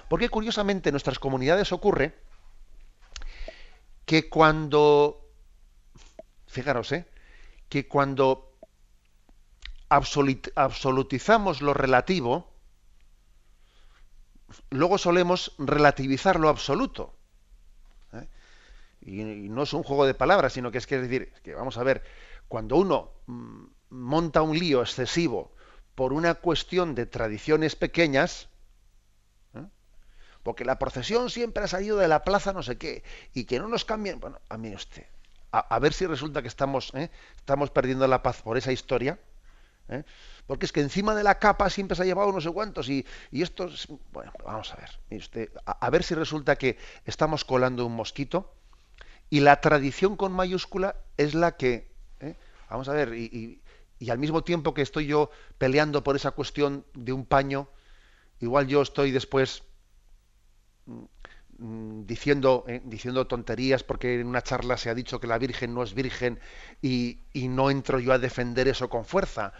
Porque 0.08 0.28
curiosamente 0.28 0.90
en 0.90 0.92
nuestras 0.92 1.18
comunidades 1.18 1.72
ocurre 1.72 2.14
que 4.04 4.28
cuando, 4.28 5.28
fijaros, 6.46 6.92
¿eh? 6.92 7.06
que 7.68 7.88
cuando 7.88 8.51
absolutizamos 9.92 11.60
lo 11.60 11.74
relativo, 11.74 12.48
luego 14.70 14.98
solemos 14.98 15.54
relativizar 15.58 16.40
lo 16.40 16.48
absoluto. 16.48 17.14
¿eh? 18.12 18.26
Y, 19.02 19.22
no 19.48 19.64
es 19.64 19.72
un 19.72 19.82
juego 19.82 20.06
de 20.06 20.14
palabras, 20.14 20.54
sino 20.54 20.70
que 20.70 20.78
es 20.78 20.86
que 20.86 20.98
decir, 20.98 21.32
que 21.42 21.54
vamos 21.54 21.76
a 21.76 21.82
ver, 21.82 22.02
cuando 22.48 22.76
uno 22.76 23.10
mm, 23.26 23.64
monta 23.90 24.42
un 24.42 24.58
lío 24.58 24.80
excesivo 24.80 25.52
por 25.94 26.12
una 26.14 26.34
cuestión 26.34 26.94
de 26.94 27.04
tradiciones 27.04 27.76
pequeñas, 27.76 28.48
¿eh? 29.54 29.66
porque 30.42 30.64
la 30.64 30.78
procesión 30.78 31.28
siempre 31.28 31.64
ha 31.64 31.68
salido 31.68 31.98
de 31.98 32.08
la 32.08 32.24
plaza 32.24 32.54
no 32.54 32.62
sé 32.62 32.78
qué, 32.78 33.04
y 33.34 33.44
que 33.44 33.58
no 33.58 33.68
nos 33.68 33.84
cambien, 33.84 34.20
bueno, 34.20 34.40
a 34.48 34.56
mí 34.56 34.74
usted, 34.74 35.04
a, 35.50 35.78
ver 35.80 35.92
si 35.92 36.06
resulta 36.06 36.40
que 36.40 36.48
estamos, 36.48 36.92
¿eh? 36.94 37.10
estamos 37.36 37.70
perdiendo 37.70 38.08
la 38.08 38.22
paz 38.22 38.40
por 38.40 38.56
esa 38.56 38.72
historia, 38.72 39.18
¿eh? 39.88 40.04
Porque 40.46 40.66
es 40.66 40.72
que 40.72 40.80
encima 40.80 41.14
de 41.14 41.22
la 41.22 41.38
capa 41.38 41.70
siempre 41.70 41.96
se 41.96 42.02
ha 42.02 42.06
llevado 42.06 42.32
no 42.32 42.40
sé 42.40 42.92
y, 42.92 43.06
y 43.30 43.42
esto... 43.42 43.68
Bueno, 44.12 44.32
vamos 44.44 44.72
a 44.72 44.76
ver. 44.76 45.18
usted, 45.18 45.50
a, 45.64 45.90
ver 45.90 46.02
si 46.02 46.14
resulta 46.14 46.56
que 46.56 46.78
estamos 47.04 47.44
colando 47.44 47.86
un 47.86 47.94
mosquito 47.94 48.52
y 49.30 49.40
la 49.40 49.60
tradición 49.60 50.16
con 50.16 50.32
mayúscula 50.32 50.96
es 51.16 51.34
la 51.34 51.56
que... 51.56 51.90
¿eh? 52.20 52.36
Vamos 52.68 52.88
a 52.88 52.92
ver, 52.92 53.14
y, 53.14 53.62
y 54.02 54.10
al 54.10 54.18
mismo 54.18 54.42
tiempo 54.42 54.74
que 54.74 54.82
estoy 54.82 55.06
yo 55.06 55.30
peleando 55.58 56.02
por 56.02 56.16
esa 56.16 56.32
cuestión 56.32 56.84
de 56.92 57.12
un 57.12 57.24
paño, 57.24 57.68
igual 58.40 58.66
yo 58.66 58.82
estoy 58.82 59.12
después 59.12 59.62
mm, 60.86 61.04
mm, 61.58 62.04
diciendo, 62.04 62.64
eh, 62.66 62.82
diciendo 62.84 63.28
tonterías 63.28 63.84
porque 63.84 64.18
en 64.18 64.26
una 64.26 64.42
charla 64.42 64.76
se 64.76 64.90
ha 64.90 64.94
dicho 64.96 65.20
que 65.20 65.28
la 65.28 65.38
Virgen 65.38 65.72
no 65.72 65.84
es 65.84 65.94
virgen 65.94 66.40
y, 66.80 67.20
y, 67.32 67.46
no 67.46 67.70
entro 67.70 68.00
yo 68.00 68.12
a 68.12 68.18
defender 68.18 68.66
eso 68.66 68.88
con 68.88 69.04
fuerza. 69.04 69.52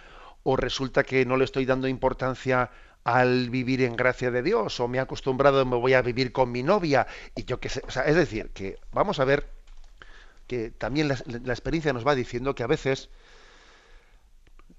O 0.43 0.57
resulta 0.57 1.05
que 1.05 1.25
no 1.25 1.37
le 1.37 1.45
estoy 1.45 1.67
dando 1.67 1.89
importancia 1.89 2.71
al 3.05 3.51
vivir 3.51 3.83
en 3.83 3.97
gracia 3.97 4.31
de 4.31 4.43
Dios, 4.43 4.79
o 4.81 4.89
me 4.89 4.99
he 4.99 5.01
acostumbrado, 5.01 5.65
me 5.67 5.77
voy 5.77 5.95
a 5.95 6.03
vivir 6.03 6.33
con 6.33 6.53
mi 6.53 6.63
novia, 6.63 7.07
y 7.35 7.45
yo 7.45 7.59
qué 7.59 7.69
sé. 7.69 7.83
O 7.87 7.91
sea, 7.91 8.05
es 8.05 8.17
decir, 8.17 8.51
que 8.51 8.79
vamos 8.93 9.19
a 9.19 9.25
ver 9.25 9.49
que 10.47 10.71
también 10.71 11.09
la, 11.09 11.19
la 11.27 11.53
experiencia 11.53 11.93
nos 11.93 12.07
va 12.07 12.15
diciendo 12.15 12.55
que 12.55 12.63
a 12.63 12.69
veces 12.69 13.11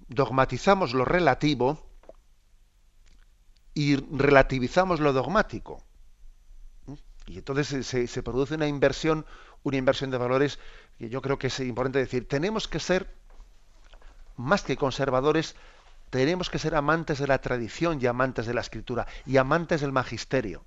dogmatizamos 0.08 0.94
lo 0.94 1.06
relativo 1.06 1.86
y 3.74 3.96
relativizamos 3.96 5.00
lo 5.00 5.14
dogmático. 5.14 5.84
Y 7.26 7.38
entonces 7.38 7.86
se, 7.88 8.24
produce 8.24 8.56
una 8.56 8.68
inversión, 8.68 9.26
una 9.64 9.78
inversión 9.78 10.12
de 10.12 10.18
valores 10.18 10.60
que 10.98 11.10
yo 11.10 11.22
creo 11.22 11.38
que 11.38 11.48
es 11.48 11.60
importante 11.62 12.00
decir. 12.00 12.28
Tenemos 12.28 12.68
que 12.68 12.80
ser, 12.80 13.14
más 14.38 14.64
que 14.64 14.78
conservadores, 14.78 15.56
tenemos 16.10 16.50
que 16.50 16.60
ser 16.60 16.76
amantes 16.76 17.20
de 17.20 17.28
la 17.28 17.40
tradición 17.40 18.00
y 18.02 18.06
amantes 18.06 18.46
de 18.46 18.54
la 18.54 18.62
escritura 18.62 19.08
y 19.26 19.38
amantes 19.38 19.82
del 19.82 19.92
magisterio. 19.92 20.64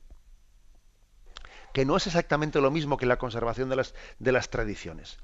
Que 1.73 1.85
no 1.85 1.97
es 1.97 2.07
exactamente 2.07 2.61
lo 2.61 2.71
mismo 2.71 2.97
que 2.97 3.07
la 3.07 3.19
conservación 3.19 3.69
de 3.69 3.77
las, 3.77 3.95
de 4.19 4.33
las 4.33 4.51
tradiciones. 4.51 5.19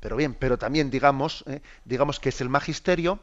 Pero 0.00 0.16
bien, 0.16 0.34
pero 0.34 0.58
también 0.58 0.90
digamos, 0.90 1.44
eh, 1.46 1.62
digamos 1.84 2.20
que 2.20 2.30
es 2.30 2.40
el 2.40 2.48
magisterio 2.48 3.20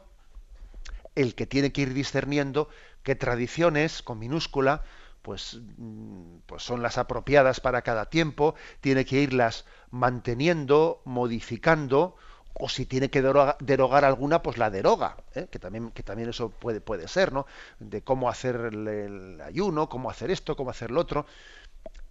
el 1.16 1.34
que 1.34 1.46
tiene 1.46 1.72
que 1.72 1.80
ir 1.80 1.94
discerniendo 1.94 2.68
qué 3.02 3.16
tradiciones, 3.16 4.02
con 4.02 4.18
minúscula, 4.18 4.84
pues, 5.22 5.58
mm, 5.78 6.38
pues 6.46 6.62
son 6.62 6.82
las 6.82 6.98
apropiadas 6.98 7.58
para 7.58 7.82
cada 7.82 8.10
tiempo, 8.10 8.54
tiene 8.80 9.04
que 9.04 9.20
irlas 9.20 9.64
manteniendo, 9.90 11.02
modificando, 11.04 12.16
o 12.58 12.68
si 12.68 12.86
tiene 12.86 13.10
que 13.10 13.22
derogar, 13.22 14.04
alguna, 14.04 14.42
pues 14.42 14.56
la 14.56 14.70
deroga, 14.70 15.16
¿eh? 15.34 15.46
que, 15.50 15.58
también, 15.58 15.90
que 15.90 16.02
también 16.02 16.30
eso 16.30 16.50
puede, 16.50 16.80
puede 16.80 17.06
ser, 17.06 17.32
¿no? 17.32 17.46
De 17.78 18.02
cómo 18.02 18.30
hacer 18.30 18.56
el 18.56 19.40
ayuno, 19.42 19.88
cómo 19.88 20.10
hacer 20.10 20.30
esto, 20.30 20.56
cómo 20.56 20.70
hacer 20.70 20.90
lo 20.90 21.00
otro 21.00 21.26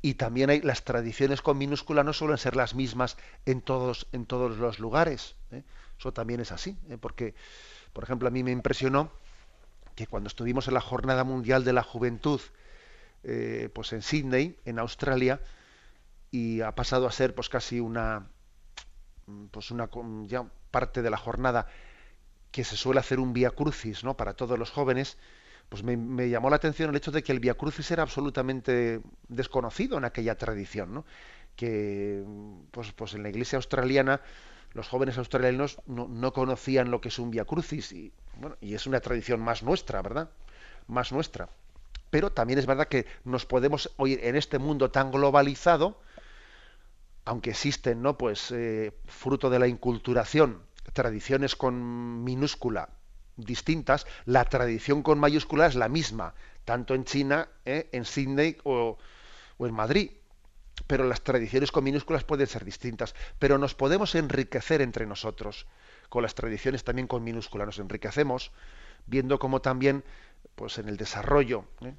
y 0.01 0.13
también 0.13 0.51
hay 0.51 0.61
las 0.61 0.83
tradiciones 0.83 1.41
con 1.41 1.57
minúscula 1.57 2.03
no 2.03 2.13
suelen 2.13 2.37
ser 2.37 2.55
las 2.55 2.75
mismas 2.75 3.17
en 3.47 3.59
todos 3.61 4.07
en 4.11 4.27
todos 4.27 4.57
los 4.57 4.77
lugares 4.77 5.35
¿eh? 5.51 5.63
eso 5.97 6.13
también 6.13 6.39
es 6.39 6.51
así 6.51 6.77
¿eh? 6.89 6.97
porque 6.99 7.33
por 7.91 8.03
ejemplo 8.03 8.27
a 8.27 8.31
mí 8.31 8.43
me 8.43 8.51
impresionó 8.51 9.11
que 9.95 10.05
cuando 10.05 10.27
estuvimos 10.27 10.67
en 10.67 10.75
la 10.75 10.81
jornada 10.81 11.23
mundial 11.23 11.63
de 11.63 11.73
la 11.73 11.81
juventud 11.81 12.39
pues 13.73 13.93
en 13.93 14.03
Sydney 14.03 14.55
en 14.65 14.77
Australia 14.77 15.41
y 16.29 16.61
ha 16.61 16.75
pasado 16.75 17.07
a 17.07 17.11
ser 17.11 17.33
pues 17.33 17.49
casi 17.49 17.79
una 17.79 18.27
pues 19.51 19.71
una 19.71 19.89
ya 20.25 20.45
parte 20.71 21.01
de 21.01 21.09
la 21.09 21.17
jornada 21.17 21.67
que 22.51 22.63
se 22.63 22.77
suele 22.77 22.99
hacer 22.99 23.19
un 23.19 23.33
vía 23.33 23.51
crucis 23.51 24.03
no 24.03 24.15
para 24.15 24.33
todos 24.33 24.57
los 24.57 24.71
jóvenes 24.71 25.17
pues 25.69 25.83
me, 25.83 26.29
llamó 26.29 26.49
la 26.49 26.57
atención 26.57 26.89
el 26.89 26.95
hecho 26.95 27.11
de 27.11 27.23
que 27.23 27.31
el 27.31 27.39
Via 27.39 27.55
Crucis 27.55 27.89
era 27.91 28.03
absolutamente 28.03 29.01
desconocido 29.27 29.97
en 29.97 30.05
aquella 30.05 30.37
tradición, 30.37 30.93
¿no? 30.93 31.05
que 31.55 32.23
pues, 32.71 32.91
pues 32.91 33.13
en 33.13 33.23
la 33.23 33.29
iglesia 33.29 33.57
australiana 33.57 34.21
los 34.73 34.89
jóvenes 34.89 35.17
australianos 35.17 35.79
no, 35.87 36.33
conocían 36.33 36.91
lo 36.91 36.99
que 36.99 37.07
es 37.07 37.17
un 37.17 37.31
Via 37.31 37.45
Crucis 37.45 37.93
y, 37.93 38.11
bueno, 38.37 38.57
y 38.59 38.73
es 38.73 38.85
una 38.87 38.99
tradición 38.99 39.39
más 39.39 39.63
nuestra, 39.63 40.01
¿verdad? 40.01 40.29
Más 40.87 41.13
nuestra. 41.13 41.47
Pero 42.09 42.31
también 42.31 42.59
es 42.59 42.65
verdad 42.65 42.89
que 42.89 43.05
nos 43.23 43.45
podemos 43.45 43.91
oír 43.95 44.19
en 44.23 44.35
este 44.35 44.59
mundo 44.59 44.91
tan 44.91 45.11
globalizado, 45.11 45.97
aunque 47.25 47.49
existen, 47.51 48.01
¿no? 48.01 48.17
Pues 48.17 48.51
eh, 48.51 48.93
fruto 49.05 49.49
de 49.49 49.59
la 49.59 49.67
inculturación, 49.67 50.61
tradiciones 50.93 51.55
con 51.55 52.23
minúscula 52.23 52.89
distintas, 53.37 54.05
la 54.25 54.45
tradición 54.45 55.03
con 55.03 55.19
mayúscula 55.19 55.67
es 55.67 55.75
la 55.75 55.89
misma, 55.89 56.33
tanto 56.63 56.95
en 56.95 57.05
China, 57.05 57.49
¿eh? 57.65 57.89
en 57.91 58.05
Sydney 58.05 58.57
o, 58.63 58.97
en 59.59 59.73
Madrid. 59.73 60.11
Pero 60.87 61.05
las 61.05 61.21
tradiciones 61.21 61.71
con 61.71 61.83
minúsculas 61.83 62.23
pueden 62.23 62.47
ser 62.47 62.65
distintas. 62.65 63.15
Pero 63.39 63.57
nos 63.57 63.75
podemos 63.75 64.13
enriquecer 64.13 64.81
entre 64.81 65.05
nosotros. 65.05 65.67
Con 66.09 66.21
las 66.21 66.35
tradiciones 66.35 66.83
también 66.83 67.07
con 67.07 67.23
minúscula 67.23 67.65
nos 67.65 67.79
enriquecemos, 67.79 68.51
viendo 69.05 69.39
cómo 69.39 69.61
también, 69.61 70.03
pues 70.55 70.77
en 70.77 70.89
el 70.89 70.97
desarrollo, 70.97 71.65
¿eh? 71.81 71.93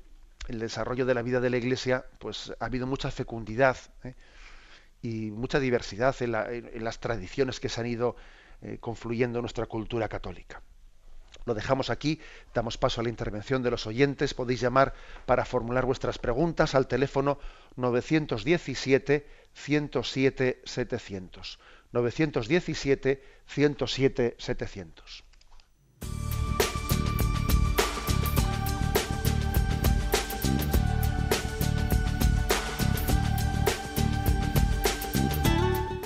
el 0.48 0.58
desarrollo 0.58 1.06
de 1.06 1.14
la 1.14 1.22
vida 1.22 1.40
de 1.40 1.50
la 1.50 1.56
Iglesia, 1.56 2.04
pues 2.18 2.52
ha 2.60 2.64
habido 2.64 2.86
mucha 2.86 3.10
fecundidad. 3.10 3.76
Y 5.02 5.30
mucha 5.30 5.60
diversidad 5.60 6.14
en, 6.20 6.32
las 6.84 7.00
tradiciones 7.00 7.60
que 7.60 7.68
se 7.68 7.80
han 7.80 7.86
ido 7.86 8.16
confluyendo 8.80 9.38
en 9.38 9.42
nuestra 9.42 9.66
cultura 9.66 10.08
católica. 10.08 10.62
Lo 11.46 11.54
dejamos 11.54 11.90
aquí, 11.90 12.20
damos 12.54 12.76
paso 12.76 13.00
a 13.00 13.04
la 13.04 13.10
intervención 13.10 13.62
de 13.62 13.70
los 13.70 13.86
oyentes. 13.86 14.34
Podéis 14.34 14.60
llamar 14.60 14.94
para 15.26 15.44
formular 15.44 15.86
vuestras 15.86 16.18
preguntas 16.18 16.74
al 16.74 16.88
teléfono 16.88 17.38
917 17.76 19.26
107 19.54 20.62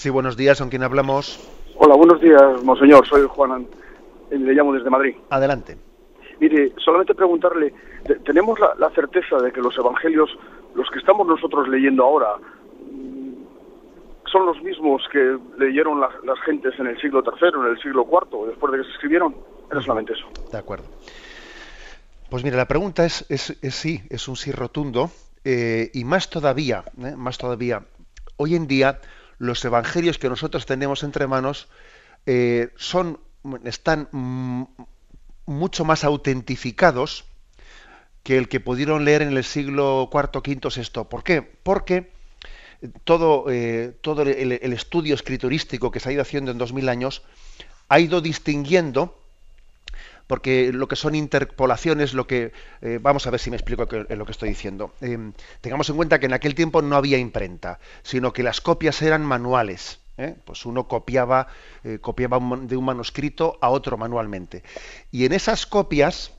Sí, 0.00 0.08
buenos 0.08 0.34
días, 0.34 0.58
¿con 0.58 0.70
quién 0.70 0.82
hablamos? 0.82 1.38
Hola, 1.76 1.94
buenos 1.94 2.22
días, 2.22 2.64
monseñor. 2.64 3.06
Soy 3.06 3.26
Juan, 3.28 3.66
le 4.30 4.54
llamo 4.54 4.72
desde 4.72 4.88
Madrid. 4.88 5.14
Adelante. 5.28 5.76
Mire, 6.40 6.72
solamente 6.82 7.14
preguntarle, 7.14 7.74
¿tenemos 8.24 8.58
la, 8.58 8.90
certeza 8.94 9.36
de 9.36 9.52
que 9.52 9.60
los 9.60 9.76
evangelios, 9.76 10.30
los 10.74 10.88
que 10.88 11.00
estamos 11.00 11.26
nosotros 11.26 11.68
leyendo 11.68 12.02
ahora, 12.02 12.28
mm, 12.38 13.44
son 14.32 14.46
los 14.46 14.62
mismos 14.62 15.02
que 15.12 15.36
leyeron 15.58 16.00
las 16.00 16.40
gentes 16.46 16.72
en 16.78 16.86
el 16.86 16.98
siglo 16.98 17.22
III, 17.22 17.60
en 17.60 17.66
el 17.66 17.82
siglo 17.82 18.08
IV, 18.10 18.46
después 18.46 18.72
de 18.72 18.78
que 18.78 18.84
se 18.84 18.92
escribieron? 18.92 19.36
Era 19.70 19.82
solamente 19.82 20.14
eso. 20.14 20.24
De 20.50 20.56
acuerdo. 20.56 20.86
Pues 22.30 22.42
mire, 22.42 22.56
la 22.56 22.66
pregunta 22.66 23.04
es, 23.04 23.26
es, 23.28 23.54
sí, 23.74 24.00
es 24.08 24.28
un 24.28 24.36
sí 24.36 24.50
rotundo, 24.50 25.10
eh, 25.44 25.90
y 25.92 26.04
más 26.04 26.30
todavía, 26.30 26.84
¿eh? 27.04 27.16
más 27.18 27.36
todavía, 27.36 27.82
hoy 28.38 28.54
en 28.54 28.66
día 28.66 28.98
los 29.40 29.64
evangelios 29.64 30.18
que 30.18 30.28
nosotros 30.28 30.66
tenemos 30.66 31.02
entre 31.02 31.26
manos 31.26 31.66
eh, 32.26 32.68
son, 32.76 33.18
están 33.64 34.06
mucho 35.46 35.84
más 35.86 36.04
autentificados 36.04 37.24
que 38.22 38.36
el 38.36 38.48
que 38.48 38.60
pudieron 38.60 39.06
leer 39.06 39.22
en 39.22 39.34
el 39.34 39.42
siglo 39.42 40.10
IV, 40.12 40.42
V, 40.46 40.60
VI. 40.76 41.04
¿Por 41.08 41.24
qué? 41.24 41.40
Porque 41.40 42.12
todo, 43.04 43.46
eh, 43.48 43.96
todo 44.02 44.22
el, 44.22 44.52
estudio 44.74 45.14
escriturístico 45.14 45.90
que 45.90 46.00
se 46.00 46.10
ha 46.10 46.12
ido 46.12 46.22
haciendo 46.22 46.50
en 46.50 46.58
dos 46.58 46.74
mil 46.74 46.90
años 46.90 47.22
ha 47.88 47.98
ido 47.98 48.20
distinguiendo 48.20 49.19
porque 50.30 50.70
lo 50.72 50.86
que 50.86 50.94
son 50.94 51.16
interpolaciones, 51.16 52.14
lo 52.14 52.28
que 52.28 52.52
eh, 52.82 53.00
vamos 53.02 53.26
a 53.26 53.30
ver 53.30 53.40
si 53.40 53.50
me 53.50 53.56
explico 53.56 53.88
lo 54.08 54.24
que 54.24 54.30
estoy 54.32 54.50
diciendo. 54.50 54.94
Eh, 55.00 55.32
tengamos 55.60 55.90
en 55.90 55.96
cuenta 55.96 56.20
que 56.20 56.26
en 56.26 56.32
aquel 56.32 56.54
tiempo 56.54 56.82
no 56.82 56.94
había 56.94 57.18
imprenta, 57.18 57.80
sino 58.04 58.32
que 58.32 58.44
las 58.44 58.60
copias 58.60 59.02
eran 59.02 59.24
manuales. 59.24 59.98
Pues 60.44 60.66
uno 60.66 60.86
copiaba, 60.86 61.48
copiaba 62.02 62.38
de 62.60 62.76
un 62.76 62.84
manuscrito 62.84 63.58
a 63.62 63.70
otro 63.70 63.96
manualmente. 63.96 64.62
Y 65.10 65.24
en 65.24 65.32
esas 65.32 65.64
copias 65.64 66.32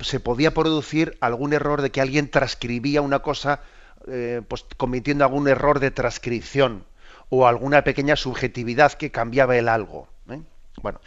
se 0.00 0.20
podía 0.20 0.52
producir 0.52 1.16
algún 1.20 1.52
error 1.52 1.80
de 1.80 1.90
que 1.90 2.00
alguien 2.00 2.30
transcribía 2.30 3.00
una 3.00 3.20
cosa 3.20 3.62
eh, 4.08 4.42
pues, 4.46 4.66
cometiendo 4.76 5.24
algún 5.24 5.48
error 5.48 5.78
de 5.78 5.90
transcripción 5.90 6.84
o 7.28 7.46
alguna 7.46 7.84
pequeña 7.84 8.16
subjetividad 8.16 8.92
que 8.92 9.10
cambiaba 9.10 9.56
el 9.56 9.68
algo. 9.68 10.08
¿eh? 10.28 10.42
Bueno, 10.82 11.00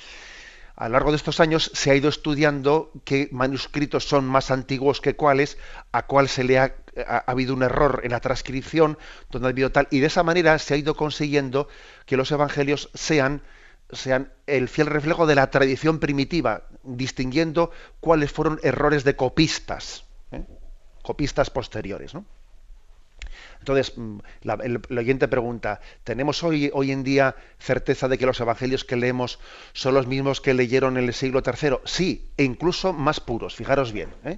a 0.75 0.87
lo 0.87 0.93
largo 0.93 1.11
de 1.11 1.17
estos 1.17 1.39
años 1.39 1.71
se 1.73 1.91
ha 1.91 1.95
ido 1.95 2.09
estudiando 2.09 2.91
qué 3.03 3.29
manuscritos 3.31 4.05
son 4.05 4.25
más 4.25 4.49
antiguos 4.49 5.01
que 5.01 5.15
cuáles, 5.15 5.57
a 5.91 6.05
cuál 6.07 6.27
se 6.27 6.43
le 6.43 6.57
ha, 6.57 6.75
habido 7.27 7.53
un 7.53 7.63
error 7.63 8.01
en 8.03 8.11
la 8.11 8.19
transcripción, 8.19 8.97
donde 9.29 9.47
ha 9.47 9.51
habido 9.51 9.71
tal, 9.71 9.87
y 9.91 9.99
de 9.99 10.07
esa 10.07 10.23
manera 10.23 10.57
se 10.59 10.73
ha 10.73 10.77
ido 10.77 10.95
consiguiendo 10.95 11.67
que 12.05 12.17
los 12.17 12.31
evangelios 12.31 12.89
sean 12.93 13.41
sean 13.91 14.31
el 14.47 14.69
fiel 14.69 14.87
reflejo 14.87 15.27
de 15.27 15.35
la 15.35 15.51
tradición 15.51 15.99
primitiva, 15.99 16.63
distinguiendo 16.83 17.69
cuáles 17.99 18.31
fueron 18.31 18.59
errores 18.63 19.03
de 19.03 19.15
copistas, 19.15 20.05
¿eh? 20.31 20.43
copistas 21.03 21.51
posteriores. 21.51 22.15
¿no? 22.15 22.25
Entonces, 23.63 23.97
mm, 23.97 24.19
el, 24.61 24.97
oyente 24.97 25.29
pregunta, 25.29 25.79
¿tenemos 26.03 26.43
hoy, 26.43 26.69
hoy 26.73 26.91
en 26.91 27.03
día 27.03 27.37
certeza 27.59 28.09
de 28.09 28.17
que 28.17 28.25
los 28.25 28.41
evangelios 28.41 28.83
que 28.83 28.97
leemos 28.97 29.39
son 29.71 29.93
los 29.93 30.05
mismos 30.05 30.41
que 30.41 30.53
leyeron 30.53 30.97
en 30.97 31.05
el 31.05 31.13
siglo 31.13 31.41
III? 31.45 31.77
Sí, 31.85 32.27
e 32.35 32.43
incluso 32.43 32.91
más 32.91 33.21
puros, 33.21 33.55
fijaros 33.55 33.93
bien. 33.93 34.09
¿eh? 34.25 34.37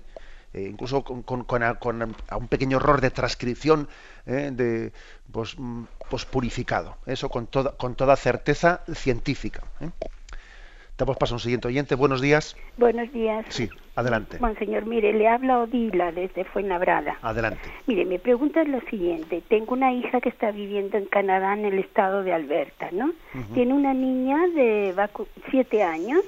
E 0.54 0.62
incluso 0.62 1.04
con, 1.04 1.46
un 1.50 2.48
pequeño 2.48 2.78
error 2.78 3.02
de 3.02 3.10
transcripción 3.10 3.90
¿eh? 4.28 4.52
de, 4.54 4.94
pues, 5.32 5.56
mm, 5.58 5.86
pues, 6.08 6.26
purificado. 6.26 6.98
Eso 7.08 7.28
con 7.28 7.48
toda, 7.48 7.72
con 7.72 7.96
toda 7.96 8.16
certeza 8.16 8.84
científica. 8.94 9.64
¿eh? 9.82 9.90
Damos 10.98 11.18
paso 11.18 11.34
a 11.34 11.36
un 11.36 11.40
siguiente 11.42 11.68
oyente. 11.68 11.96
Buenos 11.96 12.22
días. 12.22 12.56
Buenos 12.78 13.12
días. 13.12 13.46
Sí, 13.50 13.70
adelante. 13.98 14.40
Monseñor, 14.40 14.86
mire, 14.86 15.12
le 15.12 15.28
habla 15.28 15.60
Odila 15.60 16.14
desde 16.14 16.46
Fuenlabrada. 16.46 17.18
Adelante. 17.22 17.60
Mire, 17.86 18.06
mi 18.06 18.18
pregunta 18.18 18.62
es 18.62 18.70
lo 18.70 18.80
siguiente. 18.90 19.44
Tengo 19.50 19.74
una 19.74 19.92
hija 19.92 20.22
que 20.22 20.30
está 20.30 20.52
viviendo 20.52 20.98
en 20.98 21.06
Canadá, 21.06 21.54
en 21.54 21.66
el 21.66 21.80
estado 21.80 22.24
de 22.24 22.32
Alberta, 22.32 22.90
¿no? 22.94 23.12
Tiene 23.54 23.74
una 23.74 23.94
niña 23.94 24.38
de 24.56 24.96
siete 25.52 25.84
años, 25.84 26.22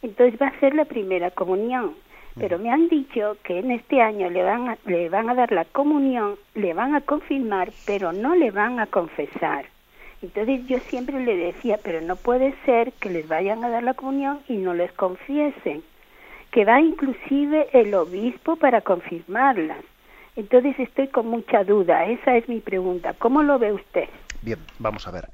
entonces 0.00 0.40
va 0.40 0.46
a 0.46 0.50
hacer 0.50 0.74
la 0.74 0.86
primera 0.86 1.30
comunión. 1.30 1.92
Pero 2.36 2.58
me 2.58 2.70
han 2.70 2.88
dicho 2.88 3.36
que 3.44 3.58
en 3.58 3.70
este 3.72 4.00
año 4.00 4.30
le 4.30 4.42
van, 4.42 4.70
a, 4.70 4.78
le 4.86 5.08
van 5.10 5.28
a 5.28 5.34
dar 5.34 5.52
la 5.52 5.66
comunión, 5.66 6.36
le 6.54 6.72
van 6.72 6.94
a 6.94 7.02
confirmar, 7.02 7.70
pero 7.86 8.12
no 8.12 8.34
le 8.34 8.50
van 8.50 8.80
a 8.80 8.86
confesar. 8.86 9.66
Entonces 10.24 10.66
yo 10.66 10.78
siempre 10.88 11.20
le 11.20 11.36
decía, 11.36 11.78
pero 11.82 12.00
no 12.00 12.16
puede 12.16 12.54
ser 12.64 12.94
que 12.94 13.10
les 13.10 13.28
vayan 13.28 13.62
a 13.62 13.68
dar 13.68 13.82
la 13.82 13.92
comunión 13.92 14.40
y 14.48 14.54
no 14.56 14.72
les 14.72 14.90
confiesen, 14.92 15.82
que 16.50 16.64
va 16.64 16.80
inclusive 16.80 17.68
el 17.74 17.92
obispo 17.94 18.56
para 18.56 18.80
confirmarlas. 18.80 19.84
Entonces 20.34 20.76
estoy 20.78 21.08
con 21.08 21.26
mucha 21.26 21.62
duda, 21.62 22.06
esa 22.06 22.38
es 22.38 22.48
mi 22.48 22.60
pregunta. 22.60 23.12
¿Cómo 23.18 23.42
lo 23.42 23.58
ve 23.58 23.74
usted? 23.74 24.08
Bien, 24.40 24.58
vamos 24.78 25.06
a 25.06 25.10
ver. 25.10 25.28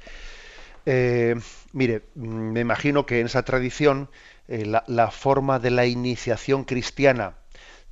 Eh, 0.85 1.37
mire, 1.73 2.03
mm, 2.17 2.51
me 2.51 2.61
imagino 2.61 3.07
que 3.07 3.21
en 3.21 3.27
esa 3.27 3.45
tradición 3.45 4.09
eh, 4.49 4.67
la, 4.67 5.11
forma 5.13 5.61
de 5.61 5.71
la 5.71 5.87
iniciación 5.87 6.65
cristiana 6.65 7.35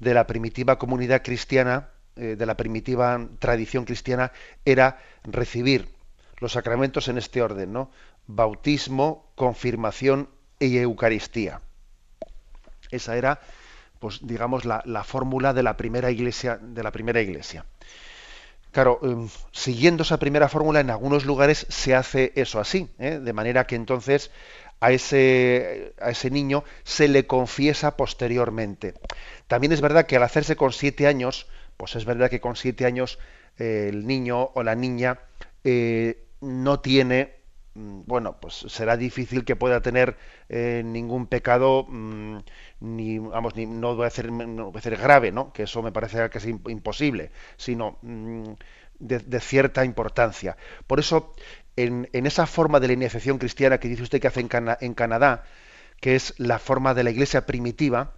de 0.01 0.15
la 0.15 0.27
primitiva 0.27 0.81
comunidad 0.81 1.23
cristiana, 1.23 1.91
eh, 2.17 2.35
de 2.37 2.45
la 2.45 2.57
primitiva 2.57 3.21
tradición 3.39 3.85
cristiana, 3.85 4.33
era 4.65 4.99
recibir 5.23 5.97
los 6.41 6.53
sacramentos 6.53 7.09
en 7.09 7.19
este 7.19 7.43
orden, 7.43 7.73
¿no? 7.73 7.91
Bautismo, 8.27 9.31
confirmación 9.35 10.29
y 10.59 10.79
Eucaristía. 10.79 11.61
Esa 12.91 13.17
era, 13.17 13.41
pues, 13.99 14.21
digamos, 14.23 14.65
la, 14.65 15.05
fórmula 15.05 15.53
de 15.53 15.63
la 15.63 15.77
primera 15.77 16.11
iglesia, 16.11 16.59
de 16.61 16.83
la 16.83 16.93
primera 16.93 17.21
iglesia. 17.21 17.65
Claro, 18.71 19.01
em, 19.03 19.29
siguiendo 19.51 20.03
esa 20.03 20.19
primera 20.19 20.49
fórmula, 20.49 20.81
en 20.81 20.91
algunos 20.91 21.25
lugares 21.25 21.67
se 21.69 21.95
hace 21.95 22.33
eso 22.37 22.61
así, 22.61 22.89
¿eh? 22.99 23.19
de 23.19 23.33
manera 23.33 23.67
que 23.67 23.77
entonces 23.77 24.31
a 24.81 24.93
ese, 24.93 25.95
a 26.01 26.11
ese 26.11 26.31
niño 26.31 26.65
se 26.85 27.09
le 27.09 27.27
confiesa 27.27 27.97
posteriormente. 27.97 28.95
También 29.47 29.73
es 29.73 29.81
verdad 29.81 30.07
que 30.07 30.17
al 30.17 30.23
hacerse 30.23 30.55
con 30.57 30.73
siete 30.73 31.07
años, 31.07 31.49
pues 31.77 31.97
es 31.97 32.05
verdad 32.05 32.31
que 32.31 32.41
con 32.41 32.57
siete 32.57 32.85
años 32.85 33.19
eh, 33.59 33.87
el 33.89 34.07
niño 34.07 34.51
o 34.55 34.63
la 34.63 34.75
niña 34.75 35.19
eh, 35.65 36.28
no 36.41 36.81
tiene, 36.81 37.35
mm, 37.75 38.03
bueno, 38.07 38.41
pues 38.41 38.55
será 38.69 38.97
difícil 38.97 39.45
que 39.45 39.57
pueda 39.57 39.81
tener 39.83 40.17
eh, 40.49 40.83
ningún 40.85 41.27
pecado, 41.27 41.87
mm, 41.89 42.39
ni, 42.81 43.19
vamos, 43.19 43.57
ni, 43.57 43.67
no 43.67 43.97
va 43.97 44.07
a 44.07 44.11
ser, 44.11 44.33
no 44.33 44.73
a 44.75 44.81
grave, 44.91 45.33
¿no? 45.33 45.53
Que 45.53 45.65
eso 45.65 45.83
me 45.83 45.93
parece 45.93 46.29
que 46.31 46.39
es 46.39 46.47
imposible, 46.47 47.31
sino 47.57 47.99
mm, 48.03 48.53
de, 48.99 49.41
cierta 49.41 49.85
importancia. 49.85 50.57
Por 50.87 51.01
eso, 51.01 51.35
en, 51.77 52.09
en, 52.13 52.27
esa 52.27 52.47
forma 52.47 52.81
de 52.81 52.89
la 52.89 52.93
iniciación 52.95 53.39
cristiana 53.39 53.79
que 53.79 53.89
dice 53.89 54.03
usted 54.03 54.21
que 54.21 54.29
hace 54.29 54.41
en, 54.41 54.49
en 54.81 54.95
Canadá, 54.95 55.45
que 56.01 56.17
es 56.17 56.35
la 56.39 56.59
forma 56.59 56.95
de 56.95 57.05
la 57.05 57.11
iglesia 57.11 57.47
primitiva, 57.47 58.15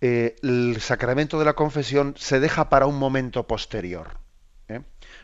eh, 0.00 0.36
el 0.42 0.80
sacramento 0.80 1.38
de 1.38 1.44
la 1.44 1.54
confesión 1.54 2.14
se 2.16 2.40
deja 2.40 2.70
para 2.70 2.86
un 2.86 2.98
momento 2.98 3.46
posterior 3.46 4.18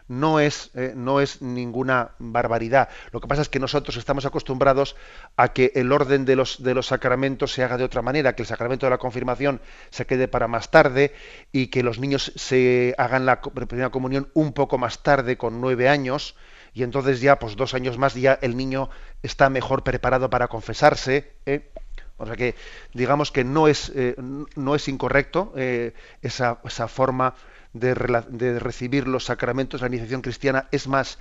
no 0.09 0.41
es, 0.41 0.71
eh, 0.75 0.93
no 0.95 1.21
es 1.21 1.43
ninguna 1.43 2.13
barbaridad. 2.19 2.89
Lo 3.13 3.21
que 3.21 3.29
pasa 3.29 3.43
es 3.43 3.49
que 3.49 3.59
nosotros 3.59 3.97
estamos 3.97 4.25
acostumbrados 4.25 4.97
a 5.37 5.53
que 5.53 5.73
el 5.75 5.93
orden 5.93 6.25
de 6.25 6.37
los, 6.37 6.63
de 6.63 6.75
los 6.75 6.87
sacramentos 6.87 7.53
se 7.53 7.63
haga 7.65 7.77
de 7.77 7.85
otra 7.85 8.03
manera, 8.03 8.35
que 8.35 8.43
el 8.43 8.49
sacramento 8.49 8.87
de 8.87 8.91
la 8.91 8.99
confirmación 8.99 9.61
se 9.91 10.07
quede 10.07 10.29
para 10.29 10.49
más 10.49 10.71
tarde 10.71 11.15
y 11.53 11.69
que 11.69 11.83
los 11.83 11.99
niños 11.99 12.33
se 12.37 12.95
hagan 12.99 13.27
la 13.27 13.41
primera 13.41 13.91
comunión 13.91 14.31
un 14.35 14.53
poco 14.53 14.79
más 14.79 15.03
tarde, 15.03 15.37
con 15.37 15.61
nueve 15.61 15.89
años, 15.89 16.37
y 16.73 16.83
entonces 16.83 17.21
ya, 17.21 17.39
pues 17.39 17.57
dos 17.57 17.75
años 17.75 17.99
más, 17.99 18.15
ya 18.15 18.39
el 18.43 18.57
niño 18.57 18.91
está 19.23 19.49
mejor 19.49 19.83
preparado 19.83 20.29
para 20.29 20.49
confesarse. 20.49 21.33
¿eh? 21.47 21.71
O 22.19 22.27
sea 22.27 22.37
que 22.37 22.55
digamos 22.93 23.33
que 23.33 23.45
no 23.45 23.67
es, 23.67 23.91
eh, 23.95 24.15
no 24.19 24.75
es 24.75 24.89
incorrecto 24.89 25.55
esa, 25.57 26.61
esa 26.65 26.89
forma 26.89 27.35
de, 27.79 28.59
recibir 28.59 29.07
los 29.07 29.24
sacramentos 29.24 29.81
de 29.81 29.89
la 29.89 29.95
iniciación 29.95 30.22
cristiana, 30.22 30.68
es 30.70 30.89
más, 30.89 31.18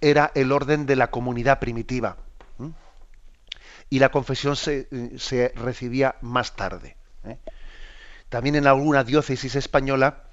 era 0.00 0.30
el 0.34 0.52
orden 0.52 0.86
de 0.86 0.96
la 0.96 1.10
comunidad 1.10 1.60
primitiva. 1.60 2.16
Y 3.90 3.98
la 3.98 4.08
confesión 4.08 4.56
se, 4.56 5.52
recibía 5.54 6.16
más 6.20 6.56
tarde. 6.56 6.96
¿eh? 7.24 7.38
También 8.28 8.56
en 8.56 8.66
alguna 8.66 9.04
diócesis 9.04 9.54
española 9.54 10.24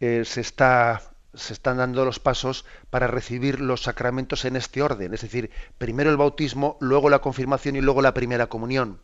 eh, 0.00 0.22
se, 0.24 0.40
está, 0.40 1.02
se 1.34 1.52
están 1.52 1.78
dando 1.78 2.04
los 2.04 2.20
pasos 2.20 2.64
para 2.88 3.06
recibir 3.06 3.60
los 3.60 3.82
sacramentos 3.82 4.44
en 4.44 4.56
este 4.56 4.80
orden, 4.80 5.12
es 5.12 5.22
decir, 5.22 5.50
primero 5.76 6.10
el 6.10 6.16
bautismo, 6.16 6.78
luego 6.80 7.10
la 7.10 7.18
confirmación 7.18 7.76
y 7.76 7.80
luego 7.80 8.00
la 8.00 8.14
primera 8.14 8.46
comunión. 8.46 9.00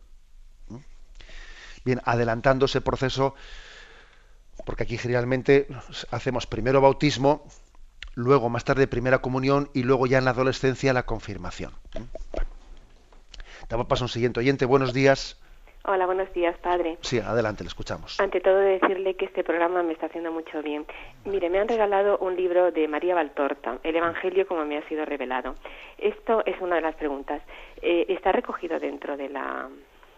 Bien, 1.83 2.01
adelantando 2.03 2.65
ese 2.65 2.81
proceso, 2.81 3.35
porque 4.65 4.83
aquí 4.83 4.97
generalmente 4.97 5.67
hacemos 6.11 6.47
primero 6.47 6.81
bautismo, 6.81 7.43
luego 8.15 8.49
más 8.49 8.65
tarde 8.65 8.87
primera 8.87 9.19
comunión 9.19 9.69
y 9.73 9.83
luego 9.83 10.07
ya 10.07 10.17
en 10.17 10.25
la 10.25 10.31
adolescencia 10.31 10.93
la 10.93 11.05
confirmación. 11.05 11.71
Damos 13.69 13.87
paso 13.87 14.03
a 14.03 14.05
un 14.05 14.09
siguiente 14.09 14.39
oyente. 14.39 14.65
Buenos 14.65 14.93
días. 14.93 15.39
Hola, 15.87 16.07
buenos 16.07 16.33
días, 16.33 16.57
padre. 16.57 16.97
Sí, 17.01 17.19
adelante, 17.19 17.63
le 17.63 17.67
escuchamos. 17.67 18.19
Ante 18.19 18.41
todo, 18.41 18.57
decirle 18.57 19.15
que 19.15 19.25
este 19.25 19.43
programa 19.43 19.83
me 19.83 19.93
está 19.93 20.07
haciendo 20.07 20.31
mucho 20.31 20.63
bien. 20.63 20.83
Mire, 21.25 21.47
me 21.51 21.59
han 21.59 21.67
regalado 21.67 22.17
un 22.17 22.35
libro 22.35 22.71
de 22.71 22.87
María 22.87 23.13
Valtorta, 23.13 23.77
El 23.83 23.95
Evangelio 23.95 24.47
como 24.47 24.65
me 24.65 24.79
ha 24.79 24.87
sido 24.87 25.05
revelado. 25.05 25.55
Esto 25.99 26.43
es 26.47 26.59
una 26.59 26.77
de 26.77 26.81
las 26.81 26.95
preguntas. 26.95 27.43
Eh, 27.83 28.05
¿Está 28.09 28.31
recogido 28.31 28.79
dentro 28.79 29.15
de 29.15 29.29
la 29.29 29.69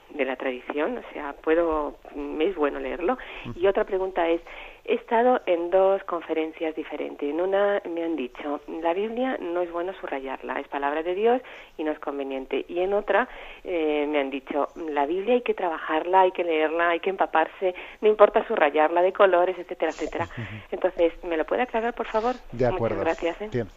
de 0.10 0.26
la 0.26 0.36
tradición, 0.36 0.97
o 0.97 1.14
sea, 1.14 1.34
puedo, 1.34 1.97
me 2.16 2.45
es 2.45 2.55
bueno 2.55 2.80
leerlo. 2.80 3.18
Y 3.55 3.68
otra 3.68 3.84
pregunta 3.84 4.28
es, 4.30 4.41
He 4.89 4.93
estado 4.93 5.41
en 5.45 5.70
dos 5.70 6.01
conferencias 6.05 6.74
diferentes. 6.74 7.30
En 7.30 7.41
una 7.41 7.82
me 7.93 8.05
han 8.05 8.16
dicho, 8.16 8.62
la 8.82 8.93
Biblia 8.93 9.38
no 9.38 9.62
es 9.62 9.70
bueno 9.70 9.93
subrayarla, 9.99 10.62
es 10.62 10.68
palabra 10.70 11.03
de 11.03 11.14
Dios 11.14 11.41
y 11.78 11.84
no 11.84 11.91
es 11.91 11.99
conveniente. 11.99 12.64
Y 12.70 12.80
en 12.80 12.93
otra 12.93 13.28
eh, 13.66 14.08
me 14.08 14.22
han 14.22 14.30
dicho, 14.30 14.70
la 14.89 15.05
Biblia 15.05 15.36
hay 15.36 15.41
que 15.41 15.53
trabajarla, 15.53 16.22
hay 16.22 16.32
que 16.32 16.45
leerla, 16.45 16.91
hay 16.91 17.01
que 17.01 17.10
empaparse, 17.10 17.76
no 17.99 18.08
importa 18.08 18.47
subrayarla 18.47 19.01
de 19.01 19.12
colores, 19.12 19.60
etcétera, 19.60 19.91
etcétera. 19.91 20.30
Entonces, 20.72 21.12
¿me 21.26 21.36
lo 21.36 21.43
puede 21.43 21.64
aclarar, 21.64 21.93
por 21.93 22.08
favor? 22.08 22.36
De 22.53 22.66
acuerdo. 22.66 22.95
Muchas 22.99 23.22
gracias. 23.22 23.41
¿eh? 23.41 23.49
Bien. 23.51 23.68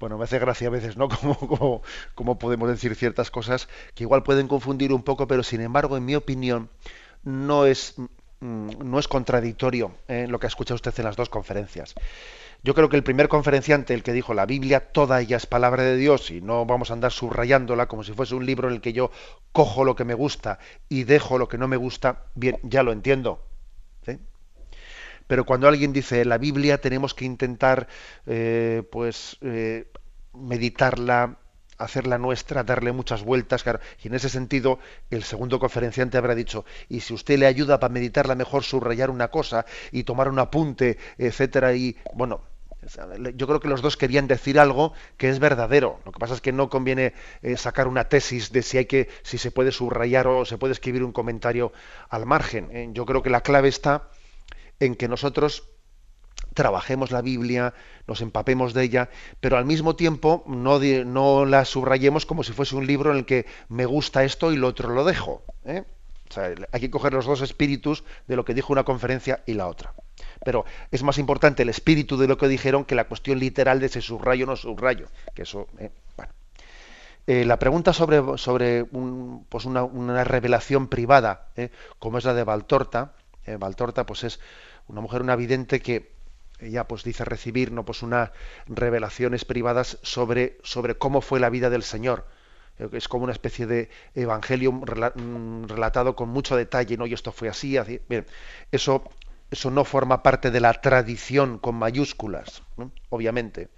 Bueno, 0.00 0.18
me 0.18 0.24
hace 0.24 0.40
gracia 0.40 0.66
a 0.66 0.70
veces, 0.70 0.96
¿no? 0.96 1.08
Como, 1.20 1.82
como, 2.14 2.38
podemos 2.38 2.68
decir 2.68 2.96
ciertas 2.96 3.30
cosas 3.30 3.68
que 3.94 4.04
igual 4.04 4.24
pueden 4.24 4.48
confundir 4.48 4.92
un 4.92 5.02
poco, 5.02 5.28
pero 5.28 5.42
sin 5.44 5.60
embargo, 5.60 5.96
en 5.96 6.04
mi 6.04 6.16
opinión, 6.16 6.70
no 7.22 7.66
es 7.66 7.94
Mm, 8.42 8.90
no 8.90 8.98
es 8.98 9.06
contradictorio 9.06 9.92
eh, 10.08 10.26
lo 10.26 10.40
que 10.40 10.46
ha 10.46 10.48
escuchado 10.48 10.76
usted 10.76 10.94
en 10.96 11.04
las 11.04 11.16
dos 11.16 11.28
conferencias. 11.28 11.94
Yo 12.62 12.74
creo 12.74 12.88
que 12.88 12.96
el 12.96 13.02
primer 13.02 13.28
conferenciante, 13.28 13.92
el 13.92 14.02
que 14.02 14.14
dijo 14.14 14.32
la 14.32 14.46
Biblia, 14.46 14.80
toda 14.92 15.20
ella 15.20 15.36
es 15.36 15.46
palabra 15.46 15.82
de 15.82 15.96
Dios 15.96 16.30
y 16.30 16.40
no 16.40 16.64
vamos 16.64 16.90
a 16.90 16.94
andar 16.94 17.12
subrayándola 17.12 17.86
como 17.86 18.02
si 18.02 18.12
fuese 18.12 18.34
un 18.34 18.46
libro 18.46 18.68
en 18.68 18.74
el 18.74 18.80
que 18.80 18.94
yo 18.94 19.10
cojo 19.52 19.84
lo 19.84 19.94
que 19.94 20.04
me 20.04 20.14
gusta 20.14 20.58
y 20.88 21.04
dejo 21.04 21.36
lo 21.36 21.48
que 21.48 21.58
no 21.58 21.68
me 21.68 21.76
gusta, 21.76 22.24
bien, 22.34 22.58
ya 22.62 22.82
lo 22.82 22.92
entiendo. 22.92 23.42
Pero 25.30 25.44
cuando 25.44 25.68
alguien 25.68 25.92
dice 25.92 26.24
la 26.24 26.38
Biblia 26.38 26.80
tenemos 26.80 27.14
que 27.14 27.24
intentar, 27.24 27.86
eh, 28.26 28.82
pues, 28.90 29.36
eh, 29.42 29.86
meditarla, 30.34 31.38
hacerla 31.78 32.18
nuestra, 32.18 32.64
darle 32.64 32.90
muchas 32.90 33.22
vueltas. 33.22 33.64
Y 34.02 34.08
en 34.08 34.14
ese 34.14 34.28
sentido, 34.28 34.80
el 35.08 35.22
segundo 35.22 35.60
conferenciante 35.60 36.18
habrá 36.18 36.34
dicho, 36.34 36.64
y 36.88 36.98
si 36.98 37.14
usted 37.14 37.38
le 37.38 37.46
ayuda 37.46 37.78
para 37.78 37.94
meditarla 37.94 38.34
mejor, 38.34 38.64
subrayar 38.64 39.08
una 39.08 39.28
cosa 39.28 39.66
y 39.92 40.02
tomar 40.02 40.28
un 40.28 40.40
apunte, 40.40 40.98
etcétera, 41.16 41.74
y 41.74 41.96
bueno, 42.12 42.40
yo 43.36 43.46
creo 43.46 43.60
que 43.60 43.68
los 43.68 43.82
dos 43.82 43.96
querían 43.96 44.26
decir 44.26 44.58
algo 44.58 44.94
que 45.16 45.28
es 45.28 45.38
verdadero. 45.38 46.00
Lo 46.04 46.10
que 46.10 46.18
pasa 46.18 46.34
es 46.34 46.40
que 46.40 46.50
no 46.50 46.68
conviene 46.68 47.14
eh, 47.42 47.56
sacar 47.56 47.86
una 47.86 48.08
tesis 48.08 48.50
de 48.50 48.62
si 48.62 48.78
hay 48.78 48.86
que, 48.86 49.08
si 49.22 49.38
se 49.38 49.52
puede 49.52 49.70
subrayar 49.70 50.26
o 50.26 50.44
se 50.44 50.58
puede 50.58 50.72
escribir 50.72 51.04
un 51.04 51.12
comentario 51.12 51.72
al 52.08 52.26
margen. 52.26 52.92
Yo 52.94 53.06
creo 53.06 53.22
que 53.22 53.30
la 53.30 53.42
clave 53.42 53.68
está 53.68 54.08
en 54.80 54.94
que 54.94 55.08
nosotros 55.08 55.68
trabajemos 56.54 57.10
la 57.10 57.22
Biblia, 57.22 57.74
nos 58.06 58.20
empapemos 58.20 58.74
de 58.74 58.82
ella, 58.82 59.10
pero 59.40 59.56
al 59.56 59.64
mismo 59.64 59.96
tiempo 59.96 60.42
no, 60.46 60.78
no 60.78 61.44
la 61.44 61.64
subrayemos 61.64 62.26
como 62.26 62.42
si 62.42 62.52
fuese 62.52 62.76
un 62.76 62.86
libro 62.86 63.12
en 63.12 63.18
el 63.18 63.24
que 63.24 63.46
me 63.68 63.86
gusta 63.86 64.24
esto 64.24 64.52
y 64.52 64.56
lo 64.56 64.68
otro 64.68 64.90
lo 64.90 65.04
dejo. 65.04 65.42
¿eh? 65.64 65.84
hay 66.70 66.80
que 66.80 66.90
coger 66.90 67.12
los 67.12 67.26
dos 67.26 67.40
espíritus 67.42 68.04
de 68.28 68.36
lo 68.36 68.44
que 68.44 68.54
dijo 68.54 68.72
una 68.72 68.84
conferencia 68.84 69.42
y 69.46 69.54
la 69.54 69.66
otra. 69.66 69.94
Pero 70.44 70.64
es 70.90 71.02
más 71.02 71.18
importante 71.18 71.62
el 71.62 71.68
espíritu 71.68 72.16
de 72.16 72.28
lo 72.28 72.38
que 72.38 72.48
dijeron 72.48 72.84
que 72.84 72.94
la 72.94 73.08
cuestión 73.08 73.38
literal 73.38 73.80
de 73.80 73.86
ese 73.86 74.00
subrayo 74.00 74.44
o 74.44 74.48
no 74.48 74.56
subrayo. 74.56 75.08
Que 75.34 75.42
eso, 75.42 75.66
¿eh? 75.78 75.90
Eh, 77.26 77.44
la 77.44 77.58
pregunta 77.58 77.92
sobre, 77.92 78.22
sobre 78.38 78.84
pues 78.84 79.64
una, 79.64 79.84
una, 79.84 80.24
revelación 80.24 80.88
privada, 80.88 81.48
como 81.98 82.18
es 82.18 82.24
la 82.24 82.34
de 82.34 82.44
Valtorta, 82.44 83.12
Valtorta 83.58 84.06
pues 84.06 84.24
es 84.24 84.40
una 84.88 85.00
mujer, 85.00 85.22
una 85.22 85.36
vidente 85.36 85.80
que 85.80 86.10
ella 86.60 86.86
pues 86.86 87.04
dice 87.04 87.24
recibir 87.24 87.72
no 87.72 87.84
pues 87.84 88.02
unas 88.02 88.30
revelaciones 88.66 89.44
privadas 89.44 89.98
sobre, 90.02 90.58
sobre 90.62 90.96
cómo 90.96 91.20
fue 91.20 91.40
la 91.40 91.50
vida 91.50 91.70
del 91.70 91.82
Señor. 91.82 92.26
Es 92.92 93.08
como 93.08 93.24
una 93.24 93.32
especie 93.32 93.66
de 93.66 93.90
evangelio 94.14 94.72
mm, 94.72 95.64
relatado 95.64 96.16
con 96.16 96.30
mucho 96.30 96.56
detalle, 96.56 96.96
¿no? 96.96 97.06
Y 97.06 97.12
esto 97.12 97.30
fue 97.30 97.48
así, 97.48 97.76
así. 97.76 98.00
Eso, 98.72 99.04
eso 99.50 99.70
no 99.70 99.84
forma 99.84 100.22
parte 100.22 100.50
de 100.50 100.60
la 100.60 100.72
tradición 100.80 101.58
con 101.58 101.74
mayúsculas, 101.74 102.62
obviamente. 103.10 103.68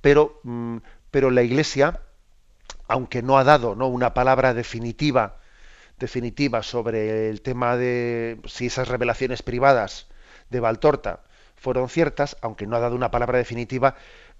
Pero, 0.00 0.40
mm, 0.44 0.78
pero 1.10 1.30
la 1.30 1.42
Iglesia, 1.42 2.00
aunque 2.86 3.22
no 3.22 3.38
ha 3.38 3.44
dado 3.44 3.74
¿no? 3.74 3.88
una 3.88 4.14
palabra 4.14 4.54
definitiva, 4.54 5.40
definitiva 5.98 6.62
sobre 6.62 7.30
el 7.30 7.40
tema 7.40 7.76
de 7.76 8.40
si 8.46 8.66
esas 8.66 8.86
revelaciones 8.86 9.42
privadas 9.42 10.06
de 10.50 10.60
Valtorta 10.60 11.20
fueron 11.56 11.88
ciertas, 11.88 12.36
aunque 12.42 12.66
no 12.66 12.76
ha 12.76 12.80
dado 12.80 12.94
una 12.94 13.10
palabra 13.10 13.38
definitiva, 13.38 13.96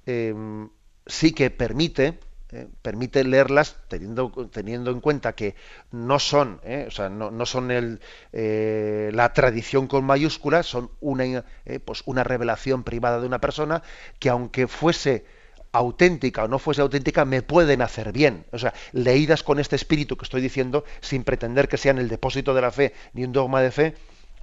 em, 0.07 0.69
sí 1.07 1.33
que 1.33 1.51
permite, 1.51 2.19
eh, 2.53 2.69
permite 2.83 3.25
leerlas 3.25 3.77
teniendo, 3.89 4.31
teniendo 4.53 4.91
en 4.91 5.01
cuenta 5.01 5.35
que 5.35 5.55
no 5.91 6.19
son, 6.19 6.61
eh, 6.65 6.85
o 6.87 6.91
sea, 6.91 7.09
no, 7.09 7.31
no 7.31 7.47
son 7.47 7.71
el, 7.71 8.01
eh, 8.33 9.11
la 9.15 9.33
tradición 9.33 9.87
con 9.87 10.05
mayúsculas, 10.05 10.67
son 10.67 10.91
una, 11.01 11.45
pues 11.85 12.03
una 12.07 12.25
revelación 12.25 12.85
privada 12.85 13.21
de 13.21 13.27
una 13.27 13.41
persona 13.41 13.83
que 14.19 14.29
aunque 14.29 14.67
fuese 14.69 15.25
auténtica 15.73 16.45
o 16.45 16.49
no 16.49 16.59
fuese 16.59 16.83
auténtica, 16.83 17.25
me 17.25 17.43
pueden 17.43 17.83
hacer 17.83 18.13
bien. 18.13 18.45
O 18.53 18.59
sea, 18.59 18.75
leídas 18.93 19.43
con 19.43 19.59
este 19.59 19.77
espíritu 19.77 20.17
que 20.17 20.25
estoy 20.25 20.41
diciendo, 20.41 20.85
sin 21.01 21.25
pretender 21.25 21.69
que 21.69 21.79
sean 21.79 21.99
el 21.99 22.09
depósito 22.09 22.55
de 22.55 22.61
la 22.61 22.71
fe 22.71 22.93
ni 23.15 23.25
un 23.25 23.33
dogma 23.33 23.61
de 23.61 23.73
fe, 23.73 23.95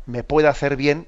me 0.05 0.23
puede 0.23 0.47
hacer 0.47 0.75
bien 0.75 1.07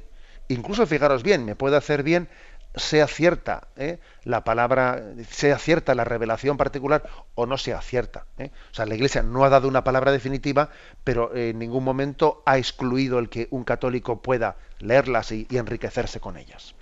incluso 0.54 0.86
fijaros 0.88 1.24
bien, 1.24 1.46
me 1.46 1.56
puede 1.56 1.78
hacer 1.78 2.04
bien 2.04 2.28
sea 2.76 3.08
cierta 3.08 3.68
¿eh? 3.78 4.00
la 4.24 4.44
palabra, 4.44 5.02
sea 5.28 5.58
cierta 5.58 5.94
la 5.96 6.04
revelación 6.04 6.58
particular 6.58 7.04
o 7.36 7.46
no 7.46 7.58
sea 7.58 7.82
cierta. 7.82 8.26
¿eh? 8.38 8.50
O 8.72 8.74
sea, 8.74 8.86
la 8.86 8.96
Iglesia 8.96 9.22
no 9.22 9.44
ha 9.44 9.50
dado 9.50 9.68
una 9.68 9.84
palabra 9.84 10.12
definitiva, 10.12 10.70
pero 11.04 11.36
en 11.36 11.60
ningún 11.60 11.84
momento 11.84 12.42
ha 12.46 12.58
excluido 12.58 13.20
el 13.20 13.30
que 13.30 13.48
un 13.52 13.64
católico 13.64 14.22
pueda 14.22 14.56
leerlas 14.80 15.32
y, 15.32 15.48
enriquecerse 15.52 16.20
con 16.20 16.38
ellas. 16.38 16.76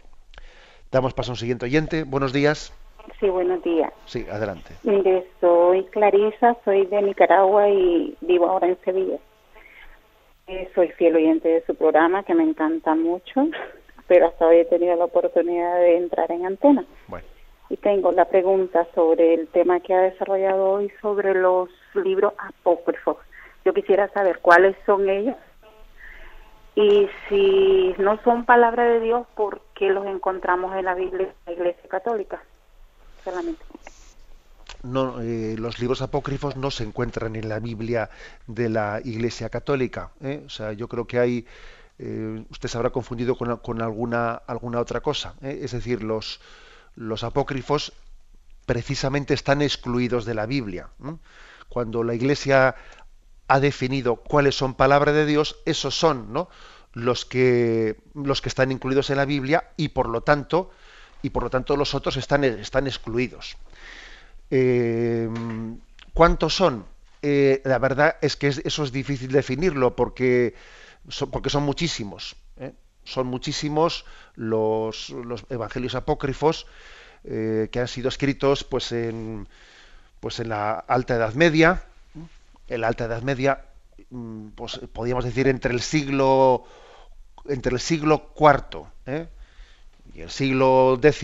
Damos 0.91 1.13
paso 1.13 1.31
a 1.31 1.33
un 1.33 1.37
siguiente 1.37 1.65
oyente. 1.65 2.03
Buenos 2.03 2.33
días. 2.33 2.73
Sí, 3.19 3.29
buenos 3.29 3.63
días. 3.63 3.91
Sí, 4.05 4.25
adelante. 4.31 4.75
Mire, 4.83 5.27
soy 5.39 5.83
Clarisa, 5.85 6.55
soy 6.63 6.85
de 6.85 7.01
Nicaragua 7.01 7.67
y 7.69 8.15
vivo 8.21 8.47
ahora 8.47 8.67
en 8.67 8.77
Sevilla. 8.83 9.17
Soy 10.75 10.89
fiel 10.89 11.15
oyente 11.15 11.47
de 11.47 11.65
su 11.65 11.75
programa, 11.75 12.23
que 12.23 12.33
me 12.33 12.43
encanta 12.43 12.95
mucho, 12.95 13.47
pero 14.07 14.27
hasta 14.27 14.47
hoy 14.47 14.57
he 14.57 14.65
tenido 14.65 14.95
la 14.95 15.05
oportunidad 15.05 15.75
de 15.79 15.97
entrar 15.97 16.31
en 16.31 16.45
antena. 16.45 16.85
Y 17.69 17.77
tengo 17.77 18.11
la 18.11 18.25
pregunta 18.25 18.85
sobre 18.93 19.33
el 19.33 19.47
tema 19.47 19.79
que 19.79 19.93
ha 19.93 20.01
desarrollado 20.01 20.71
hoy 20.71 20.91
sobre 21.01 21.33
los 21.33 21.69
libros 21.95 22.33
apócrifos. 22.37 23.17
Yo 23.63 23.73
quisiera 23.73 24.09
saber 24.09 24.39
cuáles 24.39 24.75
son 24.85 25.09
ellos 25.09 25.35
y 26.75 27.09
si 27.27 27.93
no 27.97 28.17
son 28.23 28.45
palabra 28.45 28.85
de 28.85 29.01
Dios, 29.01 29.27
¿por 29.35 29.61
qué 29.75 29.89
los 29.89 30.05
encontramos 30.05 30.75
en 30.75 30.85
la 30.85 30.95
Biblia, 30.95 31.33
la 31.45 31.53
Iglesia 31.53 31.89
Católica? 31.89 32.41
Solamente 33.23 33.63
no, 34.83 35.21
eh, 35.21 35.55
los 35.57 35.79
libros 35.79 36.01
apócrifos 36.01 36.55
no 36.55 36.71
se 36.71 36.83
encuentran 36.83 37.35
en 37.35 37.49
la 37.49 37.59
Biblia 37.59 38.09
de 38.47 38.69
la 38.69 39.01
Iglesia 39.03 39.49
Católica. 39.49 40.11
¿eh? 40.21 40.43
O 40.45 40.49
sea, 40.49 40.73
yo 40.73 40.87
creo 40.87 41.05
que 41.05 41.19
hay, 41.19 41.45
eh, 41.99 42.43
usted 42.49 42.69
se 42.69 42.77
habrá 42.77 42.89
confundido 42.89 43.35
con, 43.35 43.81
alguna, 43.81 44.33
alguna 44.33 44.79
otra 44.79 45.01
cosa. 45.01 45.35
Es 45.41 45.71
decir, 45.71 46.03
los, 46.03 46.39
los 46.95 47.23
apócrifos 47.23 47.93
precisamente 48.65 49.33
están 49.33 49.61
excluidos 49.61 50.25
de 50.25 50.33
la 50.33 50.45
Biblia. 50.45 50.89
Cuando 51.69 52.03
la 52.03 52.13
Iglesia 52.13 52.75
ha 53.47 53.59
definido 53.59 54.15
cuáles 54.15 54.55
son 54.55 54.75
palabra 54.75 55.11
de 55.11 55.25
Dios, 55.25 55.57
esos 55.65 55.95
son 55.95 56.31
¿no? 56.31 56.49
los, 56.93 57.25
que, 57.25 57.97
los 58.13 58.41
que 58.41 58.49
están 58.49 58.71
incluidos 58.71 59.09
en 59.09 59.17
la 59.17 59.25
Biblia 59.25 59.71
y 59.77 59.89
por 59.89 60.07
lo 60.07 60.21
tanto, 60.21 60.71
y 61.21 61.29
por 61.29 61.43
lo 61.43 61.49
tanto 61.49 61.75
los 61.75 61.93
otros 61.93 62.17
están, 62.17 62.43
están 62.43 62.87
excluidos. 62.87 63.57
Eh, 64.51 65.29
¿Cuántos 66.13 66.53
son? 66.53 66.85
Eh, 67.21 67.61
la 67.63 67.79
verdad 67.79 68.17
es 68.21 68.35
que 68.35 68.47
eso 68.47 68.83
es 68.83 68.91
difícil 68.91 69.31
definirlo 69.31 69.95
porque 69.95 70.53
son, 71.07 71.31
porque 71.31 71.49
son 71.49 71.63
muchísimos. 71.63 72.35
¿eh? 72.57 72.73
Son 73.05 73.27
muchísimos 73.27 74.05
los, 74.35 75.15
evangelios 75.49 75.95
apócrifos 75.95 76.67
que 77.23 77.79
han 77.79 77.87
sido 77.87 78.09
escritos 78.09 78.63
pues 78.63 78.91
en, 78.91 79.47
pues 80.19 80.39
en 80.39 80.49
la 80.49 80.73
Alta 80.73 81.15
Edad 81.15 81.33
Media. 81.33 81.83
En 82.67 82.81
la 82.81 82.87
Alta 82.87 83.05
Edad 83.05 83.21
Media, 83.21 83.65
mm, 84.09 84.49
pues 84.49 84.79
podríamos 84.91 85.23
decir 85.23 85.47
entre 85.47 85.73
el 85.73 85.81
siglo 85.81 86.65
entre 87.47 87.73
el 87.73 87.79
siglo 87.79 88.33
IV 88.39 88.85
y 90.13 90.21
el 90.21 90.29
siglo 90.29 90.99
X 91.01 91.23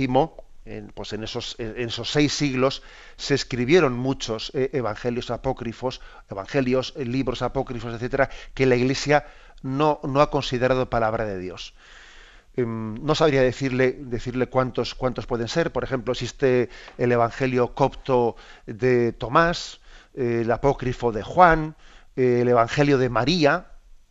en, 0.67 0.87
pues 0.93 1.13
en 1.13 1.23
esos, 1.23 1.55
en 1.59 1.89
esos 1.89 2.11
seis 2.11 2.33
siglos 2.33 2.83
se 3.15 3.35
escribieron 3.35 3.93
muchos 3.93 4.51
eh, 4.53 4.69
evangelios 4.73 5.31
apócrifos, 5.31 6.01
evangelios, 6.29 6.93
eh, 6.97 7.05
libros 7.05 7.41
apócrifos, 7.41 7.93
etcétera, 7.93 8.29
que 8.53 8.65
la 8.65 8.75
Iglesia 8.75 9.25
no, 9.61 9.99
no 10.03 10.21
ha 10.21 10.29
considerado 10.29 10.89
palabra 10.89 11.25
de 11.25 11.39
Dios. 11.39 11.73
Em, 12.55 12.95
no 13.03 13.15
sabría 13.15 13.41
decirle, 13.41 13.93
decirle 13.99 14.47
cuántos, 14.47 14.95
cuántos 14.95 15.25
pueden 15.25 15.47
ser. 15.47 15.71
Por 15.71 15.83
ejemplo, 15.83 16.11
existe 16.11 16.69
el 16.97 17.11
Evangelio 17.11 17.73
copto 17.73 18.35
de 18.65 19.13
Tomás, 19.13 19.79
eh, 20.13 20.41
el 20.41 20.51
apócrifo 20.51 21.11
de 21.11 21.23
Juan, 21.23 21.75
el 22.15 22.47
Evangelio 22.47 22.97
de 22.97 23.09
María, 23.09 23.67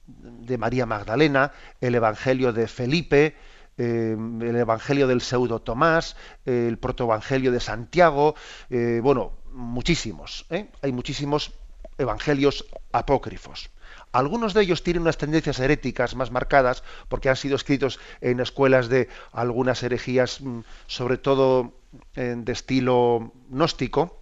de 0.07 0.59
María 0.59 0.87
Magdalena, 0.87 1.53
el 1.81 1.97
Evangelio 1.97 2.53
de 2.53 2.69
Felipe, 2.69 3.35
eh, 3.79 4.17
el 4.19 4.57
Evangelio 4.57 5.07
del 5.07 5.21
Pseudo 5.21 5.61
Tomás, 5.61 6.17
el 6.47 6.79
Protoevangelio 6.79 7.53
de 7.53 7.61
Santiago, 7.61 8.35
eh, 8.71 9.01
bueno, 9.03 9.33
muchísimos. 9.53 10.47
¿eh? 10.49 10.69
Hay 10.81 10.93
muchísimos 10.93 11.53
evangelios 11.99 12.65
apócrifos. 12.93 13.69
Algunos 14.13 14.55
de 14.55 14.63
ellos 14.63 14.83
tienen 14.83 15.03
unas 15.03 15.19
tendencias 15.19 15.59
heréticas 15.59 16.15
más 16.15 16.31
marcadas 16.31 16.85
porque 17.09 17.29
han 17.29 17.37
sido 17.37 17.57
escritos 17.57 18.01
en 18.23 18.41
escuelas 18.41 18.89
de 18.89 19.09
algunas 19.33 19.83
herejías, 19.83 20.41
mm, 20.41 20.61
sobre 20.87 21.19
todo 21.19 21.75
de 22.15 22.53
estilo 22.53 23.33
gnóstico, 23.49 24.19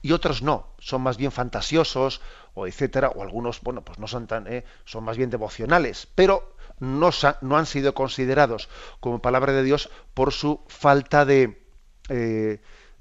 y 0.00 0.12
otros 0.12 0.42
no, 0.42 0.68
son 0.78 1.02
más 1.02 1.18
bien 1.18 1.32
fantasiosos 1.32 2.22
o 2.54 2.66
etcétera, 2.66 3.08
o 3.10 3.22
algunos, 3.22 3.60
bueno, 3.60 3.82
pues 3.82 3.98
no 3.98 4.06
son 4.06 4.26
tan, 4.26 4.46
son 4.84 5.04
más 5.04 5.18
bien 5.18 5.28
devocionales, 5.28 6.08
pero 6.14 6.53
no, 6.80 7.10
han 7.56 7.66
sido 7.66 7.94
considerados 7.94 8.68
como 9.00 9.20
palabra 9.20 9.52
de 9.52 9.62
Dios 9.62 9.90
por 10.14 10.32
su 10.32 10.60
falta 10.68 11.24
de, 11.24 11.62
eh, 12.08 12.60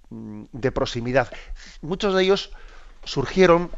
de 0.10 0.72
proximidad. 0.72 1.32
Muchos 1.82 2.14
de 2.14 2.24
ellos 2.24 2.52
surgieron 3.04 3.72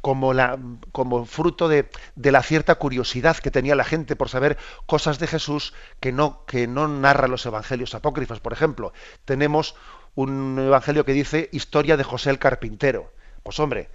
como, 0.00 0.32
la, 0.32 0.58
como 0.92 1.26
fruto 1.26 1.68
de, 1.68 1.90
de, 2.14 2.32
la 2.32 2.42
cierta 2.42 2.76
curiosidad 2.76 3.36
que 3.36 3.50
tenía 3.50 3.74
la 3.74 3.84
gente 3.84 4.16
por 4.16 4.28
saber 4.28 4.56
cosas 4.86 5.18
de 5.18 5.26
Jesús 5.26 5.74
que 6.00 6.12
no, 6.12 6.44
que 6.46 6.66
no 6.66 6.88
narra 6.88 7.28
los 7.28 7.44
evangelios 7.46 7.94
apócrifos. 7.94 8.40
Por 8.40 8.52
ejemplo, 8.52 8.92
tenemos 9.24 9.74
un 10.14 10.58
evangelio 10.58 11.04
que 11.04 11.12
dice 11.12 11.48
historia 11.52 11.96
de 11.96 12.04
José 12.04 12.30
el 12.30 12.38
carpintero. 12.38 13.12
Pues 13.42 13.58
hombre, 13.60 13.90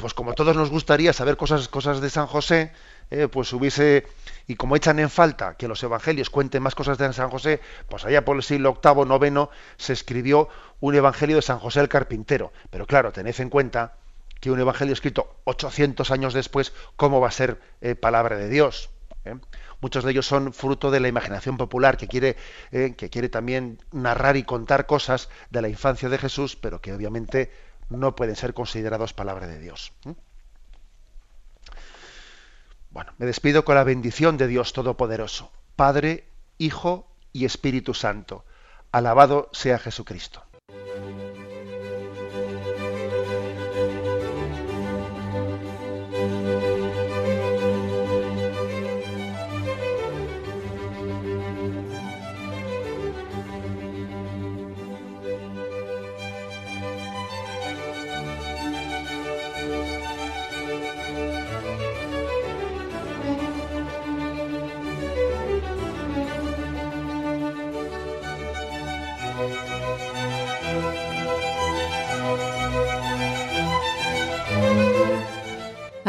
pues 0.00 0.14
como 0.14 0.32
a 0.32 0.34
todos 0.34 0.56
nos 0.56 0.70
gustaría 0.70 1.12
saber 1.12 1.36
cosas, 1.36 1.68
cosas 1.68 2.00
de 2.00 2.10
San 2.10 2.26
José, 2.26 2.72
eh, 3.10 3.28
pues 3.28 3.52
hubiese, 3.52 4.06
y 4.46 4.56
como 4.56 4.76
echan 4.76 4.98
en 4.98 5.10
falta 5.10 5.56
que 5.56 5.68
los 5.68 5.82
evangelios 5.82 6.30
cuenten 6.30 6.62
más 6.62 6.74
cosas 6.74 6.98
de 6.98 7.12
San 7.12 7.30
José, 7.30 7.60
pues 7.88 8.04
allá 8.04 8.24
por 8.24 8.36
el 8.36 8.42
siglo 8.42 8.80
VIII, 8.82 9.28
IX, 9.28 9.48
se 9.76 9.92
escribió 9.92 10.48
un 10.80 10.94
evangelio 10.94 11.36
de 11.36 11.42
San 11.42 11.58
José 11.58 11.80
el 11.80 11.88
Carpintero. 11.88 12.52
Pero 12.70 12.86
claro, 12.86 13.12
tened 13.12 13.38
en 13.38 13.50
cuenta 13.50 13.94
que 14.40 14.50
un 14.50 14.60
evangelio 14.60 14.94
escrito 14.94 15.36
800 15.44 16.10
años 16.10 16.34
después, 16.34 16.72
¿cómo 16.96 17.20
va 17.20 17.28
a 17.28 17.32
ser 17.32 17.60
eh, 17.80 17.94
palabra 17.94 18.36
de 18.36 18.48
Dios? 18.48 18.90
¿Eh? 19.24 19.34
Muchos 19.80 20.04
de 20.04 20.12
ellos 20.12 20.26
son 20.26 20.52
fruto 20.52 20.90
de 20.90 21.00
la 21.00 21.08
imaginación 21.08 21.56
popular 21.56 21.96
que 21.96 22.06
quiere, 22.06 22.36
que 22.70 23.08
quiere 23.10 23.30
también 23.30 23.78
narrar 23.92 24.36
y 24.36 24.42
contar 24.42 24.84
cosas 24.84 25.30
de 25.48 25.62
la 25.62 25.70
infancia 25.70 26.10
de 26.10 26.18
Jesús, 26.18 26.54
pero 26.54 26.82
que 26.82 26.92
obviamente 26.92 27.50
no 27.90 28.16
pueden 28.16 28.36
ser 28.36 28.54
considerados 28.54 29.12
palabra 29.12 29.46
de 29.46 29.58
Dios. 29.58 29.92
Bueno, 32.90 33.12
me 33.18 33.26
despido 33.26 33.64
con 33.64 33.74
la 33.74 33.84
bendición 33.84 34.36
de 34.36 34.46
Dios 34.46 34.72
Todopoderoso, 34.72 35.52
Padre, 35.76 36.24
Hijo 36.58 37.06
y 37.32 37.44
Espíritu 37.44 37.94
Santo. 37.94 38.44
Alabado 38.90 39.48
sea 39.52 39.78
Jesucristo. 39.78 40.42